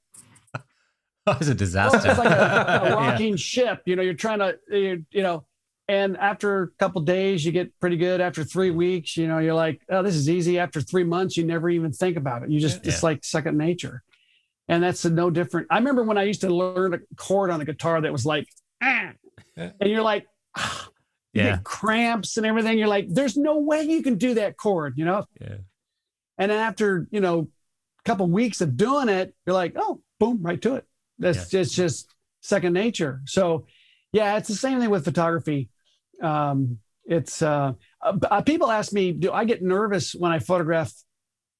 [1.26, 1.98] Oh, it's a disaster.
[1.98, 2.34] Well, it's like a, a
[2.88, 2.94] Yeah.
[2.94, 3.82] rocking ship.
[3.86, 5.44] You know, you're trying to, you, you know,
[5.88, 8.20] and after a couple days, you get pretty good.
[8.20, 10.58] After three weeks, you know, you're like, oh, this is easy.
[10.58, 12.50] After three months, you never even think about it.
[12.50, 12.92] You just, Yeah.
[12.92, 14.02] it's like second nature.
[14.68, 15.66] And that's no different.
[15.70, 18.46] I remember when I used to learn a chord on the guitar that was like,
[18.82, 19.12] ah,
[19.56, 20.26] and you're like,
[20.56, 20.88] ah,
[21.32, 21.50] you Yeah.
[21.56, 22.78] get cramps and everything.
[22.78, 25.24] You're like, there's no way you can do that chord, you know?
[25.40, 25.56] Yeah.
[26.36, 27.48] And then after, you know,
[28.00, 30.84] a couple weeks of doing it, you're like, oh, boom, right to it.
[31.18, 33.22] That's just just second nature.
[33.24, 33.66] So
[34.12, 35.70] yeah, it's the same thing with photography.
[36.22, 40.92] Um, it's uh, uh, people ask me, do I get nervous when I photograph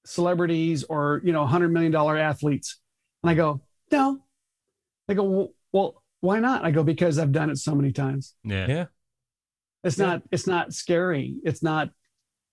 [0.05, 2.79] celebrities or you know, hundred million dollar athletes?
[3.23, 4.19] And I go, no.
[5.07, 6.65] They go, well, well, why not?
[6.65, 8.35] I go, because I've done it so many times.
[8.45, 8.67] Yeah.
[8.69, 8.85] Yeah.
[9.85, 10.07] It's Yeah.
[10.07, 11.37] not it's not scary.
[11.45, 11.91] It's not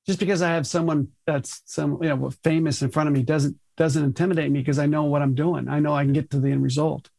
[0.07, 3.57] just because I have someone that's some you know famous in front of me doesn't
[3.75, 5.67] doesn't intimidate me because I know what I'm doing.
[5.67, 7.09] I know I can get to the end result.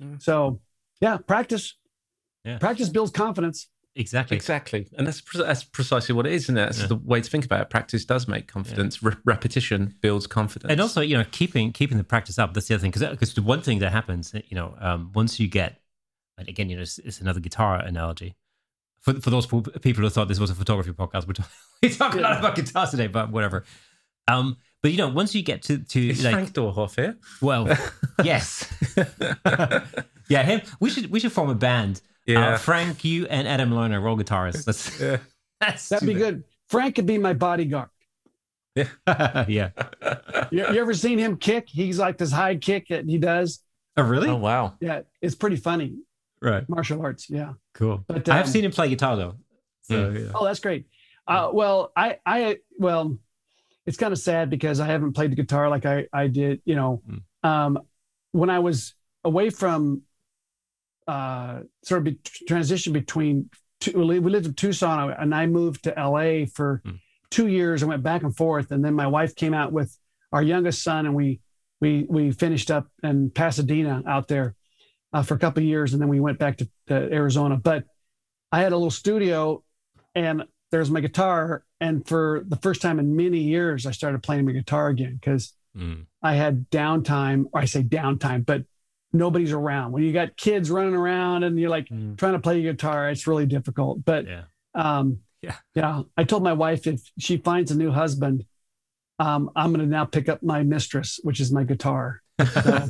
[0.00, 0.22] Mm.
[0.22, 0.60] So
[1.00, 1.76] yeah, practice.
[2.44, 2.58] Yeah.
[2.58, 3.68] Practice builds confidence.
[3.96, 4.36] Exactly.
[4.36, 6.86] Exactly, and that's that's precisely what it is, and that's Yeah.
[6.88, 7.70] the way to think about it.
[7.70, 9.00] Practice does make confidence.
[9.04, 12.74] Re- repetition builds confidence, and also you know keeping keeping the practice up that's the
[12.74, 15.80] other thing because because the one thing that happens you know um, once you get
[16.38, 18.34] and again you know it's, it's another guitar analogy
[19.00, 21.50] for for those people who thought this was a photography podcast we're, talk-
[21.82, 23.64] we talk a lot about guitars today but whatever
[24.26, 27.16] um but you know once you get to to is like Frank Doorhof here?
[27.40, 27.68] well
[28.24, 28.66] yes
[30.28, 32.54] yeah him we should we should form a band Yeah.
[32.54, 35.18] uh, Frank you and Adam Lerner roll guitarists that's yeah.
[35.60, 36.44] that's That'd be good.
[36.68, 37.88] Frank could be my bodyguard.
[38.76, 38.90] good
[39.48, 39.70] yeah
[40.50, 41.68] You, you ever seen him kick?
[41.68, 43.60] He's like this high kick that he does.
[43.96, 44.74] oh really Oh wow.
[44.80, 45.96] Yeah, it's pretty funny.
[46.40, 47.28] right Martial arts.
[47.30, 47.52] Yeah.
[47.74, 49.34] cool But I have um, seen him play guitar though
[49.82, 50.30] so yeah.
[50.34, 50.86] Oh, that's great.
[51.28, 53.18] Uh, well, I, I, well,
[53.86, 56.62] it's kind of sad because I haven't played the guitar like I, I did.
[56.64, 57.48] You know, Mm.
[57.48, 57.78] um,
[58.32, 58.94] when I was
[59.24, 60.02] away from,
[61.06, 62.18] uh, sort of be,
[62.48, 63.50] transition between.
[63.80, 67.00] Two, we lived in Tucson, and I moved to LA for Mm.
[67.30, 67.82] two years.
[67.82, 69.96] I went back and forth, and then my wife came out with
[70.32, 71.40] our youngest son, and we
[71.80, 74.54] we we finished up in Pasadena out there
[75.12, 77.56] uh, for a couple of years, and then we went back to, to Arizona.
[77.56, 77.84] But
[78.52, 79.62] I had a little studio,
[80.14, 81.64] and there's my guitar.
[81.80, 85.52] And for the first time in many years, I started playing my guitar again because
[85.76, 86.06] mm.
[86.22, 88.62] I had downtime, or I say downtime, but
[89.14, 89.92] nobody's around.
[89.92, 92.16] When you got kids running around and you're like mm.
[92.18, 94.04] trying to play your guitar, it's really difficult.
[94.04, 94.42] But yeah.
[94.74, 96.02] Um, yeah, yeah.
[96.16, 98.44] I told my wife if she finds a new husband,
[99.18, 102.22] um, I'm going to now pick up my mistress, which is my guitar.
[102.52, 102.88] So.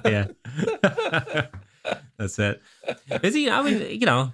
[0.04, 0.26] yeah,
[2.16, 2.62] that's it.
[3.22, 3.50] Is he?
[3.50, 4.32] I mean, you know,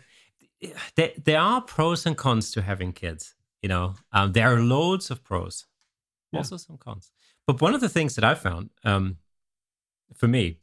[0.97, 3.35] there there are pros and cons to having kids.
[3.63, 5.67] You know, um, there are loads of pros,
[6.33, 6.41] yeah.
[6.41, 7.11] also some cons.
[7.47, 9.17] But one of the things that I found, um,
[10.15, 10.59] for me,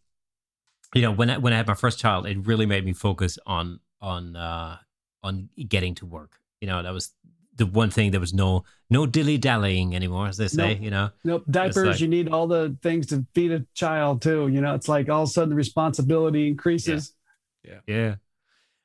[0.93, 3.38] you know, when I, when I had my first child, it really made me focus
[3.45, 4.77] on on uh,
[5.23, 6.39] on getting to work.
[6.61, 7.14] You know, that was
[7.55, 10.76] the one thing there was no no dilly dallying anymore, as they say.
[10.76, 10.84] Nope.
[10.84, 11.43] You know, nope.
[11.49, 11.88] Diapers.
[11.88, 14.47] Like, you need all the things to feed a child too.
[14.47, 17.14] You know, it's like all of a sudden the responsibility increases.
[17.64, 17.80] Yeah.
[17.85, 17.95] Yeah.
[17.95, 18.15] yeah.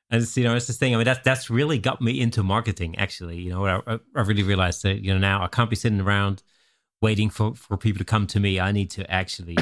[0.09, 0.93] And it's, you know, it's this thing.
[0.93, 2.97] I mean, that's that's really got me into marketing.
[2.99, 6.01] Actually, you know, I, I really realized that you know now I can't be sitting
[6.01, 6.43] around
[7.01, 8.59] waiting for for people to come to me.
[8.59, 9.57] I need to actually,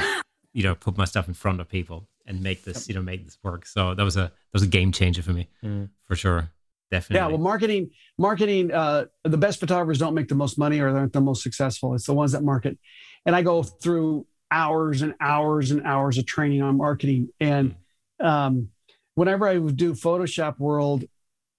[0.54, 3.26] you know, put my stuff in front of people and make this, you know, make
[3.26, 3.66] this work.
[3.66, 5.90] So that was a that was a game changer for me, mm.
[6.06, 6.50] for sure.
[6.92, 7.22] Definitely.
[7.22, 7.28] Yeah.
[7.28, 11.22] Well, marketing, marketing, uh, the best photographers don't make the most money or they're the
[11.22, 11.96] most successful.
[11.96, 12.78] It's the ones that market.
[13.26, 17.30] And I go through hours and hours and hours of training on marketing.
[17.40, 17.76] And
[18.20, 18.70] um,
[19.16, 21.06] whenever I would do Photoshop World,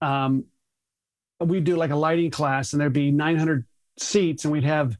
[0.02, 0.44] um,
[1.40, 3.64] we do like a lighting class and there'd be 900
[3.98, 4.98] seats and we'd have,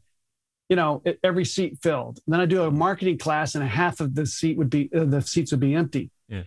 [0.73, 2.19] you know, every seat filled.
[2.25, 4.89] And then I do a marketing class and a half of the seat would be,
[4.91, 6.09] uh, the seats would be empty.
[6.27, 6.45] Yeah.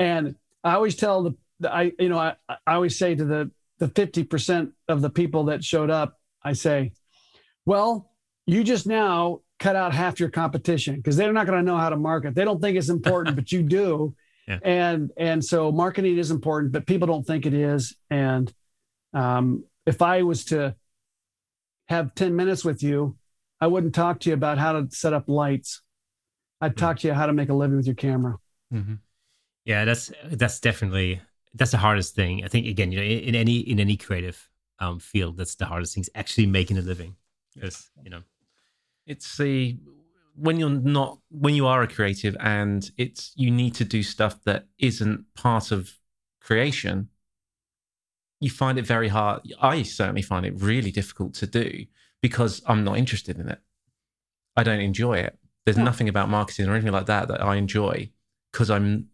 [0.00, 1.36] And I always tell the
[1.72, 5.62] I, you know, I, I always say to the, the 50% of the people that
[5.62, 6.94] showed up, I say,
[7.64, 8.10] well,
[8.44, 11.90] you just now cut out half your competition because they're not going to know how
[11.90, 12.34] to market.
[12.34, 14.16] They don't think it's important, but you do.
[14.48, 14.58] Yeah.
[14.64, 17.94] And, and so marketing is important, but people don't think it is.
[18.10, 18.52] And
[19.12, 20.74] um, if I was to
[21.86, 23.16] have 10 minutes with you,
[23.64, 25.80] I wouldn't talk to you about how to set up lights.
[26.60, 26.80] I'd mm-hmm.
[26.80, 28.36] talk to you how to make a living with your camera.
[28.70, 28.96] Mm-hmm.
[29.64, 31.22] Yeah, that's that's definitely
[31.54, 32.44] that's the hardest thing.
[32.44, 34.50] I think again, you know, in, in any in any creative
[34.80, 37.16] um, field, that's the hardest thing is actually making a living.
[37.54, 38.20] Because you know,
[39.06, 39.78] it's the
[40.36, 44.44] when you're not when you are a creative and it's you need to do stuff
[44.44, 45.90] that isn't part of
[46.38, 47.08] creation.
[48.40, 49.40] You find it very hard.
[49.58, 51.86] I certainly find it really difficult to do
[52.24, 53.58] because I'm not interested in it.
[54.56, 55.38] I don't enjoy it.
[55.66, 55.84] There's yeah.
[55.84, 58.08] nothing about marketing or anything like that that I enjoy
[58.50, 59.08] because I'm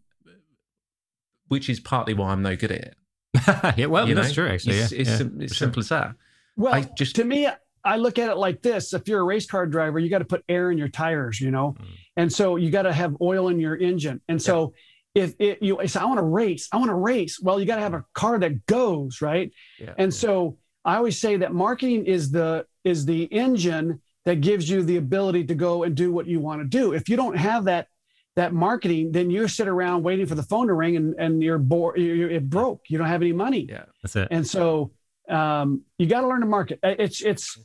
[1.49, 2.95] which is partly why I'm no good at it.
[3.77, 4.45] yeah, well, you that's know?
[4.45, 4.47] true.
[4.47, 4.99] Actually, it's, yeah.
[4.99, 5.97] it's, yeah, sim- it's simple sure.
[5.97, 6.15] as that.
[6.55, 7.49] Well, I just to me,
[7.83, 10.25] I look at it like this: if you're a race car driver, you got to
[10.25, 11.85] put air in your tires, you know, mm.
[12.15, 14.73] and so you got to have oil in your engine, and so.
[15.13, 17.37] If it, you say, I want to race, I want to race.
[17.37, 21.19] Well, you got to have a car that goes right, yeah, and so I always
[21.19, 25.83] say that marketing is the is the engine that gives you the ability to go
[25.83, 26.93] and do what you want to do.
[26.93, 27.87] If you don't have that
[28.35, 31.57] that marketing, then you sit around waiting for the phone to ring and, and you're
[31.57, 32.83] bored, you're, it broke.
[32.87, 33.67] You don't have any money.
[33.69, 34.29] Yeah, that's it.
[34.31, 34.91] And so
[35.29, 36.79] um, you got to learn to market.
[36.81, 37.59] It's, it's,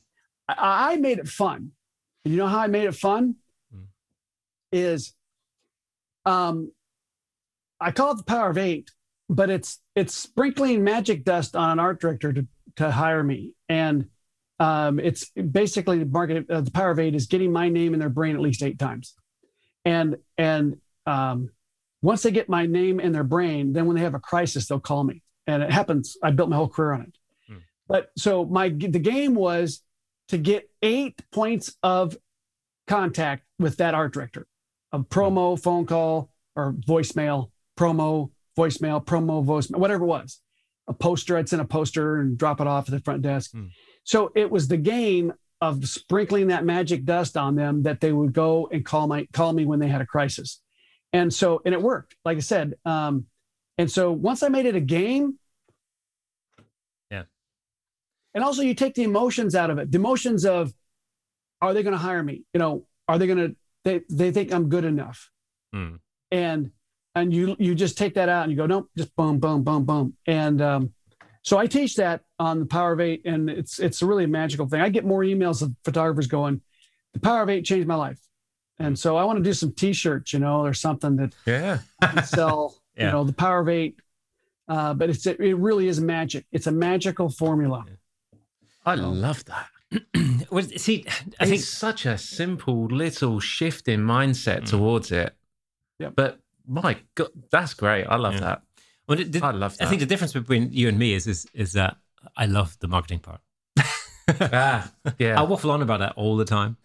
[0.48, 1.70] I, made it fun.
[2.24, 3.36] And you know how I made it fun?
[3.74, 3.84] Mm.
[4.72, 5.14] Is
[6.24, 6.72] um,
[7.80, 8.90] I call it the power of eight,
[9.28, 13.54] but it's, it's sprinkling magic dust on an art director to, to hire me.
[13.68, 14.06] And
[14.58, 18.00] um, it's basically the market, uh, the power of eight is getting my name in
[18.00, 19.14] their brain at least eight times
[19.86, 21.50] and and um,
[22.02, 24.80] once they get my name in their brain, then when they have a crisis, they'll
[24.80, 26.18] call me, and it happens.
[26.22, 27.14] I built my whole career on it.
[27.48, 27.58] Hmm.
[27.88, 29.82] But so my the game was
[30.28, 32.16] to get eight points of
[32.86, 34.46] contact with that art director,
[34.92, 35.62] a promo, hmm.
[35.62, 40.40] phone call, or voicemail, promo, voicemail, promo, voicemail, whatever it was.
[40.88, 43.52] A poster, I'd send a poster and drop it off at the front desk.
[43.52, 43.66] Hmm.
[44.06, 48.32] So it was the game of sprinkling that magic dust on them that they would
[48.32, 50.62] go and call my call me when they had a crisis.
[51.12, 53.26] And so and it worked like i said um
[53.78, 55.38] and so once i made it a game
[57.10, 57.22] yeah.
[58.34, 60.72] And also you take the emotions out of it the emotions of
[61.62, 62.44] are they going to hire me?
[62.54, 65.30] You know are they going to they they think i'm good enough.
[65.74, 65.98] Mm.
[66.30, 66.70] and
[67.14, 69.84] and you you just take that out and you go nope just boom boom boom
[69.84, 70.16] boom.
[70.26, 70.92] And um
[71.42, 74.28] so I teach that on the Power of Eight, and it's it's a really a
[74.28, 74.80] magical thing.
[74.80, 76.60] I get more emails of photographers going,
[77.14, 78.20] "The Power of Eight changed my life,"
[78.78, 81.78] and so I want to do some T-shirts, you know, or something that yeah
[82.24, 83.06] sell, yeah.
[83.06, 84.00] you know, the Power of Eight.
[84.68, 86.44] Uh, but it's it, really is magic.
[86.50, 87.84] It's a magical formula.
[88.84, 89.68] I love that.
[90.50, 91.04] well, see,
[91.38, 94.70] I it's think such a simple little shift in mindset mm.
[94.70, 95.34] towards it.
[95.98, 96.10] Yeah.
[96.10, 98.04] But my God, that's great.
[98.04, 98.40] I love yeah.
[98.40, 98.62] that.
[99.08, 99.86] Well, the, I love that.
[99.86, 101.96] I think the difference between you and me is is is that
[102.36, 103.40] I love the marketing part.
[104.28, 105.38] ah, yeah.
[105.40, 106.76] I waffle on about that all the time.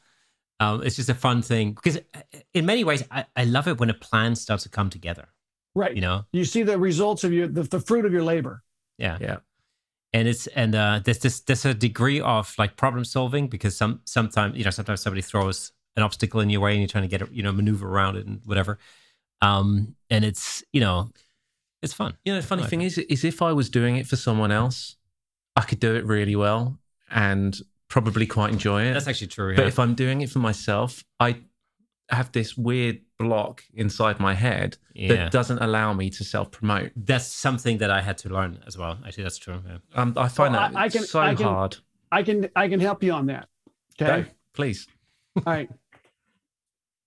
[0.59, 2.21] Um, it's just a fun thing because, uh,
[2.53, 5.29] in many ways, I, I love it when a plan starts to come together.
[5.73, 5.95] Right.
[5.95, 8.63] You know, you see the results of your the, the fruit of your labor.
[8.97, 9.17] Yeah.
[9.19, 9.37] Yeah.
[10.13, 14.01] And it's and uh, there's this there's a degree of like problem solving because some
[14.05, 17.07] sometimes you know sometimes somebody throws an obstacle in your way and you're trying to
[17.07, 18.77] get it you know maneuver around it and whatever.
[19.41, 21.09] Um, and it's you know
[21.81, 22.15] it's fun.
[22.25, 22.87] You know, the funny Like thing it.
[22.87, 24.97] is, is if I was doing it for someone else,
[25.55, 26.79] I could do it really well
[27.09, 27.57] and
[27.87, 28.93] probably quite enjoy it.
[28.93, 29.55] That's actually true.
[29.55, 29.67] But yeah.
[29.67, 31.41] if I'm doing it for myself, I
[32.09, 35.07] have this weird block inside my head Yeah.
[35.15, 36.91] that doesn't allow me to self promote.
[36.95, 38.97] that's something that I had to learn as well.
[39.05, 39.61] Actually, that's true.
[39.67, 39.77] Yeah.
[39.95, 41.77] Um, I find Well, that I- I can- so I can- hard.
[42.13, 43.47] I can I can help you on that.
[44.01, 44.23] Okay.
[44.23, 44.87] Go, please.
[45.37, 45.69] All right.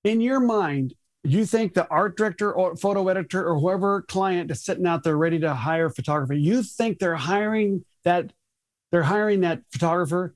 [0.04, 0.94] In your mind,
[1.24, 5.16] you think the art director or photo editor or whoever client is sitting out there
[5.16, 8.32] ready to hire a photographer, you think they're hiring that
[8.92, 10.34] they're hiring that photographer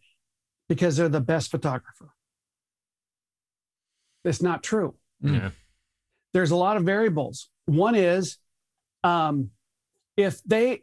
[0.68, 2.10] because they're the best photographer.
[4.24, 4.94] That's not true.
[5.22, 5.40] Mm.
[5.40, 5.50] Yeah.
[6.34, 7.48] There's a lot of variables.
[7.66, 8.38] One is
[9.04, 9.50] um,
[10.16, 10.82] if they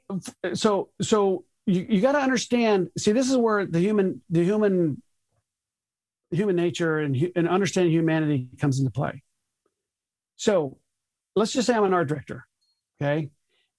[0.53, 5.01] so so you, you got to understand see this is where the human the human
[6.31, 9.21] human nature and, and understanding humanity comes into play
[10.37, 10.77] so
[11.35, 12.45] let's just say i'm an art director
[12.99, 13.29] okay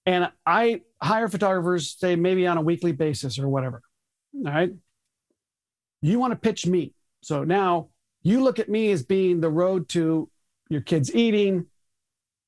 [0.05, 3.81] and i hire photographers say maybe on a weekly basis or whatever
[4.45, 4.71] all right?
[6.01, 6.93] You want to pitch me.
[7.21, 7.89] So now
[8.21, 10.29] you look at me as being the road to
[10.69, 11.67] your kids eating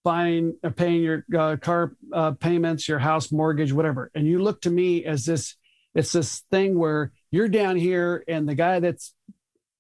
[0.03, 4.11] buying uh, paying your uh, car uh, payments your house mortgage whatever.
[4.15, 5.55] And you look to me as this
[5.95, 9.13] it's this thing where you're down here and the guy that's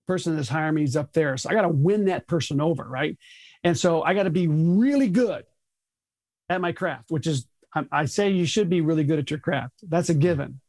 [0.07, 1.37] person that's hiring me is up there.
[1.37, 3.17] So i got to win that person over right?
[3.63, 5.43] And so i got to be really good
[6.49, 9.39] at my craft which is I, I say you should be really good at your
[9.39, 9.75] craft.
[9.87, 10.59] That's a given.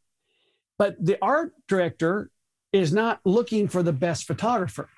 [0.77, 2.31] But the art director
[2.73, 4.89] is not looking for the best photographer.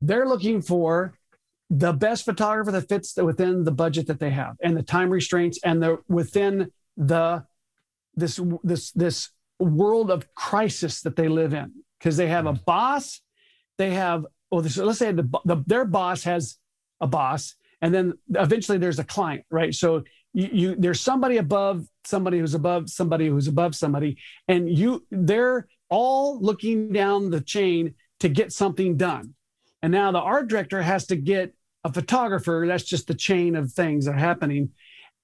[0.00, 1.14] They're looking for
[1.68, 5.58] the best photographer that fits within the budget that they have and the time restraints
[5.64, 7.44] and the within the
[8.14, 11.72] this this this world of crisis that they live in.
[11.98, 12.64] Because they have a mm.
[12.64, 13.20] boss
[13.80, 16.58] they have well this, let's say the, the their boss has
[17.00, 19.74] a boss and then eventually there's a client right?
[19.74, 24.16] So you, you there's somebody above somebody who's above somebody who's above somebody
[24.48, 29.34] and you they're all looking down the chain to get something done
[29.82, 31.54] and now the art director has to get
[31.84, 32.64] a photographer.
[32.66, 34.70] That's just the chain of things that are happening.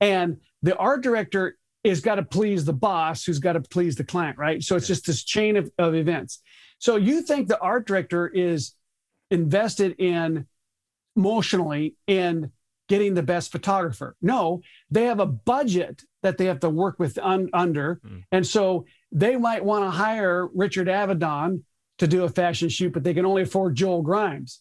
[0.01, 4.05] And the art director is got to please the boss, who's got to please the
[4.05, 4.63] client, right?
[4.63, 6.43] So it's just this chain of, of events.
[6.79, 8.75] So you think the art director is
[9.31, 10.47] invested in
[11.17, 12.53] emotionally in
[12.89, 14.17] getting the best photographer.
[14.23, 18.01] No, they have a budget that they have to work with un, under.
[18.05, 18.25] Mm.
[18.33, 21.63] And so they might want to hire Richard Avedon
[21.99, 24.61] to do a fashion shoot, but they can only afford Joel Grimes,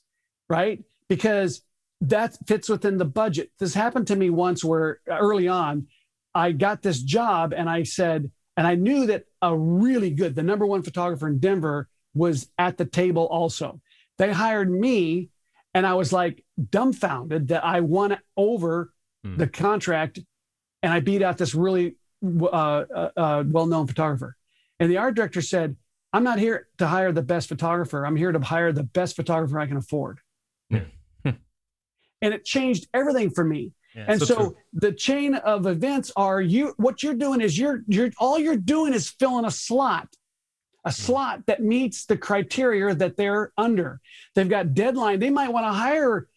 [0.50, 0.84] right?
[1.10, 1.62] Because
[2.02, 3.52] that fits within the budget.
[3.60, 5.88] This happened to me once where early on,
[6.34, 10.44] I got this job and I said, and I knew that a really good, the
[10.44, 13.82] number one photographer in Denver was at the table also.
[14.18, 15.30] They hired me
[15.74, 18.92] and I was like dumbfounded that I won over
[19.26, 19.38] Hmm.
[19.38, 20.20] the contract
[20.84, 24.38] and I beat out this really uh, uh, uh, well known photographer.
[24.80, 25.76] And the art director said,
[26.14, 28.06] I'm not here to hire the best photographer.
[28.06, 30.20] I'm here to hire the best photographer I can afford.
[30.70, 30.84] Yeah.
[31.26, 31.36] and
[32.22, 33.72] it changed everything for me.
[33.96, 34.58] Yeah, and so, true.
[34.74, 38.94] the chain of events are you what you're doing is you're you're all you're doing
[38.94, 40.10] is filling a slot
[40.84, 44.02] a slot that meets the criteria that they're under
[44.36, 46.28] they've got deadline they might want to hire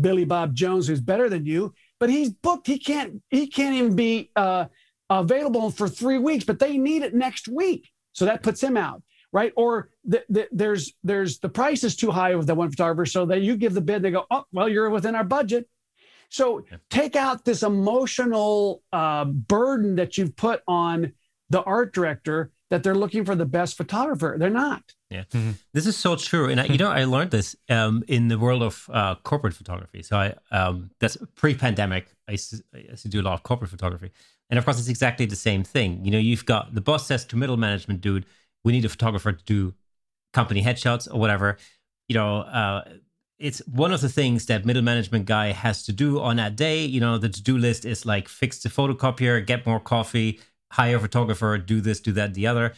[0.00, 2.66] billy bob jones who's better than you but he's booked.
[2.66, 4.66] He can't he can't even be uh,
[5.10, 7.90] available for three weeks but they need it next week.
[8.12, 9.52] So that puts him out right?
[9.56, 13.04] Or the, the, there's there's the price is too high with that one photographer.
[13.04, 15.68] So that you give the bid they go oh well you're within our budget.
[16.30, 16.78] So Yeah.
[16.90, 21.12] take out this emotional uh, burden that you've put on
[21.50, 24.36] the art director that they're looking for the best photographer.
[24.38, 24.94] They're not.
[25.10, 25.24] Yeah.
[25.72, 28.62] This is so true, and I, you know, I learned this um, in the world
[28.62, 30.02] of uh, corporate photography.
[30.02, 32.14] So I um, that's pre-pandemic.
[32.28, 34.10] I used, to, I used to do a lot of corporate photography,
[34.50, 36.04] and of course, it's exactly the same thing.
[36.04, 38.26] You know, you've got the boss says to middle management, "Dude,
[38.64, 39.74] we need a photographer to do
[40.34, 41.56] company headshots or whatever."
[42.08, 42.84] You know, uh,
[43.38, 46.84] it's one of the things that middle management guy has to do on that day.
[46.84, 50.40] You know, the to-do list is like fix the photocopier, get more coffee,
[50.70, 52.74] hire a photographer, do this, do that, the other.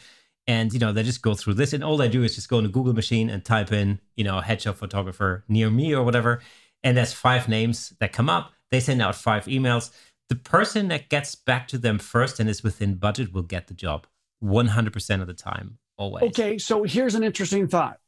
[0.47, 2.59] And you know, they just go through this, and all they do is just go
[2.59, 6.41] a Google machine and type in, you know, headshot photographer near me or whatever.
[6.83, 8.53] And there's five names that come up.
[8.71, 9.91] They send out five emails.
[10.29, 13.75] The person that gets back to them first and is within budget will get the
[13.75, 14.07] job.
[14.43, 16.23] 100% of the time, always.
[16.25, 17.99] Okay, so here's an interesting thought.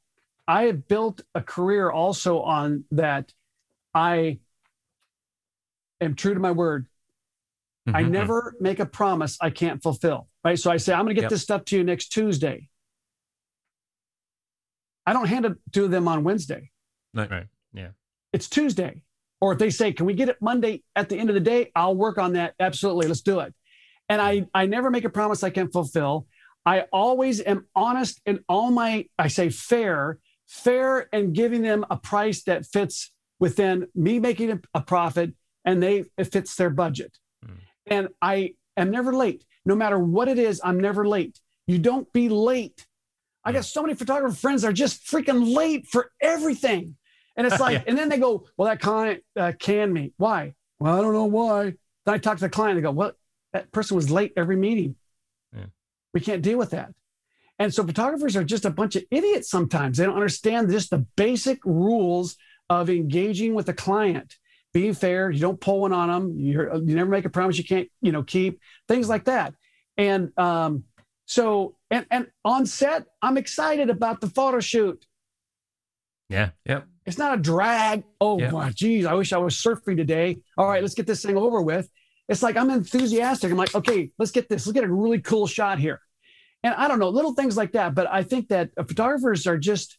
[0.49, 3.33] I have built a career also on that
[3.95, 4.39] I
[6.01, 6.87] am true to my word.
[7.89, 7.97] Mm-hmm.
[7.97, 10.29] I never make a promise I can't fulfill.
[10.45, 10.59] Right.
[10.59, 11.31] So I say, I'm going to get yep.
[11.31, 12.69] this stuff to you next Tuesday.
[15.07, 16.71] I don't hand it to them on Wednesday.
[17.13, 17.31] Right.
[17.31, 17.47] right.
[17.73, 17.89] Yeah.
[18.33, 19.03] It's Tuesday.
[19.41, 21.73] Or if they say, can we get it Monday at the end of the day?
[21.75, 22.55] I'll work on that.
[22.61, 23.09] Absolutely.
[23.09, 23.53] Let's do it.
[24.09, 26.27] And I, I never make a promise I can't fulfill.
[26.65, 31.97] I always am honest in all my, I say fair, fair and giving them a
[31.97, 35.33] price that fits within me making a, a profit
[35.65, 37.19] and they it fits their budget.
[37.87, 39.45] And I am never late.
[39.65, 41.41] No matter what it is, I'm never late.
[41.67, 42.87] You don't be late.
[43.45, 46.97] I got so many photographer friends that are just freaking late for everything.
[47.37, 47.85] And it's like, yeah.
[47.87, 50.13] and then they go, well, that client uh, canned me.
[50.17, 50.55] Why?
[50.79, 51.75] Well, I don't know why.
[52.05, 52.77] Then I talk to the client.
[52.77, 53.13] They go, well,
[53.53, 54.97] that person was late every meeting.
[55.55, 55.67] Yeah.
[56.15, 56.93] We can't deal with that.
[57.59, 59.99] And so photographers are just a bunch of idiots sometimes.
[59.99, 62.37] They don't understand just the basic rules
[62.69, 64.37] of engaging with a client
[64.73, 65.31] being fair.
[65.31, 66.39] You don't pull one on them.
[66.39, 66.53] you
[66.87, 69.55] you never make a promise you can't, you know, keep things like that.
[69.97, 70.85] And um,
[71.27, 75.05] so, and and on set, I'm excited about the photo shoot.
[76.29, 76.51] Yeah.
[76.67, 76.87] Yep.
[77.05, 78.05] It's not a drag.
[78.21, 78.53] Oh, yep.
[78.53, 80.39] wow, geez, I wish I was surfing today.
[80.57, 81.91] All right, let's get this thing over with.
[82.29, 83.51] It's like I'm enthusiastic.
[83.51, 84.67] I'm like, okay, let's get this.
[84.67, 86.01] Let's get a really cool shot here.
[86.63, 87.95] And I don't know, little things like that.
[87.95, 89.99] But I think that photographers are just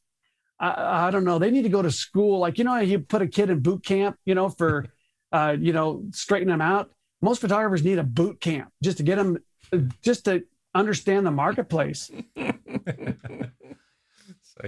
[0.63, 1.39] I, I, don't know.
[1.39, 2.39] They need to go to school.
[2.39, 4.85] Like, you know, you put a kid in boot camp, you know, for,
[5.31, 6.91] uh, you know, straighten them out.
[7.21, 9.37] Most photographers need a boot camp just to get them,
[10.01, 12.09] just to understand the marketplace.
[12.37, 12.53] so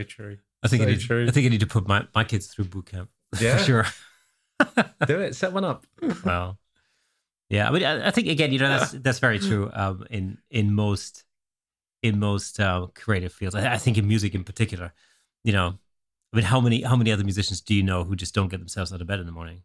[0.08, 0.38] true.
[0.64, 1.28] I think so I need, true.
[1.28, 3.10] I think I need to put my, my kids through boot camp.
[3.40, 3.86] Yeah, sure.
[5.08, 5.36] Do it.
[5.36, 5.86] Set one up.
[6.24, 6.58] Well,
[7.50, 7.68] yeah.
[7.68, 9.70] I mean, I, I think again, you know, that's that's very true.
[9.74, 11.26] Um, in in most
[12.02, 14.94] in most uh, creative fields, I, I think in music in particular,
[15.44, 15.78] you know,
[16.36, 18.60] I mean, how many how many other musicians do you know who just don't get
[18.60, 19.62] themselves out of bed in the morning?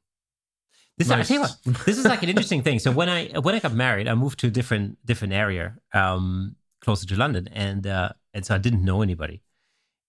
[0.97, 1.25] This nice.
[1.25, 2.79] I tell you what, this is like an interesting thing.
[2.79, 6.55] So when I when I got married, I moved to a different different area, um,
[6.81, 9.43] closer to London, and uh, and so I didn't know anybody,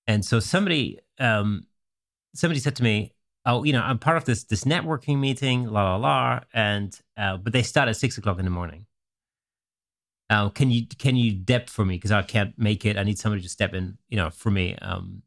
[0.05, 1.65] and so somebody um,
[2.35, 5.95] somebody said to me, "Oh, you know, I'm part of this this networking meeting, la
[5.95, 8.85] la la," and uh, but they start at six o'clock in the morning.
[10.29, 12.97] Uh, can you can you dep for me because I can't make it?
[12.97, 14.75] I need somebody to step in, you know, for me.
[14.75, 15.23] Um,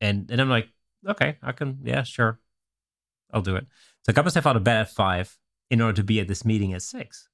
[0.00, 0.68] and and I'm like,
[1.06, 2.40] okay, I can, yeah, sure,
[3.32, 3.66] I'll do it.
[4.04, 5.38] So I got myself out of bed at five
[5.70, 7.28] in order to be at this meeting at six.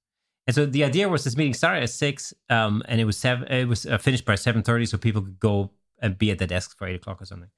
[0.47, 3.47] And so the idea was this meeting started at six, um, and it was seven.
[3.49, 5.71] It was uh, finished by seven thirty, so people could go
[6.01, 7.51] and be at the desk for eight o'clock or something.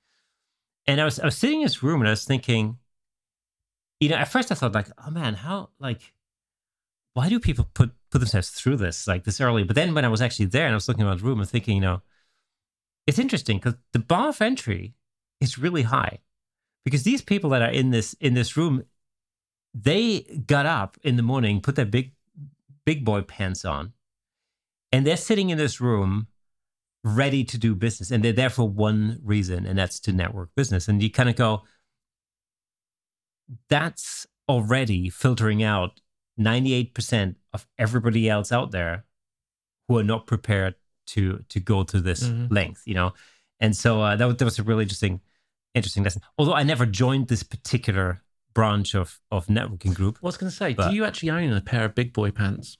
[0.87, 2.77] And I was I was sitting in this room and I was thinking,
[4.01, 6.13] you know, at first I thought like, oh man, how like,
[7.15, 9.65] why do people put put themselves through this like this early?
[9.65, 11.49] But then when I was actually there and I was looking around the room and
[11.49, 12.03] thinking, you know,
[13.07, 14.95] it's interesting because the bar of entry
[15.41, 16.19] is really high
[16.85, 18.85] because these people that are in this in this room
[19.75, 22.13] they got up in the morning put their big
[22.85, 23.93] big boy pants on
[24.93, 26.29] and they're sitting in this room
[27.03, 30.87] ready to do business and they're there for one reason and that's to network business.
[30.87, 31.63] And you kind of go
[33.69, 36.01] that's already filtering out
[36.41, 39.05] 98% of everybody else out there
[39.89, 40.77] who are not prepared
[41.07, 42.53] to to go to this mm-hmm.
[42.53, 43.13] length, you know.
[43.61, 45.21] And so uh, that was, that was a really interesting
[45.75, 46.23] interesting lesson.
[46.39, 48.23] Although I never joined this particular
[48.55, 50.19] branch of of networking group.
[50.23, 52.31] I was going to say, but, do you actually own a pair of big boy
[52.31, 52.79] pants?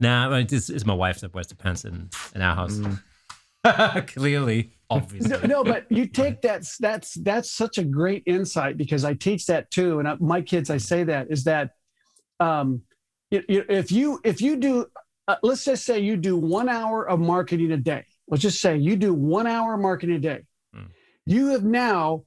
[0.00, 2.74] Nah, I mean, it's, it's my wife that wears the pants in in our house.
[2.74, 2.98] Mm.
[4.08, 5.30] Clearly, obviously.
[5.30, 6.66] No, no, but you take that.
[6.80, 10.68] That's that's such a great insight because I teach that too, and I, my kids,
[10.68, 11.70] I say that is that
[12.40, 12.82] um,
[13.30, 14.86] if you if you do
[15.28, 18.04] uh, let's just say you do one hour of marketing a day.
[18.28, 20.40] Let's just say you do one hour marketing a day.
[20.74, 20.88] Mm.
[21.26, 22.24] You have now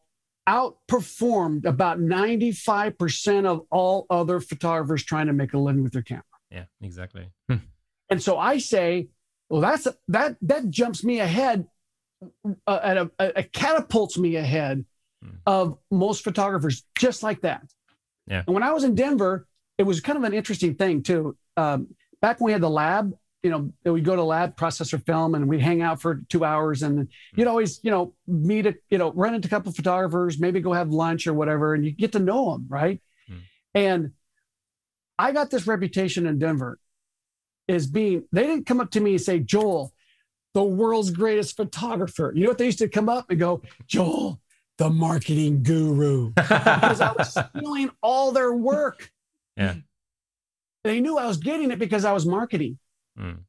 [0.47, 6.23] outperformed about 95% of all other photographers trying to make a living with their camera.
[6.51, 7.27] Yeah, exactly.
[7.49, 7.57] Hmm.
[8.09, 9.07] And so I say,
[9.49, 11.65] well, that's a, that that jumps me ahead,
[12.67, 14.85] uh, at a, a, a, catapults me ahead
[15.23, 15.31] hmm.
[15.45, 17.63] of most photographers, just like that.
[18.27, 18.43] Yeah.
[18.45, 19.47] And when I was in Denver,
[19.77, 21.35] it was kind of an interesting thing too.
[21.57, 21.87] Um,
[22.21, 23.13] back when we had the lab,
[23.43, 26.81] you know, we'd go to lab, processor film, and we'd hang out for two hours.
[26.81, 30.39] And you'd always, you know, meet a, you know, run into a couple of photographers,
[30.39, 33.01] maybe go have lunch or whatever, and you get to know them, right?
[33.29, 33.41] Mm.
[33.75, 34.11] And
[35.19, 36.79] I got this reputation in Denver
[37.69, 39.93] as being, they didn't come up to me and say, Joel,
[40.55, 42.31] the world's greatest photographer.
[42.35, 44.39] You know what they used to come up and go, Joel,
[44.77, 49.11] the marketing guru, because I was stealing all their work.
[49.55, 49.75] Yeah.
[50.85, 52.77] They knew I was getting it because I was marketing.
[53.19, 53.39] Mm.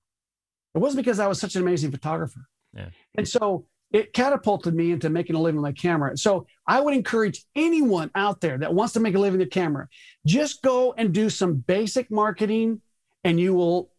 [0.75, 2.41] It wasn't because I was such an amazing photographer.
[2.73, 2.89] Yeah.
[3.15, 6.17] And so it catapulted me into making a living with my camera.
[6.17, 9.51] So I would encourage anyone out there that wants to make a living with a
[9.51, 9.87] camera,
[10.25, 12.81] just go and do some basic marketing
[13.23, 13.91] and you will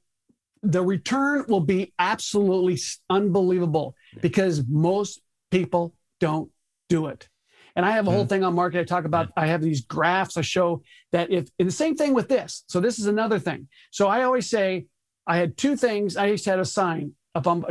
[0.64, 6.50] the return will be absolutely unbelievable because most people don't
[6.90, 7.30] do it.
[7.78, 8.30] And I have a whole mm.
[8.30, 8.80] thing on market.
[8.80, 10.36] I talk about, I have these graphs.
[10.36, 10.82] I show
[11.12, 12.64] that if, and the same thing with this.
[12.68, 13.70] So this is another thing.
[13.92, 14.88] So I always say,
[15.28, 16.18] I had two things.
[16.18, 17.64] I used to have a sign up on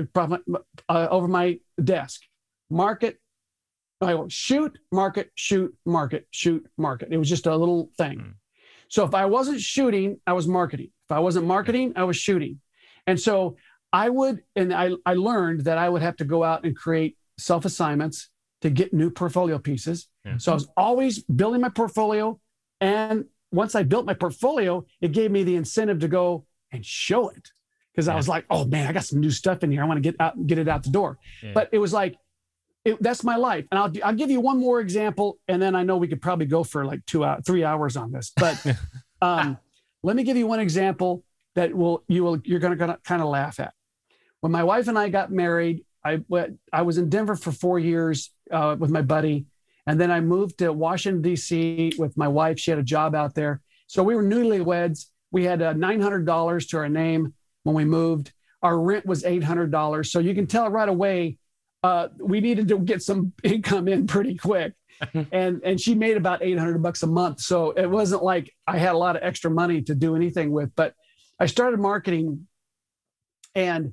[0.88, 2.20] uh, over my desk:
[2.70, 3.18] market.
[4.00, 7.08] I go shoot, market, shoot, market, shoot, market.
[7.10, 8.18] It was just a little thing.
[8.18, 8.34] Mm.
[8.88, 10.90] So if I wasn't shooting, I was marketing.
[11.08, 12.60] If I wasn't marketing, I was shooting.
[13.08, 13.56] And so
[13.92, 17.16] I would, and I, I learned that I would have to go out and create
[17.38, 18.28] self assignments
[18.62, 20.08] to get new portfolio pieces.
[20.24, 20.38] Yeah.
[20.38, 22.40] So I was always building my portfolio.
[22.80, 27.28] And once I built my portfolio, it gave me the incentive to go and show
[27.28, 27.48] it
[27.92, 28.14] because yeah.
[28.14, 29.82] I was like, oh man, I got some new stuff in here.
[29.82, 31.18] I want to get out, get it out the door.
[31.42, 31.52] Yeah.
[31.54, 32.16] But it was like,
[32.84, 33.66] it, that's my life.
[33.70, 35.38] And I'll, I'll give you one more example.
[35.48, 38.12] And then I know we could probably go for like two out, three hours on
[38.12, 38.64] this, but
[39.22, 39.58] um,
[40.02, 41.24] let me give you one example
[41.56, 43.72] that will, you will, you're going to kind of laugh at.
[44.40, 47.78] When my wife and I got married, I went, I was in Denver for four
[47.78, 49.46] years uh, with my buddy.
[49.86, 51.92] And then I moved to Washington, D.C.
[51.98, 52.58] with my wife.
[52.58, 53.60] She had a job out there.
[53.86, 55.06] So we were newlyweds.
[55.30, 58.32] We had uh, $900 to our name when we moved.
[58.62, 60.06] Our rent was $800.
[60.06, 61.38] So you can tell right away
[61.82, 64.72] uh, we needed to get some income in pretty quick.
[65.30, 67.40] and and she made about 800 bucks a month.
[67.40, 70.74] So it wasn't like I had a lot of extra money to do anything with.
[70.74, 70.94] But
[71.38, 72.46] I started marketing
[73.54, 73.92] and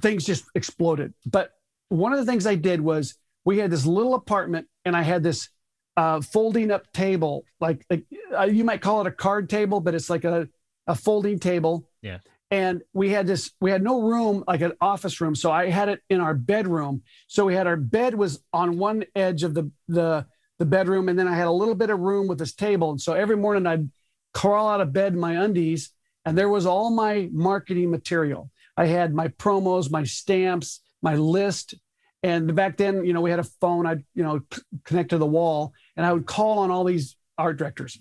[0.00, 1.14] things just exploded.
[1.24, 1.52] But
[1.88, 3.14] one of the things I did was
[3.44, 5.48] we had this little apartment and I had this
[5.96, 8.04] uh, folding up table, like, like
[8.36, 10.48] uh, you might call it a card table, but it's like a,
[10.86, 11.86] a folding table.
[12.02, 12.18] Yeah.
[12.50, 15.34] And we had this, we had no room, like an office room.
[15.34, 17.02] So I had it in our bedroom.
[17.28, 20.26] So we had our bed was on one edge of the, the,
[20.58, 21.08] the bedroom.
[21.08, 22.90] And then I had a little bit of room with this table.
[22.90, 23.88] And so every morning I'd
[24.34, 25.90] crawl out of bed in my undies
[26.24, 28.50] and there was all my marketing material.
[28.76, 31.74] I had my promos, my stamps, my list,
[32.22, 35.18] and back then, you know, we had a phone I'd, you know, c- connect to
[35.18, 37.98] the wall and I would call on all these art directors.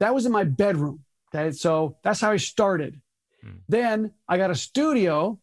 [0.00, 1.04] That was in my bedroom.
[1.34, 1.52] Okay.
[1.52, 3.00] So that's how I started.
[3.42, 3.50] Hmm.
[3.68, 5.38] Then I got a studio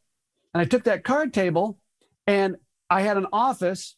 [0.54, 1.80] and I took that card table
[2.28, 2.58] and
[2.90, 3.96] I had an office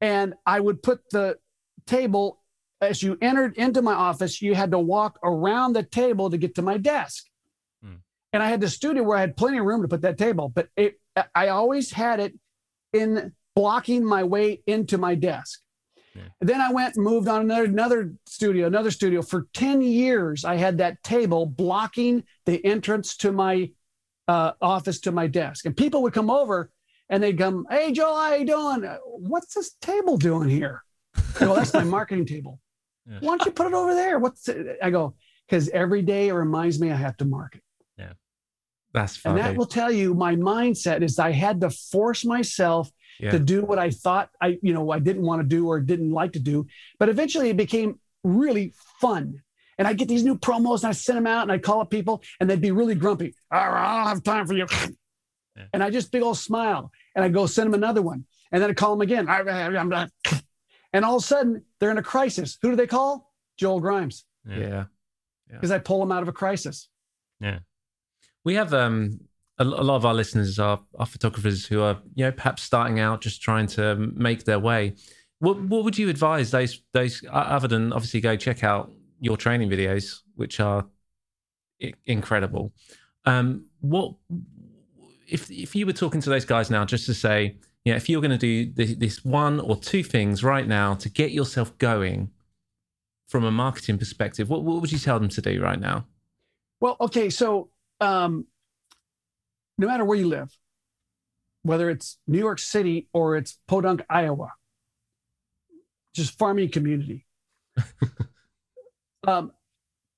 [0.00, 1.38] and I would put the
[1.86, 2.40] table
[2.80, 6.54] as you entered into my office, you had to walk around the table to get
[6.56, 7.24] to my desk.
[7.82, 7.96] Hmm.
[8.32, 10.48] And I had the studio where I had plenty of room to put that table,
[10.48, 11.00] but it,
[11.34, 12.34] I always had it
[12.94, 15.60] in blocking my way into my desk.
[16.14, 16.22] Yeah.
[16.40, 19.20] Then I went and moved on another another studio, another studio.
[19.20, 23.70] For 10 years, I had that table blocking the entrance to my
[24.28, 25.66] uh, office to my desk.
[25.66, 26.70] And people would come over
[27.08, 28.88] and they'd come, Hey, Joel, how you doing?
[29.04, 30.82] What's this table doing here?
[31.40, 32.60] Well, that's my marketing table.
[33.06, 33.18] Yeah.
[33.20, 34.18] Why don't you put it over there?
[34.18, 34.78] What's it?
[34.82, 35.14] I go,
[35.48, 37.60] because every day it reminds me I have to market.
[38.94, 39.40] That's funny.
[39.40, 43.32] And that will tell you my mindset is I had to force myself yeah.
[43.32, 46.12] to do what I thought I, you know, I didn't want to do or didn't
[46.12, 46.66] like to do.
[47.00, 49.42] But eventually it became really fun.
[49.78, 51.90] And I get these new promos and I send them out and I call up
[51.90, 53.34] people and they'd be really grumpy.
[53.50, 54.66] Oh, I don't have time for you.
[55.56, 55.64] Yeah.
[55.72, 58.24] And I just big old smile and I go send them another one.
[58.52, 59.28] And then I call them again.
[59.28, 62.56] And all of a sudden they're in a crisis.
[62.62, 63.32] Who do they call?
[63.56, 64.24] Joel Grimes.
[64.48, 64.84] Yeah.
[65.50, 65.76] Because yeah.
[65.76, 66.88] I pull them out of a crisis.
[67.40, 67.58] Yeah.
[68.44, 69.20] We have um,
[69.58, 73.20] a, lot of our listeners are, are photographers who are, you know, perhaps starting out,
[73.20, 74.94] just trying to make their way.
[75.38, 79.70] What what would you advise those those other than obviously go check out your training
[79.70, 80.86] videos, which are
[82.06, 82.72] incredible.
[83.24, 84.14] Um, what
[85.28, 88.20] if if you were talking to those guys now, just to say, yeah, if you're
[88.20, 92.30] going to do this, this one or two things right now to get yourself going
[93.28, 96.06] from a marketing perspective, what what would you tell them to do right now?
[96.80, 98.46] Well, okay, so um,
[99.78, 100.56] no matter where you live,
[101.62, 104.52] whether it's New York City or it's Podunk, Iowa,
[106.14, 107.26] just farming community.
[109.26, 109.52] um,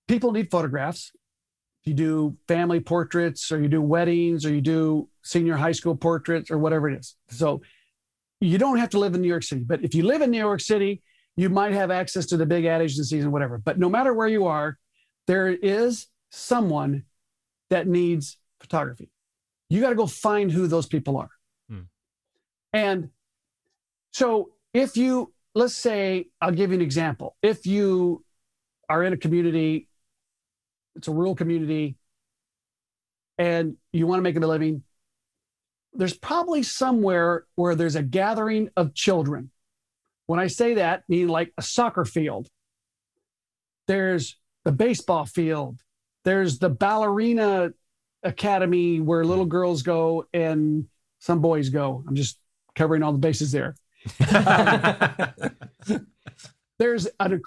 [0.09, 1.13] people need photographs.
[1.83, 5.97] If you do family portraits or you do weddings or you do senior high school
[5.97, 7.17] portraits or whatever it is.
[7.31, 7.63] So
[8.41, 9.63] you don't have to live in New York City.
[9.65, 11.03] But if you live in New York City,
[11.37, 13.59] you might have access to the big ad agencies and whatever.
[13.59, 14.79] But no matter where you are,
[15.27, 17.05] there is someone
[17.71, 19.11] that needs photography.
[19.69, 21.31] You got to go find who those people are.
[21.69, 21.81] Hmm.
[22.73, 23.11] And
[24.13, 27.37] so if you, let's say, I'll give you an example.
[27.43, 28.25] If you
[28.89, 29.89] are in a community,
[30.95, 31.97] it's a rural community,
[33.39, 34.83] and you want to make a living,
[35.93, 39.51] there's probably somewhere where there's a gathering of children.
[40.27, 42.49] When I say that, mean like a soccer field.
[43.87, 45.81] There's the baseball field.
[46.27, 47.73] There's the ballerina
[48.25, 50.87] academy where little girls go and
[51.21, 52.03] some boys go.
[52.07, 52.41] I'm just
[52.75, 53.77] covering all the bases there.
[56.81, 57.41] There's an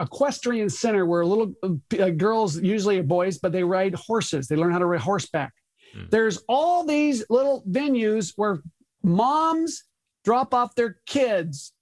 [0.00, 4.48] equestrian center where little uh, girls, usually boys, but they ride horses.
[4.48, 5.52] They learn how to ride horseback.
[5.94, 6.06] Hmm.
[6.10, 8.58] There's all these little venues where
[9.04, 9.84] moms
[10.24, 11.72] drop off their kids.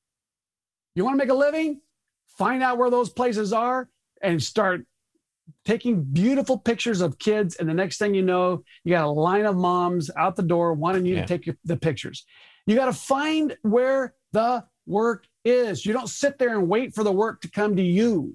[0.94, 1.80] You want to make a living?
[2.36, 3.88] Find out where those places are
[4.20, 4.84] and start
[5.64, 7.56] taking beautiful pictures of kids.
[7.56, 10.74] And the next thing you know, you got a line of moms out the door
[10.74, 11.22] wanting you yeah.
[11.22, 12.24] to take your, the pictures.
[12.66, 15.84] You got to find where the work is.
[15.84, 18.34] You don't sit there and wait for the work to come to you.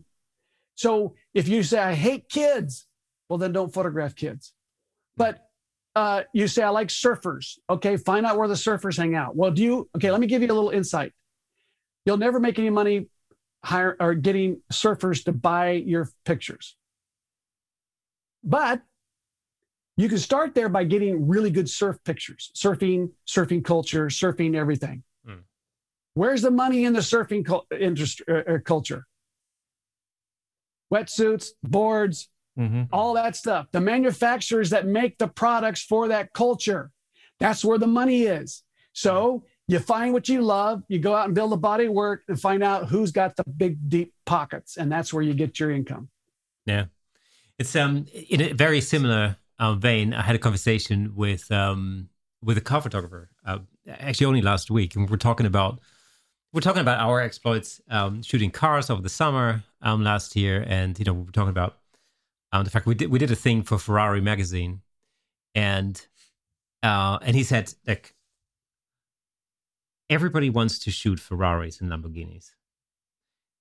[0.76, 2.86] So if you say, I hate kids,
[3.30, 4.54] well, then don't photograph kids.
[5.16, 5.40] But
[5.96, 7.58] uh, you say, I like surfers.
[7.70, 9.36] Okay, find out where the surfers hang out.
[9.36, 9.90] Well, do you?
[9.96, 11.12] Okay, let me give you a little insight.
[12.06, 13.08] You'll never make any money
[13.64, 16.78] hire or getting surfers to buy your pictures.
[18.48, 18.82] But
[19.98, 25.04] you can start there by getting really good surf pictures, surfing, surfing culture, surfing everything.
[25.28, 25.42] Mm.
[26.14, 27.46] Where's the money in the surfing
[27.78, 29.06] industry, uh, uh, culture?
[30.94, 32.84] Wetsuits, boards, mm-hmm.
[32.94, 33.68] all that stuff.
[33.74, 36.90] The manufacturers that make the products for that culture.
[37.42, 38.64] That's where the money is.
[38.94, 42.24] So you find what you love, you go out and build a body of work
[42.30, 44.78] and find out who's got the big, deep pockets.
[44.78, 46.08] And that's where you get your income.
[46.66, 46.86] Yeah.
[47.60, 50.14] It's um in a very similar um, vein.
[50.14, 52.10] I had a conversation with um
[52.44, 53.60] with a car photographer uh,
[53.90, 55.80] actually only last week, and we're talking about
[56.54, 60.98] we're talking about our exploits um, shooting cars over the summer um, last year, and
[61.00, 61.78] you know we're talking about
[62.52, 64.82] um, the fact we did we did a thing for Ferrari magazine,
[65.56, 66.06] and
[66.84, 68.14] uh, and he said like
[70.10, 72.52] everybody wants to shoot Ferraris and Lamborghinis.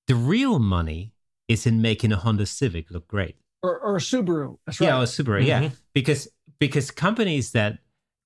[0.07, 1.13] The real money
[1.49, 3.37] is in making a Honda Civic look great
[3.67, 4.59] or, or Subaru.
[4.67, 4.89] That's right.
[4.89, 5.41] Yeah, or a Subaru.
[5.41, 5.65] Mm-hmm.
[5.65, 6.29] Yeah, because
[6.59, 7.79] because companies that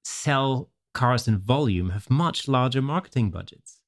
[0.05, 3.81] sell cars in volume have much larger marketing budgets,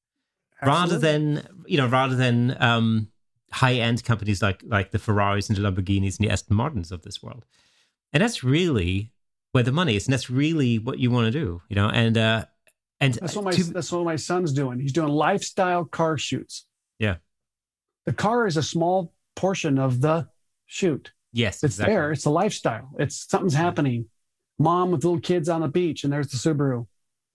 [0.60, 0.80] Absolutely.
[0.80, 3.08] rather than you know rather than um,
[3.52, 7.02] high end companies like like the Ferraris and the Lamborghinis and the Aston Martins of
[7.02, 7.44] this world,
[8.12, 9.12] and that's really
[9.52, 12.16] where the money is, and that's really what you want to do, you know, and.
[12.16, 12.44] uh
[13.00, 14.78] and that's what my to, that's what my son's doing.
[14.78, 16.66] He's doing lifestyle car shoots.
[17.00, 17.16] Yeah.
[18.06, 20.28] The car is a small portion of the
[20.66, 21.12] shoot.
[21.32, 21.94] Yes, it's exactly.
[21.94, 22.12] there.
[22.12, 22.90] It's a lifestyle.
[22.98, 24.06] It's something's happening.
[24.59, 26.86] Mom with little kids on the beach, and there's the Subaru.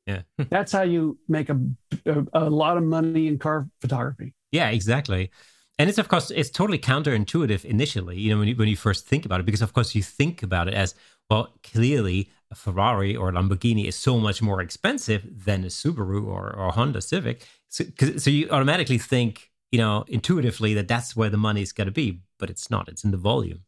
[0.06, 1.60] Yeah, that's how you make a,
[2.06, 4.34] a, a lot of money in car photography.
[4.52, 5.32] Yeah, exactly.
[5.80, 9.06] And it's of course it's totally counterintuitive initially, you know, when you when you first
[9.08, 10.96] think about it, because of course you think about it as
[11.30, 11.54] well.
[11.64, 16.56] Clearly, a Ferrari or a Lamborghini is so much more expensive than a Subaru or,
[16.56, 17.46] or Honda Civic.
[17.70, 17.84] So,
[18.18, 22.22] so you automatically think, you know, intuitively that that's where the money's got to be,
[22.40, 22.88] but it's not.
[22.88, 23.64] It's in the volume.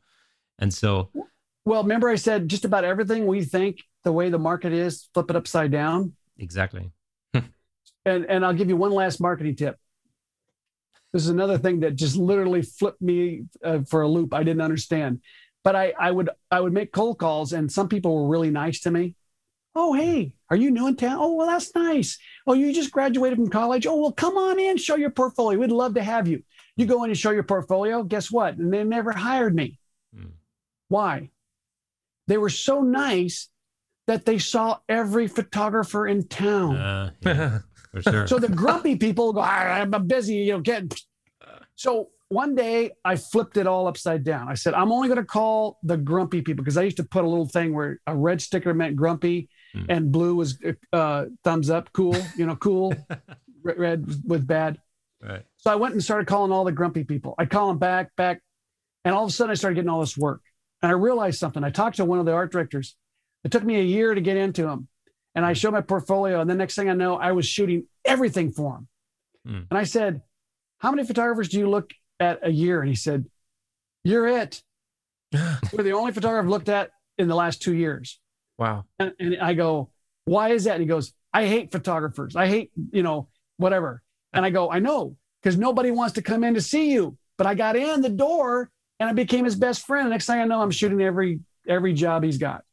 [0.60, 1.10] And so,
[1.66, 5.30] well, remember I said just about everything we think the way the market is, flip
[5.30, 6.14] it upside down.
[6.38, 6.92] Exactly.
[7.34, 7.46] and
[8.06, 9.78] and I'll give you one last marketing tip.
[11.12, 14.34] This is another thing that just literally flipped me uh, for a loop.
[14.34, 15.22] I didn't understand,
[15.64, 18.82] but I I would I would make cold calls, and some people were really nice
[18.82, 19.16] to me.
[19.76, 21.18] Oh, hey, are you new in town?
[21.20, 22.18] Oh, well, that's nice.
[22.48, 23.86] Oh, you just graduated from college.
[23.86, 25.60] Oh, well, come on in, show your portfolio.
[25.60, 26.44] We'd love to have you.
[26.76, 28.04] You go in and show your portfolio.
[28.04, 28.58] Guess what?
[28.58, 29.78] And they never hired me.
[30.90, 31.30] Why?
[32.28, 33.50] They were so nice
[34.08, 36.76] that they saw every photographer in town.
[36.76, 37.60] Uh, yeah,
[37.92, 38.28] for sure.
[38.28, 40.92] so the grumpy people go, I'm busy, you know, getting.
[41.76, 44.50] So one day I flipped it all upside down.
[44.50, 47.24] I said, I'm only going to call the grumpy people because I used to put
[47.24, 49.86] a little thing where a red sticker meant grumpy mm.
[49.90, 50.60] and blue was
[50.94, 52.94] uh, thumbs up, cool, you know, cool,
[53.64, 54.80] red with bad.
[55.22, 55.44] Right.
[55.58, 57.34] So I went and started calling all the grumpy people.
[57.38, 58.42] I call them back, back.
[59.04, 60.42] And all of a sudden I started getting all this work.
[60.82, 61.64] And I realized something.
[61.64, 62.96] I talked to one of the art directors.
[63.44, 64.88] It took me a year to get into him.
[65.36, 66.42] And I showed my portfolio.
[66.42, 68.88] And the next thing I know, I was shooting everything for him.
[69.48, 69.68] Mm.
[69.70, 70.22] And I said,
[70.80, 72.82] How many photographers do you look at a year?
[72.82, 73.26] And he said,
[74.04, 74.62] You're it.
[75.32, 78.20] You're the only photographer I've looked at in the last two years.
[78.58, 78.86] Wow.
[78.98, 79.92] And, and I go,
[80.26, 80.74] Why is that?
[80.74, 82.36] And he goes, I hate photographers.
[82.36, 84.02] I hate, you know, whatever.
[84.34, 87.18] And I go, I know, because nobody wants to come in to see you.
[87.38, 90.08] But I got in the door and I became his best friend.
[90.08, 92.64] The next thing I know, I'm shooting every every job he's got.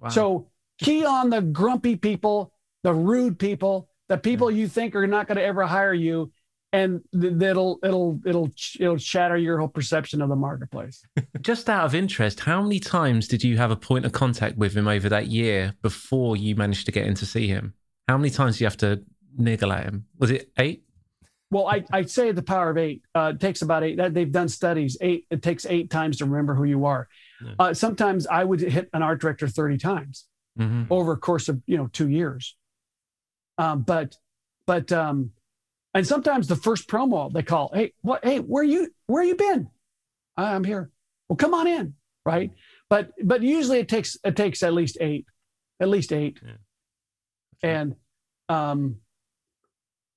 [0.00, 0.08] Wow.
[0.10, 2.52] So key on the grumpy people,
[2.82, 4.56] the rude people, the people mm.
[4.56, 6.32] you think are not going to ever hire you,
[6.72, 11.02] and that'll it'll it'll it'll shatter your whole perception of the marketplace.
[11.40, 14.74] Just out of interest, how many times did you have a point of contact with
[14.74, 17.74] him over that year before you managed to get in to see him?
[18.08, 19.02] How many times do you have to
[19.36, 20.06] niggle at him?
[20.18, 20.84] Was it eight?
[21.50, 23.02] Well, I I say the power of eight.
[23.14, 23.98] Uh, takes about eight.
[23.98, 24.96] That they've done studies.
[25.00, 25.26] Eight.
[25.30, 27.08] It takes eight times to remember who you are.
[27.44, 27.52] Yeah.
[27.58, 30.26] Uh, sometimes I would hit an art director thirty times
[30.58, 30.84] mm-hmm.
[30.90, 32.56] over a course of you know two years.
[33.58, 34.16] Um, but
[34.66, 35.30] but um,
[35.94, 38.24] and sometimes the first promo they call, hey, what?
[38.24, 39.68] Hey, where you where you been?
[40.36, 40.90] I'm here.
[41.28, 41.94] Well, come on in,
[42.24, 42.50] right?
[42.90, 45.26] But but usually it takes it takes at least eight,
[45.80, 47.70] at least eight, yeah.
[47.70, 47.94] and
[48.48, 48.96] um,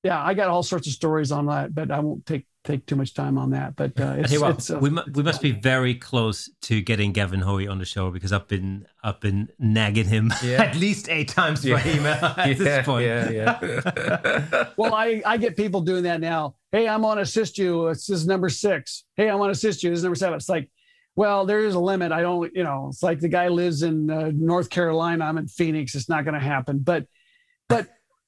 [0.03, 2.95] yeah, I got all sorts of stories on that, but I won't take take too
[2.95, 3.75] much time on that.
[3.75, 7.11] But uh, it's, what, it's, uh, we, mu- we must be very close to getting
[7.11, 10.63] Gavin Hoey on the show because I've been I've been nagging him yeah.
[10.63, 11.75] at least eight times yeah.
[11.75, 13.05] by email at yeah, this point.
[13.05, 14.69] Yeah, yeah.
[14.77, 16.55] well, I, I get people doing that now.
[16.71, 17.89] Hey, I'm on assist you.
[17.89, 19.03] This is number six.
[19.15, 19.89] Hey, I want to assist you.
[19.89, 20.35] This is number seven.
[20.35, 20.69] It's like,
[21.15, 22.11] well, there is a limit.
[22.11, 25.25] I don't, you know, it's like the guy lives in uh, North Carolina.
[25.25, 25.95] I'm in Phoenix.
[25.95, 26.79] It's not going to happen.
[26.79, 27.07] But, but,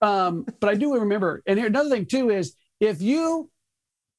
[0.01, 1.43] um, but I do remember.
[1.45, 3.49] And here, another thing too is if you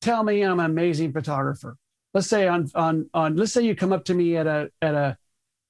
[0.02, 1.78] tell me I'm an amazing photographer.
[2.12, 4.94] Let's say on on on let's say you come up to me at a at
[4.94, 5.16] a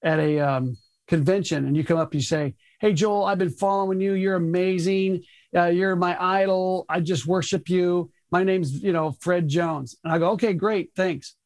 [0.03, 0.77] at a um,
[1.07, 4.15] convention and you come up and you say, "Hey Joel, I've been following you.
[4.15, 5.23] You're amazing.
[5.55, 6.87] Uh, you're my idol.
[6.89, 8.11] I just worship you.
[8.33, 11.37] My name's you know Fred Jones." And I go, "Okay, great, thanks."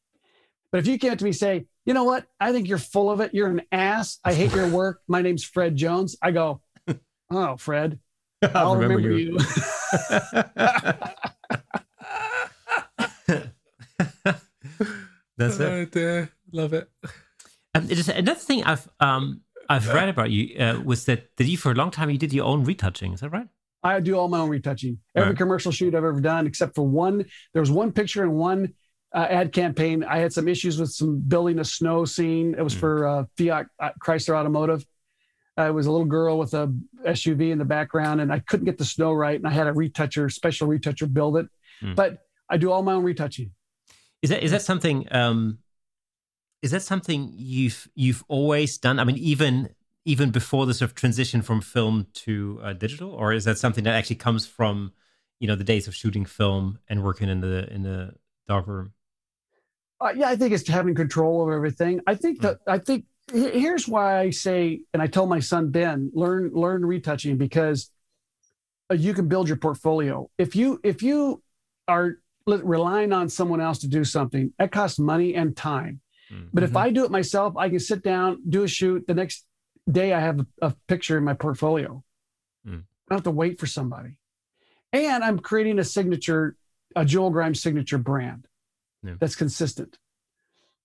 [0.71, 2.25] But if you came up to me and say, "You know what?
[2.39, 3.35] I think you're full of it.
[3.35, 4.19] You're an ass.
[4.23, 5.01] I hate your work.
[5.07, 6.61] My name's Fred Jones." I go,
[7.29, 7.99] "Oh, Fred,
[8.53, 9.37] I'll, I'll remember, remember, you."
[15.37, 15.95] That's it.
[15.97, 16.89] Oh, Love it.
[17.75, 21.57] Um, just another thing I've um I've read about you uh, was that that you
[21.57, 23.13] for a long time you did your own retouching.
[23.13, 23.47] Is that right?
[23.83, 24.99] I do all my own retouching.
[25.15, 25.37] Every right.
[25.37, 27.25] commercial shoot I've ever done, except for one.
[27.53, 28.73] There was one picture and one
[29.13, 30.03] uh, ad campaign.
[30.03, 32.55] I had some issues with some building a snow scene.
[32.57, 32.79] It was mm.
[32.79, 34.85] for uh, Fiat uh, Chrysler Automotive.
[35.57, 36.71] Uh, it was a little girl with a
[37.05, 39.73] SUV in the background, and I couldn't get the snow right, and I had a
[39.73, 41.47] retoucher, special retoucher, build it.
[41.81, 41.95] Mm.
[41.95, 42.19] But
[42.49, 43.51] I do all my own retouching.
[44.21, 45.07] Is that is that something?
[45.11, 45.59] Um,
[46.61, 48.99] is that something you've you've always done?
[48.99, 49.69] I mean, even
[50.05, 53.83] even before the sort of transition from film to uh, digital, or is that something
[53.83, 54.93] that actually comes from
[55.39, 58.13] you know the days of shooting film and working in the in the
[58.47, 58.93] dark room?
[59.99, 62.01] Uh, yeah, I think it's having control over everything.
[62.07, 62.73] I think that mm.
[62.73, 67.37] I think here's why I say, and I tell my son Ben, learn learn retouching
[67.37, 67.89] because
[68.91, 70.29] uh, you can build your portfolio.
[70.37, 71.41] If you if you
[71.87, 72.17] are
[72.47, 75.99] relying on someone else to do something that costs money and time
[76.31, 76.45] mm-hmm.
[76.53, 76.77] but if mm-hmm.
[76.77, 79.45] i do it myself i can sit down do a shoot the next
[79.89, 82.03] day i have a, a picture in my portfolio
[82.65, 82.79] mm.
[82.79, 84.17] i don't have to wait for somebody
[84.93, 86.55] and i'm creating a signature
[86.95, 88.47] a joel grimes signature brand
[89.03, 89.15] yeah.
[89.19, 89.97] that's consistent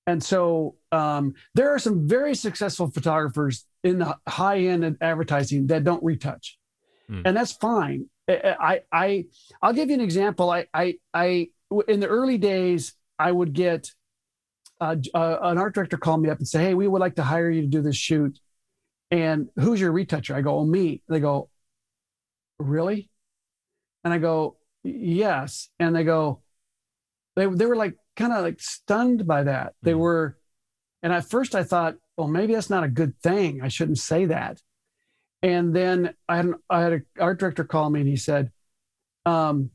[0.07, 5.85] and so um, there are some very successful photographers in the high end advertising that
[5.85, 6.59] don't retouch
[7.11, 7.23] mm.
[7.25, 9.27] and that's fine I, I,
[9.61, 10.51] I'll give you an example.
[10.51, 11.49] I, I, I,
[11.89, 13.91] in the early days, I would get
[14.81, 17.23] uh, uh, an art director call me up and say, "Hey, we would like to
[17.23, 18.39] hire you to do this shoot."
[19.11, 20.35] And who's your retoucher?
[20.35, 21.51] I go, "Oh, me." They go,
[22.59, 23.11] "Really?"
[24.05, 26.43] And I go, "Yes." And they go,
[27.37, 29.75] they they were like kind of like stunned by that.
[29.83, 29.99] They mm.
[29.99, 30.39] were,
[31.03, 33.63] and at first I thought, well, maybe that's not a good thing.
[33.63, 34.61] I shouldn't say that.
[35.43, 38.53] And then I had, an, I had an art director call me and he said,
[39.27, 39.71] um,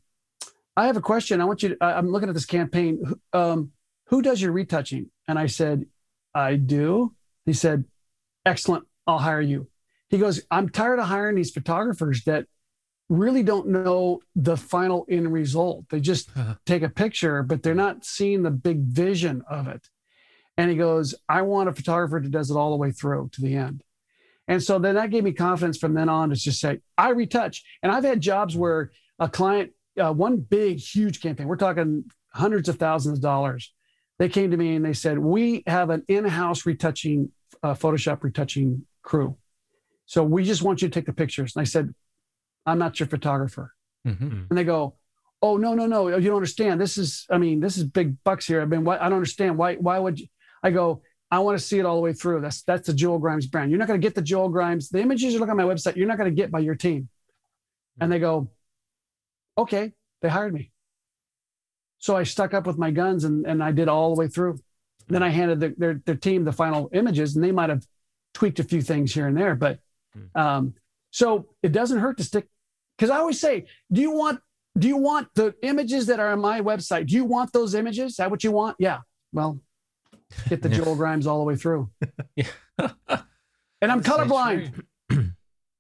[0.76, 1.42] I have a question.
[1.42, 3.02] I want you to, I'm looking at this campaign.
[3.34, 3.72] Um,
[4.06, 5.10] who does your retouching?
[5.28, 5.86] And I said,
[6.34, 7.16] I do.
[7.46, 7.86] He said,
[8.46, 8.86] excellent.
[9.06, 9.68] I'll hire you.
[10.10, 12.46] He goes, I'm tired of hiring these photographers that
[13.10, 15.86] really don't know the final end result.
[15.90, 16.56] They just uh-huh.
[16.66, 19.88] take a picture, but they're not seeing the big vision of it.
[20.58, 23.42] And he goes, I want a photographer that does it all the way through to
[23.42, 23.84] the end.
[24.48, 27.64] And so then that gave me confidence from then on to just say, I retouch.
[27.84, 32.70] And I've had jobs where a client, uh, one big, huge campaign, we're talking hundreds
[32.70, 33.74] of thousands of dollars.
[34.20, 37.32] They came to me and they said, We have an in house retouching,
[37.62, 39.38] uh, Photoshop retouching crew.
[40.06, 41.56] So we just want you to take the pictures.
[41.56, 41.94] And I said,
[42.68, 43.74] I'm not your photographer.
[44.06, 44.44] Mm-hmm.
[44.50, 44.96] And they go,
[45.42, 46.08] Oh, no, no, no.
[46.08, 46.82] You don't understand.
[46.82, 48.62] This is, I mean, this is big bucks here.
[48.62, 49.58] I mean, why, I don't understand.
[49.58, 50.28] Why, why would you?
[50.64, 52.42] I go, I want to see it all the way through.
[52.42, 53.70] That's that's the Joel Grimes brand.
[53.70, 54.90] You're not going to get the Joel Grimes.
[54.90, 57.10] The images you look on my website, you're not going to get by your team.
[58.00, 58.50] And they go,
[59.58, 60.72] okay, they hired me.
[62.00, 64.60] So I stuck up with my guns and, and I did all the way through.
[65.08, 67.86] Then I handed the, their, their team the final images and they might have
[68.34, 69.56] tweaked a few things here and there.
[69.56, 69.80] But
[70.14, 70.40] hmm.
[70.40, 70.74] um,
[71.12, 72.48] so it doesn't hurt to stick.
[72.98, 74.40] Because I always say, do you want
[74.78, 77.08] do you want the images that are on my website?
[77.08, 78.12] Do you want those images?
[78.12, 78.76] Is that what you want?
[78.80, 79.00] Yeah.
[79.34, 79.60] Well,
[80.50, 81.90] get the Joel Grimes all the way through.
[82.36, 82.92] Yeah.
[83.82, 84.84] And I'm colorblind.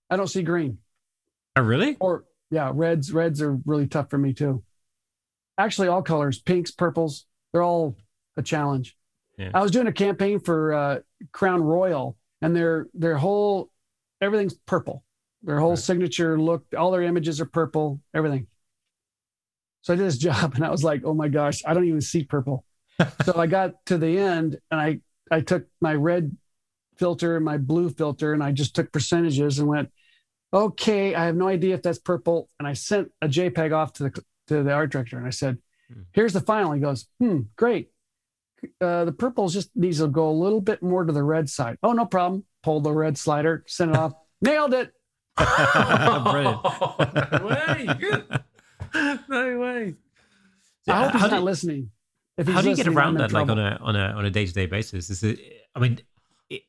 [0.09, 0.79] I don't see green.
[1.55, 1.97] Oh, really?
[1.99, 3.11] Or yeah, reds.
[3.11, 4.63] Reds are really tough for me too.
[5.57, 7.97] Actually, all colors, pinks, purples, they're all
[8.35, 8.95] a challenge.
[9.37, 9.51] Yeah.
[9.53, 10.99] I was doing a campaign for uh,
[11.31, 13.69] Crown Royal, and their their whole
[14.21, 15.03] everything's purple.
[15.43, 15.79] Their whole Right.
[15.79, 18.47] signature look, all their images are purple, everything.
[19.81, 22.01] So I did this job, and I was like, oh my gosh, I don't even
[22.01, 22.65] see purple.
[23.23, 24.99] so I got to the end, and I
[25.29, 26.35] I took my red
[26.97, 29.91] filter and my blue filter, and I just took percentages and went,
[30.53, 32.49] okay, I have no idea if that's purple.
[32.59, 35.57] And I sent a JPEG off to the to the art director, and I said,
[35.93, 36.01] Hmm.
[36.11, 36.73] here's the final.
[36.73, 37.91] He goes, hmm, great.
[38.81, 41.77] Uh, the purple just needs to go a little bit more to the red side.
[41.83, 42.43] Oh, no problem.
[42.63, 44.13] Pull the red slider, send it off.
[44.41, 44.91] Nailed it.
[45.37, 46.63] Brilliant.
[47.31, 47.87] no way.
[47.99, 48.25] Good.
[49.29, 49.95] No way.
[50.87, 51.91] I hope he's how not do, listening.
[52.37, 54.29] If he's how do you get around that, like on a on a on a
[54.29, 55.09] day to day basis?
[55.09, 55.39] Is it?
[55.75, 55.99] I mean,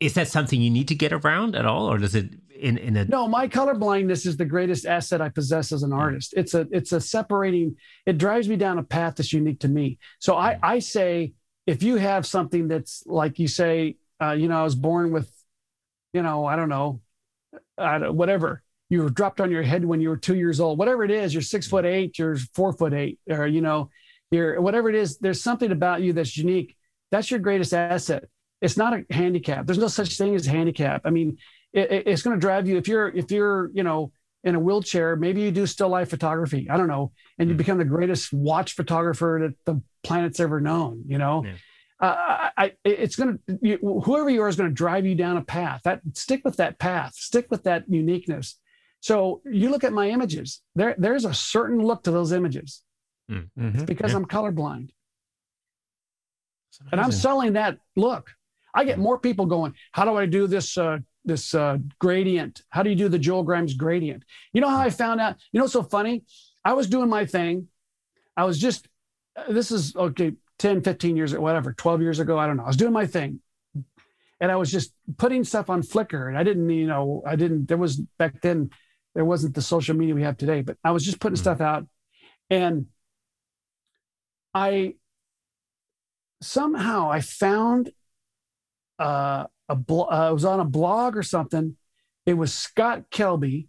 [0.00, 2.96] is that something you need to get around at all, or does it in in
[2.96, 3.04] a?
[3.04, 6.34] No, my color blindness is the greatest asset I possess as an artist.
[6.36, 7.76] It's a it's a separating.
[8.06, 9.98] It drives me down a path that's unique to me.
[10.18, 11.32] So I I say
[11.66, 15.30] if you have something that's like you say, uh, you know, I was born with,
[16.12, 17.02] you know, I don't know,
[17.78, 18.62] I don't, whatever.
[18.90, 20.78] You were dropped on your head when you were two years old.
[20.78, 23.90] Whatever it is, you're six foot eight, you're four foot eight, or you know,
[24.30, 25.18] you're whatever it is.
[25.18, 26.74] There's something about you that's unique.
[27.10, 28.24] That's your greatest asset.
[28.60, 29.66] It's not a handicap.
[29.66, 31.02] There's no such thing as handicap.
[31.04, 31.36] I mean,
[31.72, 34.10] it, it- it's going to drive you if you're if you're you know
[34.44, 37.58] in a wheelchair maybe you do still life photography i don't know and you Mm.
[37.58, 41.54] become the greatest watch photographer that the planet's ever known you know Yeah.
[42.00, 45.36] Uh, I, I, it's going to whoever you are is going to drive you down
[45.36, 45.80] a path.
[45.84, 47.14] That stick with that path.
[47.14, 48.58] Stick with that uniqueness.
[49.00, 50.60] So you look at my images.
[50.74, 52.82] There there's a certain look to those images.
[53.30, 53.84] Mhm.
[53.84, 54.16] because Yeah.
[54.16, 54.88] i'm colorblind
[56.92, 58.30] and i'm selling that look.
[58.74, 62.62] I get more people going how do i do this uh this uh gradient?
[62.70, 64.22] How do you do the joel grimes gradient?
[64.52, 65.36] You know how i found out?
[65.52, 66.24] You know what's so funny?
[66.64, 67.68] I was doing my thing.
[68.36, 68.88] I was just
[69.36, 72.64] uh, this is okay 10 15 years or whatever 12 years ago i don't know
[72.64, 73.40] i was doing my thing
[74.40, 77.66] and i was just putting stuff on flickr and i didn't you know i didn't
[77.66, 78.70] there was back then
[79.14, 81.40] there wasn't the social media we have today but i was just putting Mhm.
[81.40, 81.86] stuff out
[82.50, 82.86] and
[84.54, 84.94] i
[86.40, 87.90] somehow I found
[88.98, 91.76] uh, a blo- uh, I was on a blog or something.
[92.26, 93.66] It was Scott Kelby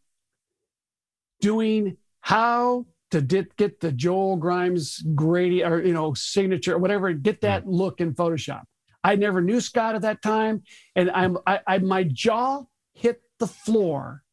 [1.42, 7.12] doing how to di- get the Joel Grimes Grady or you know signature or whatever,
[7.14, 8.64] get that look in Photoshop.
[9.04, 10.64] I never knew Scott at that time,
[10.96, 12.64] and I'm I, I my jaw
[12.94, 14.24] hit the floor,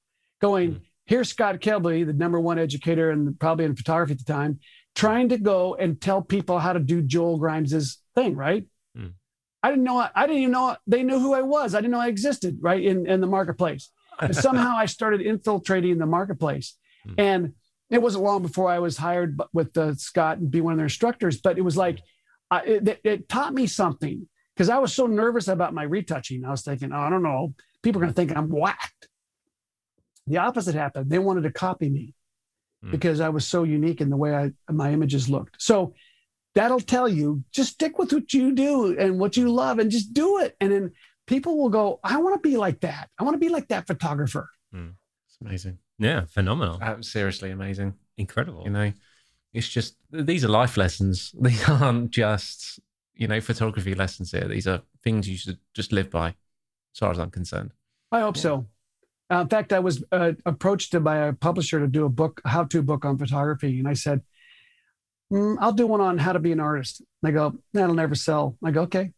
[0.40, 0.72] going.
[0.72, 0.80] Mm.
[1.08, 4.58] Here's Scott Kelby, the number one educator and probably in photography at the time,
[4.96, 8.66] trying to go and tell people how to do Joel Grimes's thing, right?
[8.98, 9.12] Mm.
[9.62, 9.98] I didn't know.
[10.12, 11.76] I didn't even know they knew who I was.
[11.76, 13.88] I didn't know I existed, right in in the marketplace.
[14.18, 16.76] And somehow I started infiltrating the marketplace,
[17.06, 17.14] Mm.
[17.18, 17.52] and
[17.90, 20.86] it wasn't long before I was hired with uh, Scott and be one of their
[20.86, 21.40] instructors.
[21.40, 22.00] But it was like
[22.50, 26.44] I, it, it- taught me something because I was so nervous about my retouching.
[26.44, 29.08] I was thinking, oh, I don't know, people are going to think I'm whacked.
[30.26, 31.10] The opposite happened.
[31.10, 32.14] They wanted to copy me
[32.84, 32.90] Mm.
[32.90, 35.62] because I was so unique in the way I, my images looked.
[35.62, 35.94] So
[36.54, 40.12] that'll tell you just stick with what you do and what you love and just
[40.12, 40.54] do it.
[40.60, 40.90] And then
[41.26, 43.08] people will go, I want to be like that.
[43.18, 44.50] I want to be like that photographer.
[44.74, 45.78] It's amazing.
[45.98, 47.94] Yeah, phenomenal, Uh, seriously amazing.
[48.16, 48.64] incredible.
[48.64, 48.92] You know,
[49.52, 51.32] it's just these are life lessons.
[51.40, 52.80] These aren't just
[53.14, 54.46] you know photography lessons here.
[54.48, 57.72] These are things you should just live by, as far as I'm concerned.
[58.12, 58.66] I hope so.
[59.32, 62.48] Uh, in fact, I was uh, approached by a publisher to do a book, a
[62.50, 64.20] how-to book on photography, and I said,
[65.32, 68.14] "Mm, "I'll do one on how to be an artist." And they go, "That'll never
[68.14, 69.12] sell." I go, "Okay,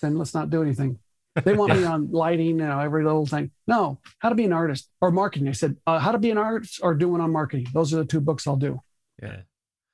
[0.00, 0.98] then let's not do anything."
[1.44, 3.50] They want me on lighting, you know, every little thing.
[3.66, 5.48] No, how to be an artist or marketing.
[5.48, 7.98] I said, uh, "How to be an artist or do one on marketing." Those are
[7.98, 8.80] the two books I'll do.
[9.22, 9.40] Yeah.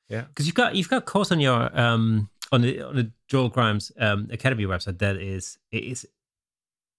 [0.08, 0.22] Yeah.
[0.22, 3.48] Because you've got you've got a course on your um on the on the Joel
[3.48, 6.04] Grimes um Academy website that is it's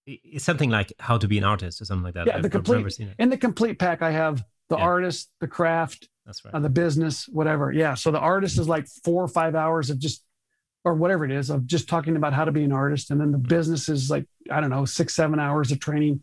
[0.06, 2.26] it's something like how to be an artist or something like that.
[2.26, 3.14] Yeah, I've, the I've never complete seen it.
[3.18, 4.02] in the complete pack.
[4.02, 4.84] I have the Yeah.
[4.84, 6.54] artist, the craft, That's right.
[6.54, 7.72] uh, the business, whatever.
[7.72, 7.94] Yeah.
[7.94, 10.22] So the artist is like four or five hours of just,
[10.86, 13.32] or whatever it is, of just talking about how to be an artist, and then
[13.32, 16.20] the business is like I don't know six seven hours of training.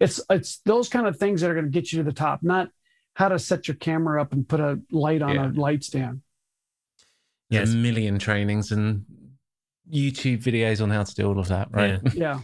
[0.00, 2.42] It's it's those kind of things that are going to get you to the top,
[2.42, 2.68] not
[3.14, 5.48] how to set your camera up and put a light on Yeah.
[5.48, 6.22] a light stand.
[7.50, 7.74] There's Yes.
[7.74, 9.04] a million trainings and
[9.92, 11.68] YouTube videos on how to do all of that.
[11.72, 12.00] Right.
[12.14, 12.40] Yeah.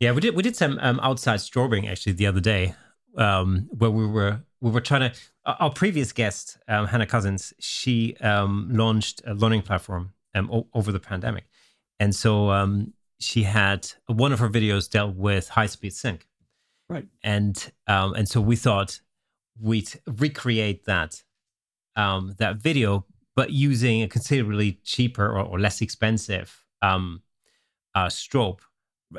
[0.00, 2.74] Yeah, we did we did some um, outside strawberrying actually the other day,
[3.16, 5.18] um, where we were we were trying to.
[5.44, 10.92] Our previous guest, um, Hannah Cousins, she um, launched a learning platform um, o- over
[10.92, 11.44] the pandemic,
[12.00, 16.26] and so um, she had one of her videos dealt with high speed sync,
[16.88, 17.06] Right.
[17.22, 19.00] and um, and so we thought
[19.60, 21.22] we'd recreate that
[21.96, 23.04] um, that video,
[23.36, 27.22] but using a considerably cheaper or, or less expensive um,
[27.94, 28.60] uh, strobe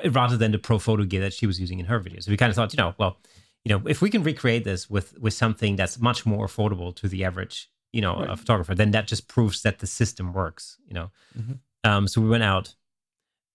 [0.09, 2.23] rather than the Profoto gear that she was using in her videos.
[2.23, 3.19] So we kind of thought, you know, well,
[3.63, 7.07] you know, if we can recreate this with with something that's much more affordable to
[7.07, 8.29] the average, you know, Right.
[8.31, 10.77] a photographer, then that just proves that the system works.
[10.87, 11.59] You know, Mhm.
[11.83, 12.75] um, so we went out.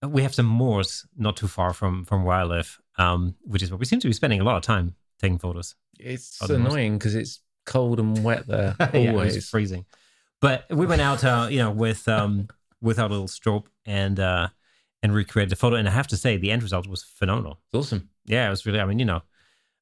[0.02, 3.70] We have some moors not too far from from where I live, um, which is
[3.70, 5.74] where we seem to be spending a lot of time taking photos.
[5.98, 9.48] It's annoying because it's cold and wet there Yeah, always.
[9.50, 9.84] freezing.
[10.40, 12.46] But we went out, uh, you know, with um,
[12.80, 14.48] with our little strobe and uh,
[15.02, 15.74] and recreated the photo.
[15.76, 17.58] And I have to say, the end result was phenomenal.
[17.66, 18.08] It's awesome.
[18.24, 18.78] Yeah, it was really.
[18.80, 19.22] I mean, you know,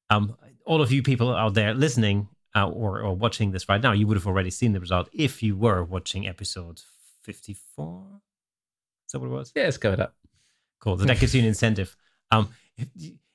[0.09, 0.35] um,
[0.65, 2.27] all of you people out there listening
[2.57, 5.43] uh, or or watching this right now, you would have already seen the result if
[5.43, 6.81] you were watching episode
[7.23, 8.05] fifty four.
[9.05, 9.51] Is that what it was?
[9.55, 10.13] Yeah, go with that.
[10.79, 10.97] Cool.
[10.97, 11.95] So that gives you an incentive.
[12.29, 12.89] Um, if,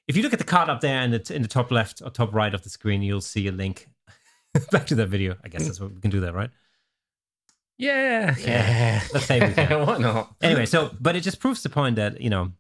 [0.07, 2.11] if you look at the card up there in the in the top left or
[2.11, 3.89] top right of the screen, you'll see a link
[4.71, 5.37] back to that video.
[5.43, 6.51] I guess that's what we can do that, right?
[7.79, 9.01] Yeah, Yeah.
[9.15, 9.87] Let's say we can.
[9.87, 10.35] Why not?
[10.43, 12.53] Anyway, so but it just proves the point that you know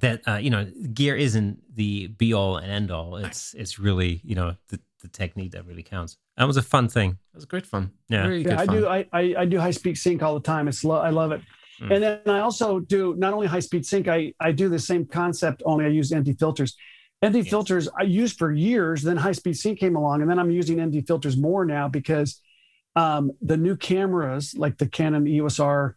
[0.00, 3.16] that uh, you know gear isn't the be all and end all.
[3.16, 6.16] It's it's really you know the, the technique that really counts.
[6.36, 7.10] That was a fun thing.
[7.10, 7.90] It was great fun.
[8.08, 8.26] Yeah.
[8.26, 8.76] really Yeah, good I fun.
[8.76, 8.86] do.
[8.88, 10.68] I, I I do high speed sync all the time.
[10.68, 11.40] It's lo- I love it.
[11.80, 11.94] Mm.
[11.94, 14.08] And then I also do not only high speed sync.
[14.08, 15.62] I I do the same concept.
[15.64, 16.76] Only I use ND filters.
[17.24, 17.48] ND Yes.
[17.48, 19.02] filters I used for years.
[19.02, 22.40] Then high speed sync came along, and then I'm using ND filters more now because
[22.96, 25.96] um, the new cameras like the Canon EOS R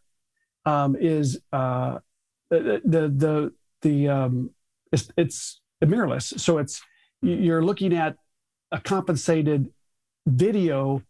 [0.65, 1.99] um, is uh,
[2.49, 4.51] the the the, the um,
[4.91, 6.39] it's, it's mirrorless.
[6.39, 6.81] So it's
[7.21, 8.15] you- you're looking at
[8.71, 9.69] a compensated
[10.25, 11.01] video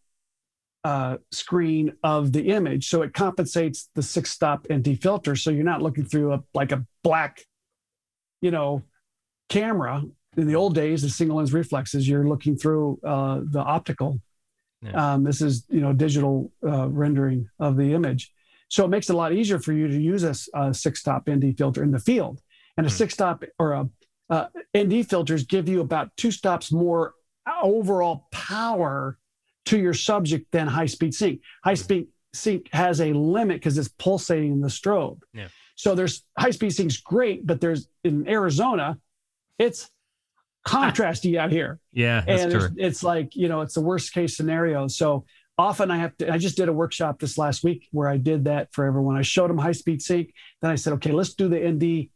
[0.83, 2.87] uh, screen of the image.
[2.87, 5.35] So it compensates the six stop ND filter.
[5.35, 7.41] So you're not looking through a like a black,
[8.41, 8.83] you know,
[9.49, 10.03] camera.
[10.37, 14.21] In the old days, the single lens reflexes, you're looking through uh, the optical.
[14.81, 15.13] Yeah.
[15.13, 18.31] Um, this is you know digital uh, rendering of the image.
[18.69, 21.53] So it makes it a lot easier for you to use a six stop ND
[21.57, 22.41] filter in the field.
[22.81, 22.95] And a Hmm.
[22.97, 23.89] six stop or a
[24.31, 27.13] uh, ND filters give you about two stops more
[27.61, 29.17] overall power
[29.65, 31.41] to your subject than high speed sync.
[31.63, 35.19] High speed sync has a limit because it's pulsating in the strobe.
[35.33, 35.49] Yeah.
[35.75, 38.97] So there's high speed sync's great, but there's in Arizona,
[39.59, 39.89] it's
[40.65, 41.79] contrasty out here.
[41.91, 44.87] Yeah, and it's like, you know, it's the worst case scenario.
[44.87, 45.25] So
[45.57, 48.45] often I have to, I just did a workshop this last week where I did
[48.45, 49.17] that for everyone.
[49.17, 50.33] I showed them high speed sync.
[50.61, 52.09] Then I said, okay, let's do the ND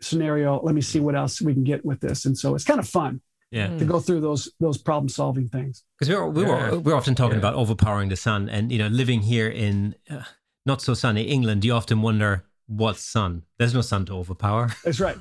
[0.00, 0.60] scenario.
[0.62, 2.24] Let me see what else we can get with this.
[2.26, 3.20] And so it's kind of fun
[3.50, 3.76] Yeah.
[3.78, 5.84] to go through those those problem solving things.
[5.98, 6.70] Because we're we Yeah.
[6.70, 7.44] were we're often talking Yeah.
[7.46, 10.22] about overpowering the sun, and you know, living here in uh,
[10.64, 13.42] not so sunny England, you often wonder what sun.
[13.58, 14.70] There's no sun to overpower.
[14.84, 15.18] That's right.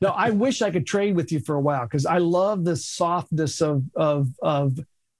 [0.00, 2.76] No, I wish I could trade with you for a while because I love the
[2.76, 4.78] softness of of of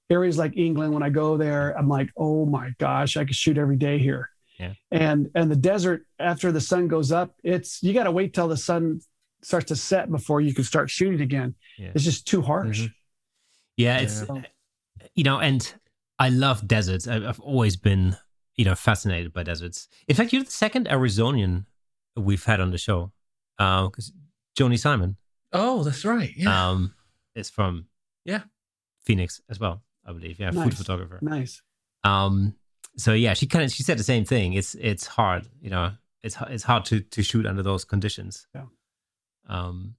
[0.09, 0.93] areas like England.
[0.93, 4.29] When I go there, I'm like, oh my gosh, I could shoot every day here.
[4.59, 4.73] Yeah.
[4.91, 8.47] And and the desert after the sun goes up, it's you got to wait till
[8.47, 8.99] the sun
[9.41, 11.55] starts to set before you can start shooting again.
[11.77, 11.91] Yeah.
[11.95, 12.81] It's just too harsh.
[12.81, 12.93] Mhm.
[13.77, 14.41] Yeah, it's Yeah.
[15.15, 15.73] you know, and
[16.19, 17.07] I love deserts.
[17.07, 18.17] I- I've always been
[18.57, 19.87] you know fascinated by deserts.
[20.09, 21.65] In fact, you're the second Arizonian
[22.17, 23.11] we've had on the show.
[23.57, 24.11] Because
[24.57, 25.15] Joanie Simon
[25.53, 26.33] Oh, that's right.
[26.35, 26.69] Yeah.
[26.69, 26.93] um,
[27.35, 27.87] is from
[28.25, 28.43] Yeah.
[29.05, 30.39] Phoenix as well, I believe.
[30.39, 31.19] Yeah, food photographer.
[31.21, 31.61] Nice.
[32.03, 32.55] Um,
[32.97, 34.53] so yeah, she kind of she said the same thing.
[34.53, 35.91] It's it's hard, you know.
[36.23, 38.47] It's it's hard to to shoot under those conditions.
[38.53, 38.65] Yeah.
[39.47, 39.95] Um,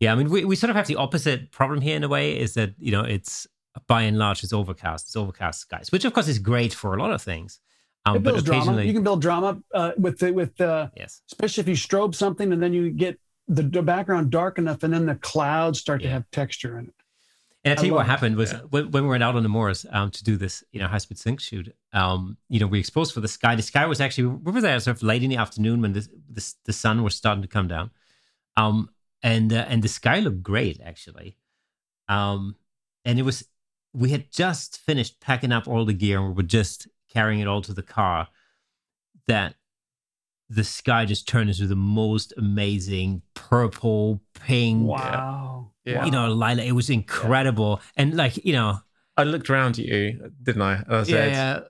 [0.00, 0.12] yeah.
[0.12, 2.38] I mean, we, we sort of have the opposite problem here in a way.
[2.38, 3.46] Is that you know it's
[3.86, 5.06] by and large it's overcast.
[5.06, 7.60] It's overcast skies, which of course is great for a lot of things.
[8.06, 8.82] Um, it but builds drama.
[8.82, 12.52] You can build drama uh, with the, with uh, yes, especially if you strobe something
[12.52, 13.18] and then you get
[13.48, 16.94] the, the background dark enough and then the clouds start to have texture in it.
[17.70, 18.10] And I tell you what it.
[18.10, 18.60] happened was Yeah.
[18.70, 20.98] when, when we went out on the moors um, to do this, you know, high
[20.98, 21.74] speed sync shoot.
[21.92, 23.54] Um, you know, we exposed for the sky.
[23.54, 26.08] The sky was actually we were there sort of late in the afternoon when the
[26.30, 27.90] the, the sun was starting to come down,
[28.56, 28.90] um,
[29.22, 31.36] and uh, and the sky looked great actually,
[32.08, 32.56] um,
[33.04, 33.48] and it was
[33.94, 37.48] we had just finished packing up all the gear and we were just carrying it
[37.48, 38.28] all to the car.
[39.26, 39.54] That
[40.50, 45.72] the sky just turned into the most amazing purple, pink, Wow.
[45.88, 46.04] Yeah.
[46.04, 48.78] you know, Lila, It was incredible, and like you know,
[49.16, 50.74] I looked around at you, didn't I?
[50.86, 51.60] And I said, yeah,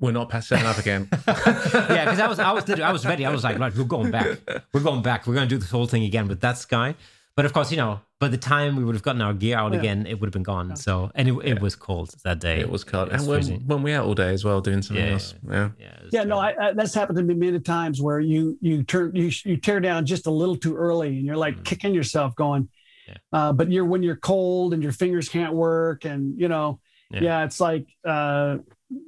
[0.00, 3.04] "We're not past setting up again." yeah, because I was, I was, literally, I was
[3.06, 3.24] ready.
[3.26, 4.38] I was like, right, we're going back.
[4.72, 5.26] We're going back.
[5.26, 6.94] We're going to do this whole thing again with that sky.
[7.36, 9.72] but of course, you know, by the time we would have gotten our gear out
[9.72, 9.78] Yeah.
[9.80, 10.74] again, it would have been gone.
[10.76, 11.60] So, and it, it Yeah.
[11.60, 12.60] was cold that day.
[12.60, 13.60] It was cold, It's and when, freezing.
[13.66, 15.34] when we out all day as well doing something Yeah, else.
[15.46, 16.38] Yeah, yeah, it Yeah, no.
[16.38, 19.80] I, I, that's happened to me many times where you you turn you you tear
[19.80, 21.64] down just a little too early, and you're like Mm.
[21.64, 22.68] kicking yourself, going.
[23.06, 23.16] Yeah.
[23.32, 26.80] Uh, but you're when you're cold and your fingers can't work, and you know,
[27.10, 27.20] Yeah.
[27.22, 28.58] yeah, it's like, uh,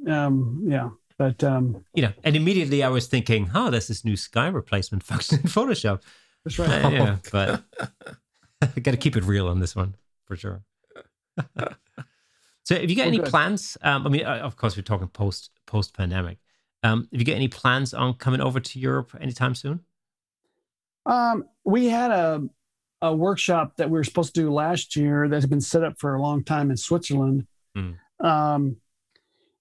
[0.07, 4.16] um, yeah, but um, you know, and immediately I was thinking, oh, there's this new
[4.16, 6.03] sky replacement function in Photoshop.
[6.45, 6.93] that's Uh, right.
[6.93, 7.65] yeah, but
[8.62, 9.95] I got to keep it real on this one
[10.27, 10.62] for sure.
[12.65, 13.27] so, have you got Oh, any good.
[13.31, 13.77] plans?
[13.83, 16.39] Um, I mean, uh, of course, we're talking post post pandemic.
[16.85, 19.81] Um, have you got any plans on coming over to Europe anytime soon?
[21.07, 22.49] Um, we had a
[23.01, 26.15] a workshop that we were supposed to do last year that's been set up for
[26.15, 27.47] a long time in Switzerland.
[27.77, 27.97] Mm.
[28.20, 28.77] Um,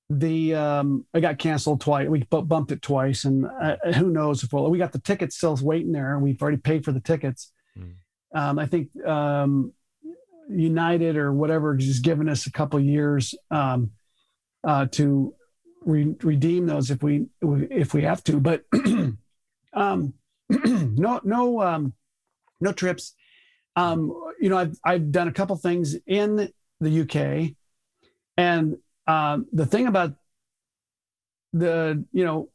[0.09, 2.07] the um, it got canceled twice.
[2.07, 5.57] We bumped it twice, and uh, who knows if we'll, we got the tickets still
[5.61, 7.51] waiting there, and we've already paid for the tickets.
[7.77, 7.95] Mm.
[8.33, 9.73] Um, I think um,
[10.49, 13.91] United or whatever just giving us a couple years um,
[14.65, 15.33] uh, to
[15.85, 18.39] re- redeem those if we if we have to.
[18.39, 18.63] But
[19.73, 20.13] um,
[20.49, 21.93] no no um,
[22.61, 23.13] no trips.
[23.77, 26.51] Um, you know, I've I've done a couple things in
[26.81, 27.53] the UK,
[28.35, 30.13] and um, the thing about
[31.53, 32.49] the you know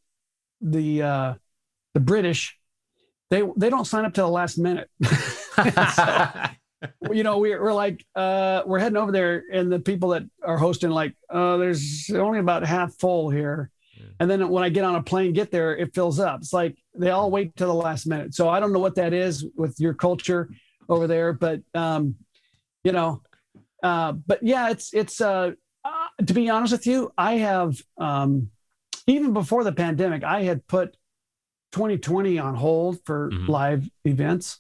[0.61, 1.35] the uh,
[1.95, 2.59] the British,
[3.31, 4.91] they they don't sign up till the last minute.
[5.53, 6.33] So,
[7.13, 10.57] you know, we're, we're like, uh, we're heading over there, and the people that are
[10.57, 13.71] hosting, like, uh, there's only about half full here.
[13.95, 14.07] Yeah.
[14.19, 16.41] And then when I get on a plane, get there, it fills up.
[16.41, 18.35] It's like they all wait till the last minute.
[18.35, 20.49] So I don't know what that is with your culture
[20.93, 22.15] over there, but um,
[22.85, 23.23] you know,
[23.83, 25.53] uh, but yeah, it's it's uh,
[25.85, 28.51] uh, to be honest with you, I have um,
[29.07, 30.97] even before the pandemic, I had put
[31.73, 33.49] 2020 on hold for Mhm.
[33.49, 34.59] live events.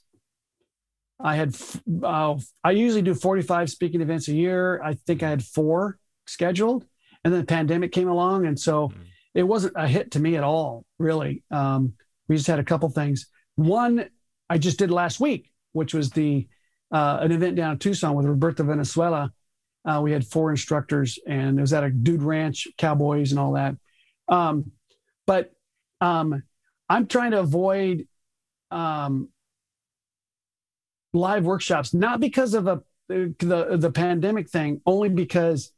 [1.21, 1.55] I had,
[2.03, 4.83] uh, I usually do 45 speaking events a year.
[4.83, 6.85] I think I had four scheduled,
[7.23, 8.95] and then the pandemic came along, and so Mm.
[9.35, 11.45] it wasn't a hit to me at all, really.
[11.51, 11.95] Um,
[12.29, 13.27] we just had a couple things.
[13.55, 14.09] One
[14.51, 16.49] I just did last week, which was the
[16.91, 19.33] uh, an event down in Tucson with Roberto Valenzuela.
[19.85, 23.53] Uh, we had four instructors, and it was at a dude ranch, cowboys, and all
[23.53, 23.75] that.
[24.29, 24.73] Um,
[25.27, 25.53] but
[26.01, 26.43] um,
[26.89, 28.07] I'm trying to avoid
[28.71, 29.29] um,
[31.13, 35.73] live workshops, not because of a, the the pandemic thing, only because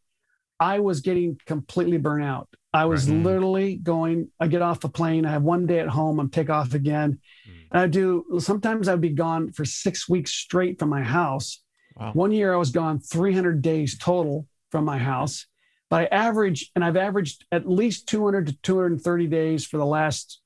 [0.61, 2.49] I was getting completely burnt out.
[2.73, 3.23] I was Right.
[3.23, 4.29] Literally going.
[4.41, 5.25] I get off the plane.
[5.25, 6.19] I have one day at home.
[6.19, 7.21] I'm take off again.
[7.49, 7.64] Mm.
[7.75, 8.25] And I do.
[8.39, 11.61] Sometimes I'd be gone for six weeks straight from my house.
[11.97, 12.13] Wow.
[12.13, 15.47] One year I was gone 300 days total from my house.
[15.91, 20.41] But I average, and I've averaged at least 200 to 230 days for the last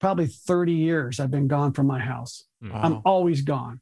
[0.00, 1.18] probably 30 years.
[1.18, 2.44] I've been gone from my house.
[2.62, 2.74] Mm.
[2.74, 3.80] I'm always gone.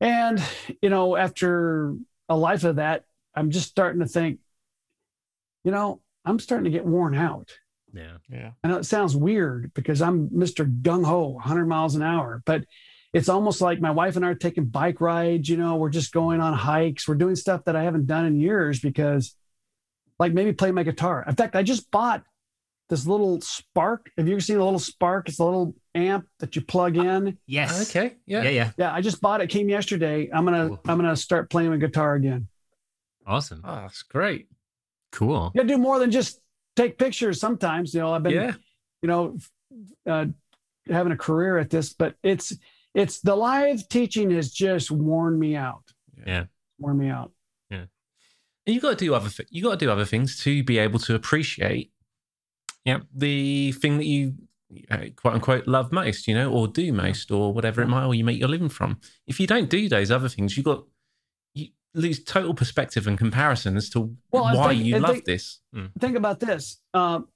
[0.00, 0.42] And,
[0.82, 1.94] you know, after
[2.28, 3.04] a life of that,
[3.34, 4.40] I'm just starting to think,
[5.62, 7.50] you know, I'm starting to get worn out.
[7.92, 8.16] Yeah.
[8.30, 8.50] Yeah.
[8.62, 10.82] I know it sounds weird because I'm Mr.
[10.82, 12.64] Gung Ho, 100 miles an hour, but
[13.12, 15.48] it's almost like my wife and I are taking bike rides.
[15.48, 17.08] You know, we're just going on hikes.
[17.08, 19.34] We're doing stuff that I haven't done in years because,
[20.18, 21.24] like, maybe play my guitar.
[21.26, 22.22] In fact, I just bought
[22.88, 24.10] this little Spark.
[24.16, 25.28] Have you ever seen a little Spark?
[25.28, 27.38] It's a little amp that you plug ah, in.
[27.46, 27.90] Yes.
[27.90, 28.16] Okay.
[28.26, 28.42] Yeah.
[28.42, 28.50] Yeah.
[28.50, 28.70] Yeah.
[28.76, 29.48] Yeah, I just bought it.
[29.48, 30.28] Came yesterday.
[30.32, 30.80] I'm gonna Cool.
[30.86, 32.48] I'm gonna start playing my guitar again.
[33.26, 33.62] Awesome.
[33.64, 34.48] Oh, that's great.
[35.12, 35.50] Cool.
[35.54, 36.40] You gotta do more than just
[36.80, 37.40] take pictures.
[37.40, 38.54] Sometimes, you know, I've been Yeah.
[39.02, 39.36] you know,
[40.06, 40.26] uh,
[40.88, 42.56] having a career at this, but it's
[42.94, 45.84] it's the live teaching has just worn me out.
[46.26, 46.44] Yeah.
[46.78, 47.32] Worn me out.
[48.66, 50.76] And you got to do other th- you got to do other things to be
[50.78, 51.90] able to appreciate
[52.84, 53.02] Yep.
[53.14, 54.34] the thing that you
[54.90, 58.14] uh, quote unquote love most, you know, or do most, or whatever it might, or
[58.14, 59.00] you make your living from.
[59.26, 60.84] If you don't do those other things, you got you
[61.94, 65.60] lose total perspective and comparison as to Well, why think- you love think- this.
[65.98, 66.80] Think about this.
[66.94, 67.28] Um,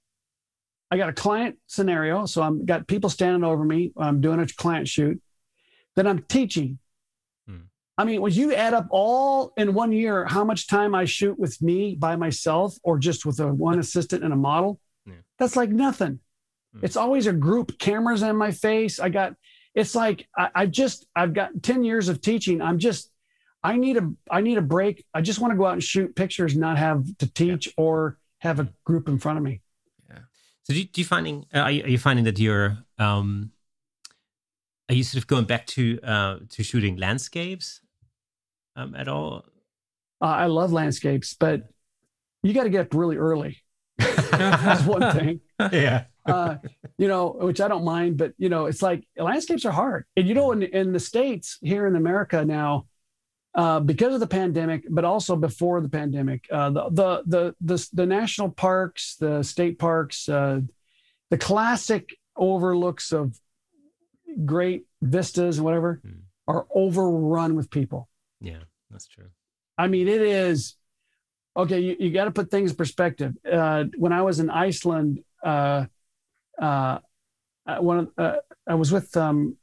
[0.90, 3.92] I got a client scenario, so I'm got people standing over me.
[3.96, 5.20] I'm doing a client shoot.
[5.96, 6.78] Then I'm teaching.
[7.48, 7.62] Hmm.
[7.98, 11.38] I mean, when you add up all in one year, how much time I shoot
[11.38, 15.14] with me by myself, or just with a one assistant and a model, Yeah.
[15.38, 16.20] that's like nothing.
[16.74, 16.84] Hmm.
[16.84, 19.00] It's always a group, cameras in my face.
[19.00, 19.34] I got.
[19.74, 22.60] It's like I, I just I've got ten years of teaching.
[22.62, 23.10] I'm just
[23.64, 25.04] I need a I need a break.
[25.14, 28.60] I just want to go out and shoot pictures, not have to teach or have
[28.60, 29.62] a group in front of me.
[30.10, 30.18] Yeah.
[30.64, 33.52] So do you, do you finding uh, are, you, are you finding that you're um
[34.90, 37.80] are you sort of going back to uh to shooting landscapes
[38.76, 39.46] um at all?
[40.20, 41.62] Uh, I love landscapes, but
[42.42, 43.62] you got to get up really early.
[43.98, 45.40] That's one thing.
[45.72, 46.04] Yeah.
[46.26, 46.56] Uh,
[46.98, 50.04] you know, which I don't mind, but you know, it's like landscapes are hard.
[50.16, 52.86] And you know, in, in the States here in America now,
[53.54, 57.88] uh, because of the pandemic, but also before the pandemic, uh, the, the, the the
[57.92, 60.60] the national parks, the state parks, uh,
[61.30, 63.38] the classic overlooks of
[64.44, 66.20] great vistas and whatever Hmm.
[66.48, 68.08] are overrun with people.
[68.40, 69.30] Yeah, that's true.
[69.78, 70.76] I mean, it is
[71.56, 71.80] okay.
[71.80, 73.34] You, you got to put things in perspective.
[73.50, 75.86] Uh, when I was in Iceland, uh,
[76.58, 78.36] one of, uh,
[78.66, 79.56] I was with um,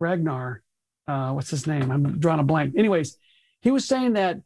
[0.00, 0.62] Ragnar.
[1.06, 1.90] Uh, what's his name?
[1.90, 2.74] I'm drawing a blank.
[2.76, 3.16] Anyways,
[3.60, 4.40] he was saying that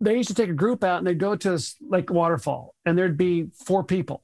[0.00, 2.96] they used to take a group out and they'd go to this lake waterfall, and
[2.98, 4.22] there'd be four people.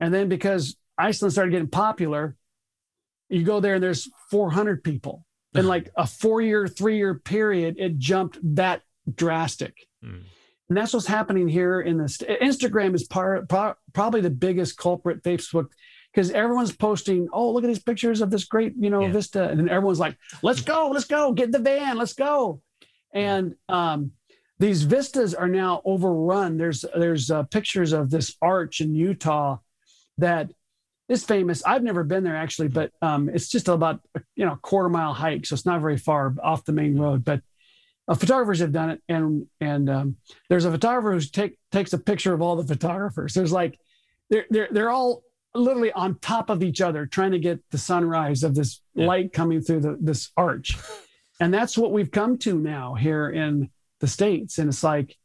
[0.00, 2.36] And then because Iceland started getting popular,
[3.28, 5.24] you go there and there's 400 people
[5.54, 8.82] in like a four year, three year period, it jumped that
[9.12, 9.74] drastic.
[10.02, 10.20] Hmm.
[10.68, 12.18] And that's what's happening here in this.
[12.18, 15.68] Instagram is part, pro- probably the biggest culprit, Facebook,
[16.12, 19.12] because everyone's posting, oh, look at these pictures of this great, you know, Yeah.
[19.12, 19.48] vista.
[19.48, 22.60] And then everyone's like, let's go, let's go, get in the van, let's go.
[23.12, 24.12] And um,
[24.58, 26.56] these vistas are now overrun.
[26.58, 29.58] There's there's uh, pictures of this arch in Utah
[30.18, 30.50] that
[31.08, 31.62] is famous.
[31.64, 34.00] I've never been there actually, but um, it's just about
[34.36, 37.24] you know a quarter mile hike, so it's not very far off the main road.
[37.24, 37.40] But
[38.08, 40.16] uh, photographers have done it, and and um,
[40.50, 43.32] there's a photographer who take takes a picture of all the photographers.
[43.34, 43.78] There's like
[44.28, 45.22] they're they're they're all
[45.58, 49.06] literally on top of each other trying to get the sunrise of this Yeah.
[49.06, 50.76] light coming through the, this arch,
[51.40, 53.70] and that's what we've come to now here in
[54.00, 54.58] the states.
[54.58, 55.16] And it's like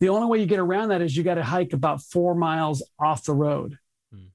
[0.00, 2.82] the only way you get around that is you got to hike about four miles
[2.98, 3.78] off the road,
[4.12, 4.26] Hmm.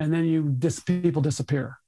[0.00, 1.78] and then you dis- people disappear.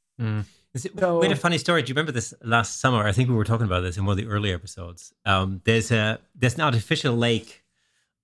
[0.75, 1.83] Is it, So- had a funny story.
[1.83, 3.03] Do you remember this last summer?
[3.07, 5.13] I think we were talking about this in one of the earlier episodes.
[5.25, 7.63] Um, there's a there's an artificial lake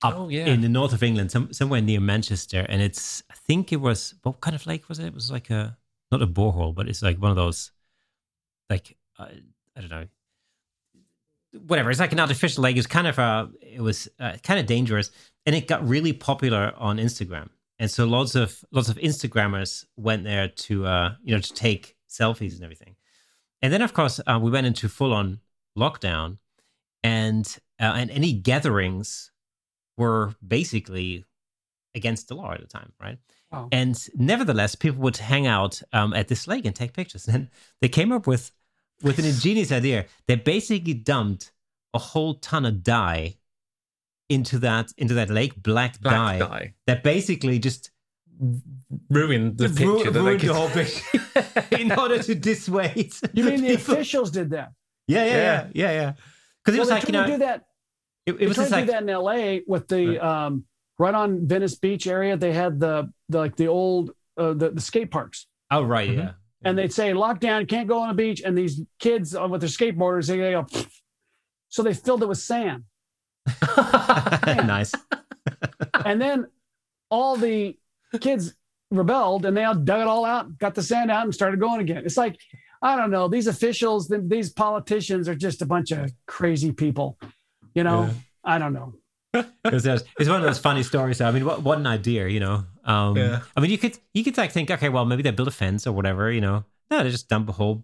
[0.05, 0.47] up Oh, yeah.
[0.47, 4.15] in the north of England, some, somewhere near Manchester, and it's I think it was
[4.23, 5.07] what kind of lake was it?
[5.07, 5.77] It was like a
[6.11, 7.71] not a borehole, but it's like one of those
[8.71, 9.27] like uh,
[9.77, 10.07] I don't know.
[11.67, 12.77] Whatever, it's like an artificial lake.
[12.77, 15.11] It was kind of uh it was uh, kind of dangerous,
[15.45, 17.51] and it got really popular on Instagram.
[17.79, 21.97] And so lots of lots of Instagrammers went there to uh you know to take
[22.09, 22.97] selfies and everything.
[23.61, 25.41] And then of course uh, we went into full on
[25.77, 26.39] lockdown,
[27.03, 27.47] and
[27.81, 29.31] uh, and any gatherings
[30.03, 31.09] were basically
[31.95, 33.19] against the law at the time, right?
[33.53, 33.69] Wow.
[33.81, 33.95] And
[34.33, 37.25] nevertheless, people would hang out um, at this lake and take pictures.
[37.35, 37.43] And
[37.81, 38.45] they came up with
[39.07, 39.99] with an ingenious idea.
[40.29, 41.45] They basically dumped
[41.95, 43.37] a whole ton of dye
[44.29, 46.67] into that into that lake, black, Black dye, dye.
[46.89, 47.91] that basically just
[49.09, 50.11] Ruined the picture.
[50.11, 53.13] ruined could- the whole picture in order to dissuade.
[53.37, 53.95] You mean the people.
[53.95, 54.69] officials did that?
[55.07, 55.43] Yeah, yeah, Yeah.
[55.43, 56.13] yeah, yeah, yeah.
[56.59, 57.59] Because it Well, was like you know, do that.
[58.27, 59.63] It, it was tried just to like do that in L.A.
[59.67, 60.65] with the um,
[60.99, 62.37] right on Venice Beach area.
[62.37, 66.17] They had the, the like the old uh, the the skate parks, oh right, Mhm.
[66.17, 66.31] yeah.
[66.65, 69.69] and they'd say lockdown, can't go on the beach, and these kids uh, with their
[69.71, 70.91] skateboarders, they go, "Pfft."
[71.69, 72.85] so they filled it with sand,
[74.47, 74.93] nice.
[76.05, 76.47] and then
[77.11, 77.77] all the
[78.21, 78.55] kids
[78.91, 81.81] rebelled, and they all dug it all out, got the sand out, and started going
[81.81, 82.03] again.
[82.05, 82.37] It's like
[82.81, 83.29] I don't know.
[83.29, 87.19] These officials, these politicians are just a bunch of crazy people.
[87.75, 88.13] You know, Yeah.
[88.45, 88.95] I don't know.
[89.65, 91.21] It's, just- it's one of those funny stories.
[91.21, 92.65] I mean, what, what an idea, you know?
[92.85, 93.41] Um, Yeah.
[93.57, 95.87] I mean, you could you could like think, okay, well, maybe they build a fence
[95.87, 96.65] or whatever, you know?
[96.91, 97.83] No, they just dump a whole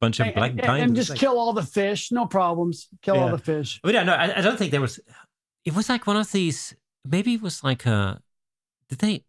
[0.00, 2.10] bunch of and, black and- dye and just like- kill all the fish.
[2.12, 2.88] No problems.
[3.02, 3.80] Kill all the fish.
[3.84, 5.00] I yeah, no, I, I don't think there was.
[5.64, 6.74] It was like one of these.
[7.04, 8.20] Maybe it was like a.
[8.88, 9.24] Did they?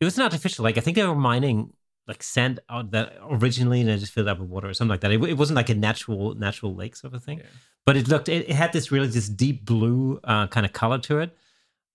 [0.00, 0.78] It was an artificial lake.
[0.78, 1.74] I think they were mining
[2.10, 5.00] like sand out that originally, and they just filled up with water or something like
[5.00, 5.12] that.
[5.12, 7.46] It, it wasn't like a natural natural lake sort of thing, Yeah.
[7.86, 8.28] but it looked.
[8.28, 11.30] It, it had this really this deep blue uh, kind of color to it,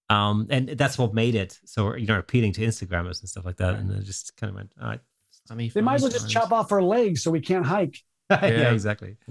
[0.10, 3.58] um, and that's what made it so you know appealing to Instagrammers and stuff like
[3.58, 3.72] that.
[3.74, 3.80] Right.
[3.82, 5.00] And it just kind of went, all right,
[5.48, 7.98] Sunny They might as well just chop off our legs so we can't hike.
[8.32, 8.72] yeah, Yeah.
[8.72, 9.18] exactly.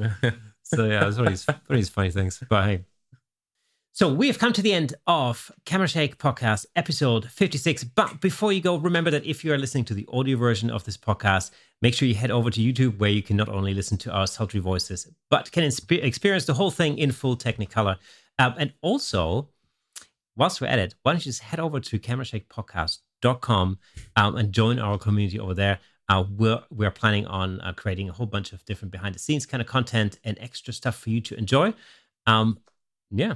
[0.67, 2.43] So yeah, it's one of these, one of these funny things.
[2.49, 2.85] But hey.
[3.97, 7.85] So we have come to the end of Camera Shake Podcast episode 56.
[7.85, 10.83] But before you go, remember that if you are listening to the audio version of
[10.83, 13.97] this podcast, make sure you head over to YouTube where you can not only listen
[13.99, 17.99] to our sultry voices, but can experience the whole thing in full Technicolor.
[18.41, 19.51] Um, and also,
[20.35, 23.79] whilst we're at it, why don't you just head over to camerashakepodcast.com
[24.17, 25.79] um, and join our community over there.
[26.09, 29.47] Uh, we're, we're planning on uh, creating a whole bunch of different behind the scenes
[29.47, 31.73] kind of content and extra stuff for you to enjoy.
[32.27, 32.59] Um,
[33.13, 33.35] yeah,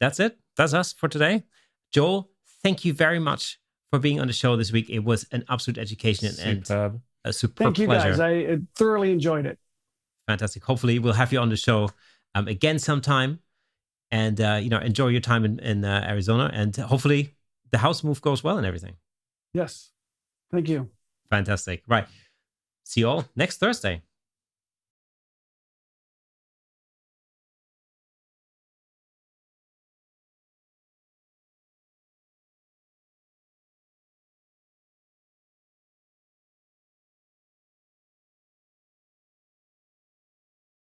[0.00, 0.38] that's it.
[0.56, 1.44] That's us for today.
[1.92, 2.30] Joel,
[2.62, 3.58] thank you very much
[3.90, 4.90] for being on the show this week.
[4.90, 7.00] It was an absolute education and, and Superb.
[7.24, 8.10] a super Thank you pleasure.
[8.10, 8.20] guys.
[8.20, 9.58] I uh, thoroughly enjoyed it.
[10.26, 10.62] Fantastic.
[10.64, 11.88] Hopefully, we'll have you on the show
[12.34, 13.40] um, again sometime.
[14.10, 17.34] and uh, you know enjoy your time in, in uh, Arizona, and hopefully
[17.72, 18.96] the house move goes well and everything.
[19.54, 19.92] Yes,
[20.50, 20.88] thank you.
[21.30, 21.82] Fantastic.
[21.86, 22.06] Right.
[22.84, 24.00] See you all next Thursday.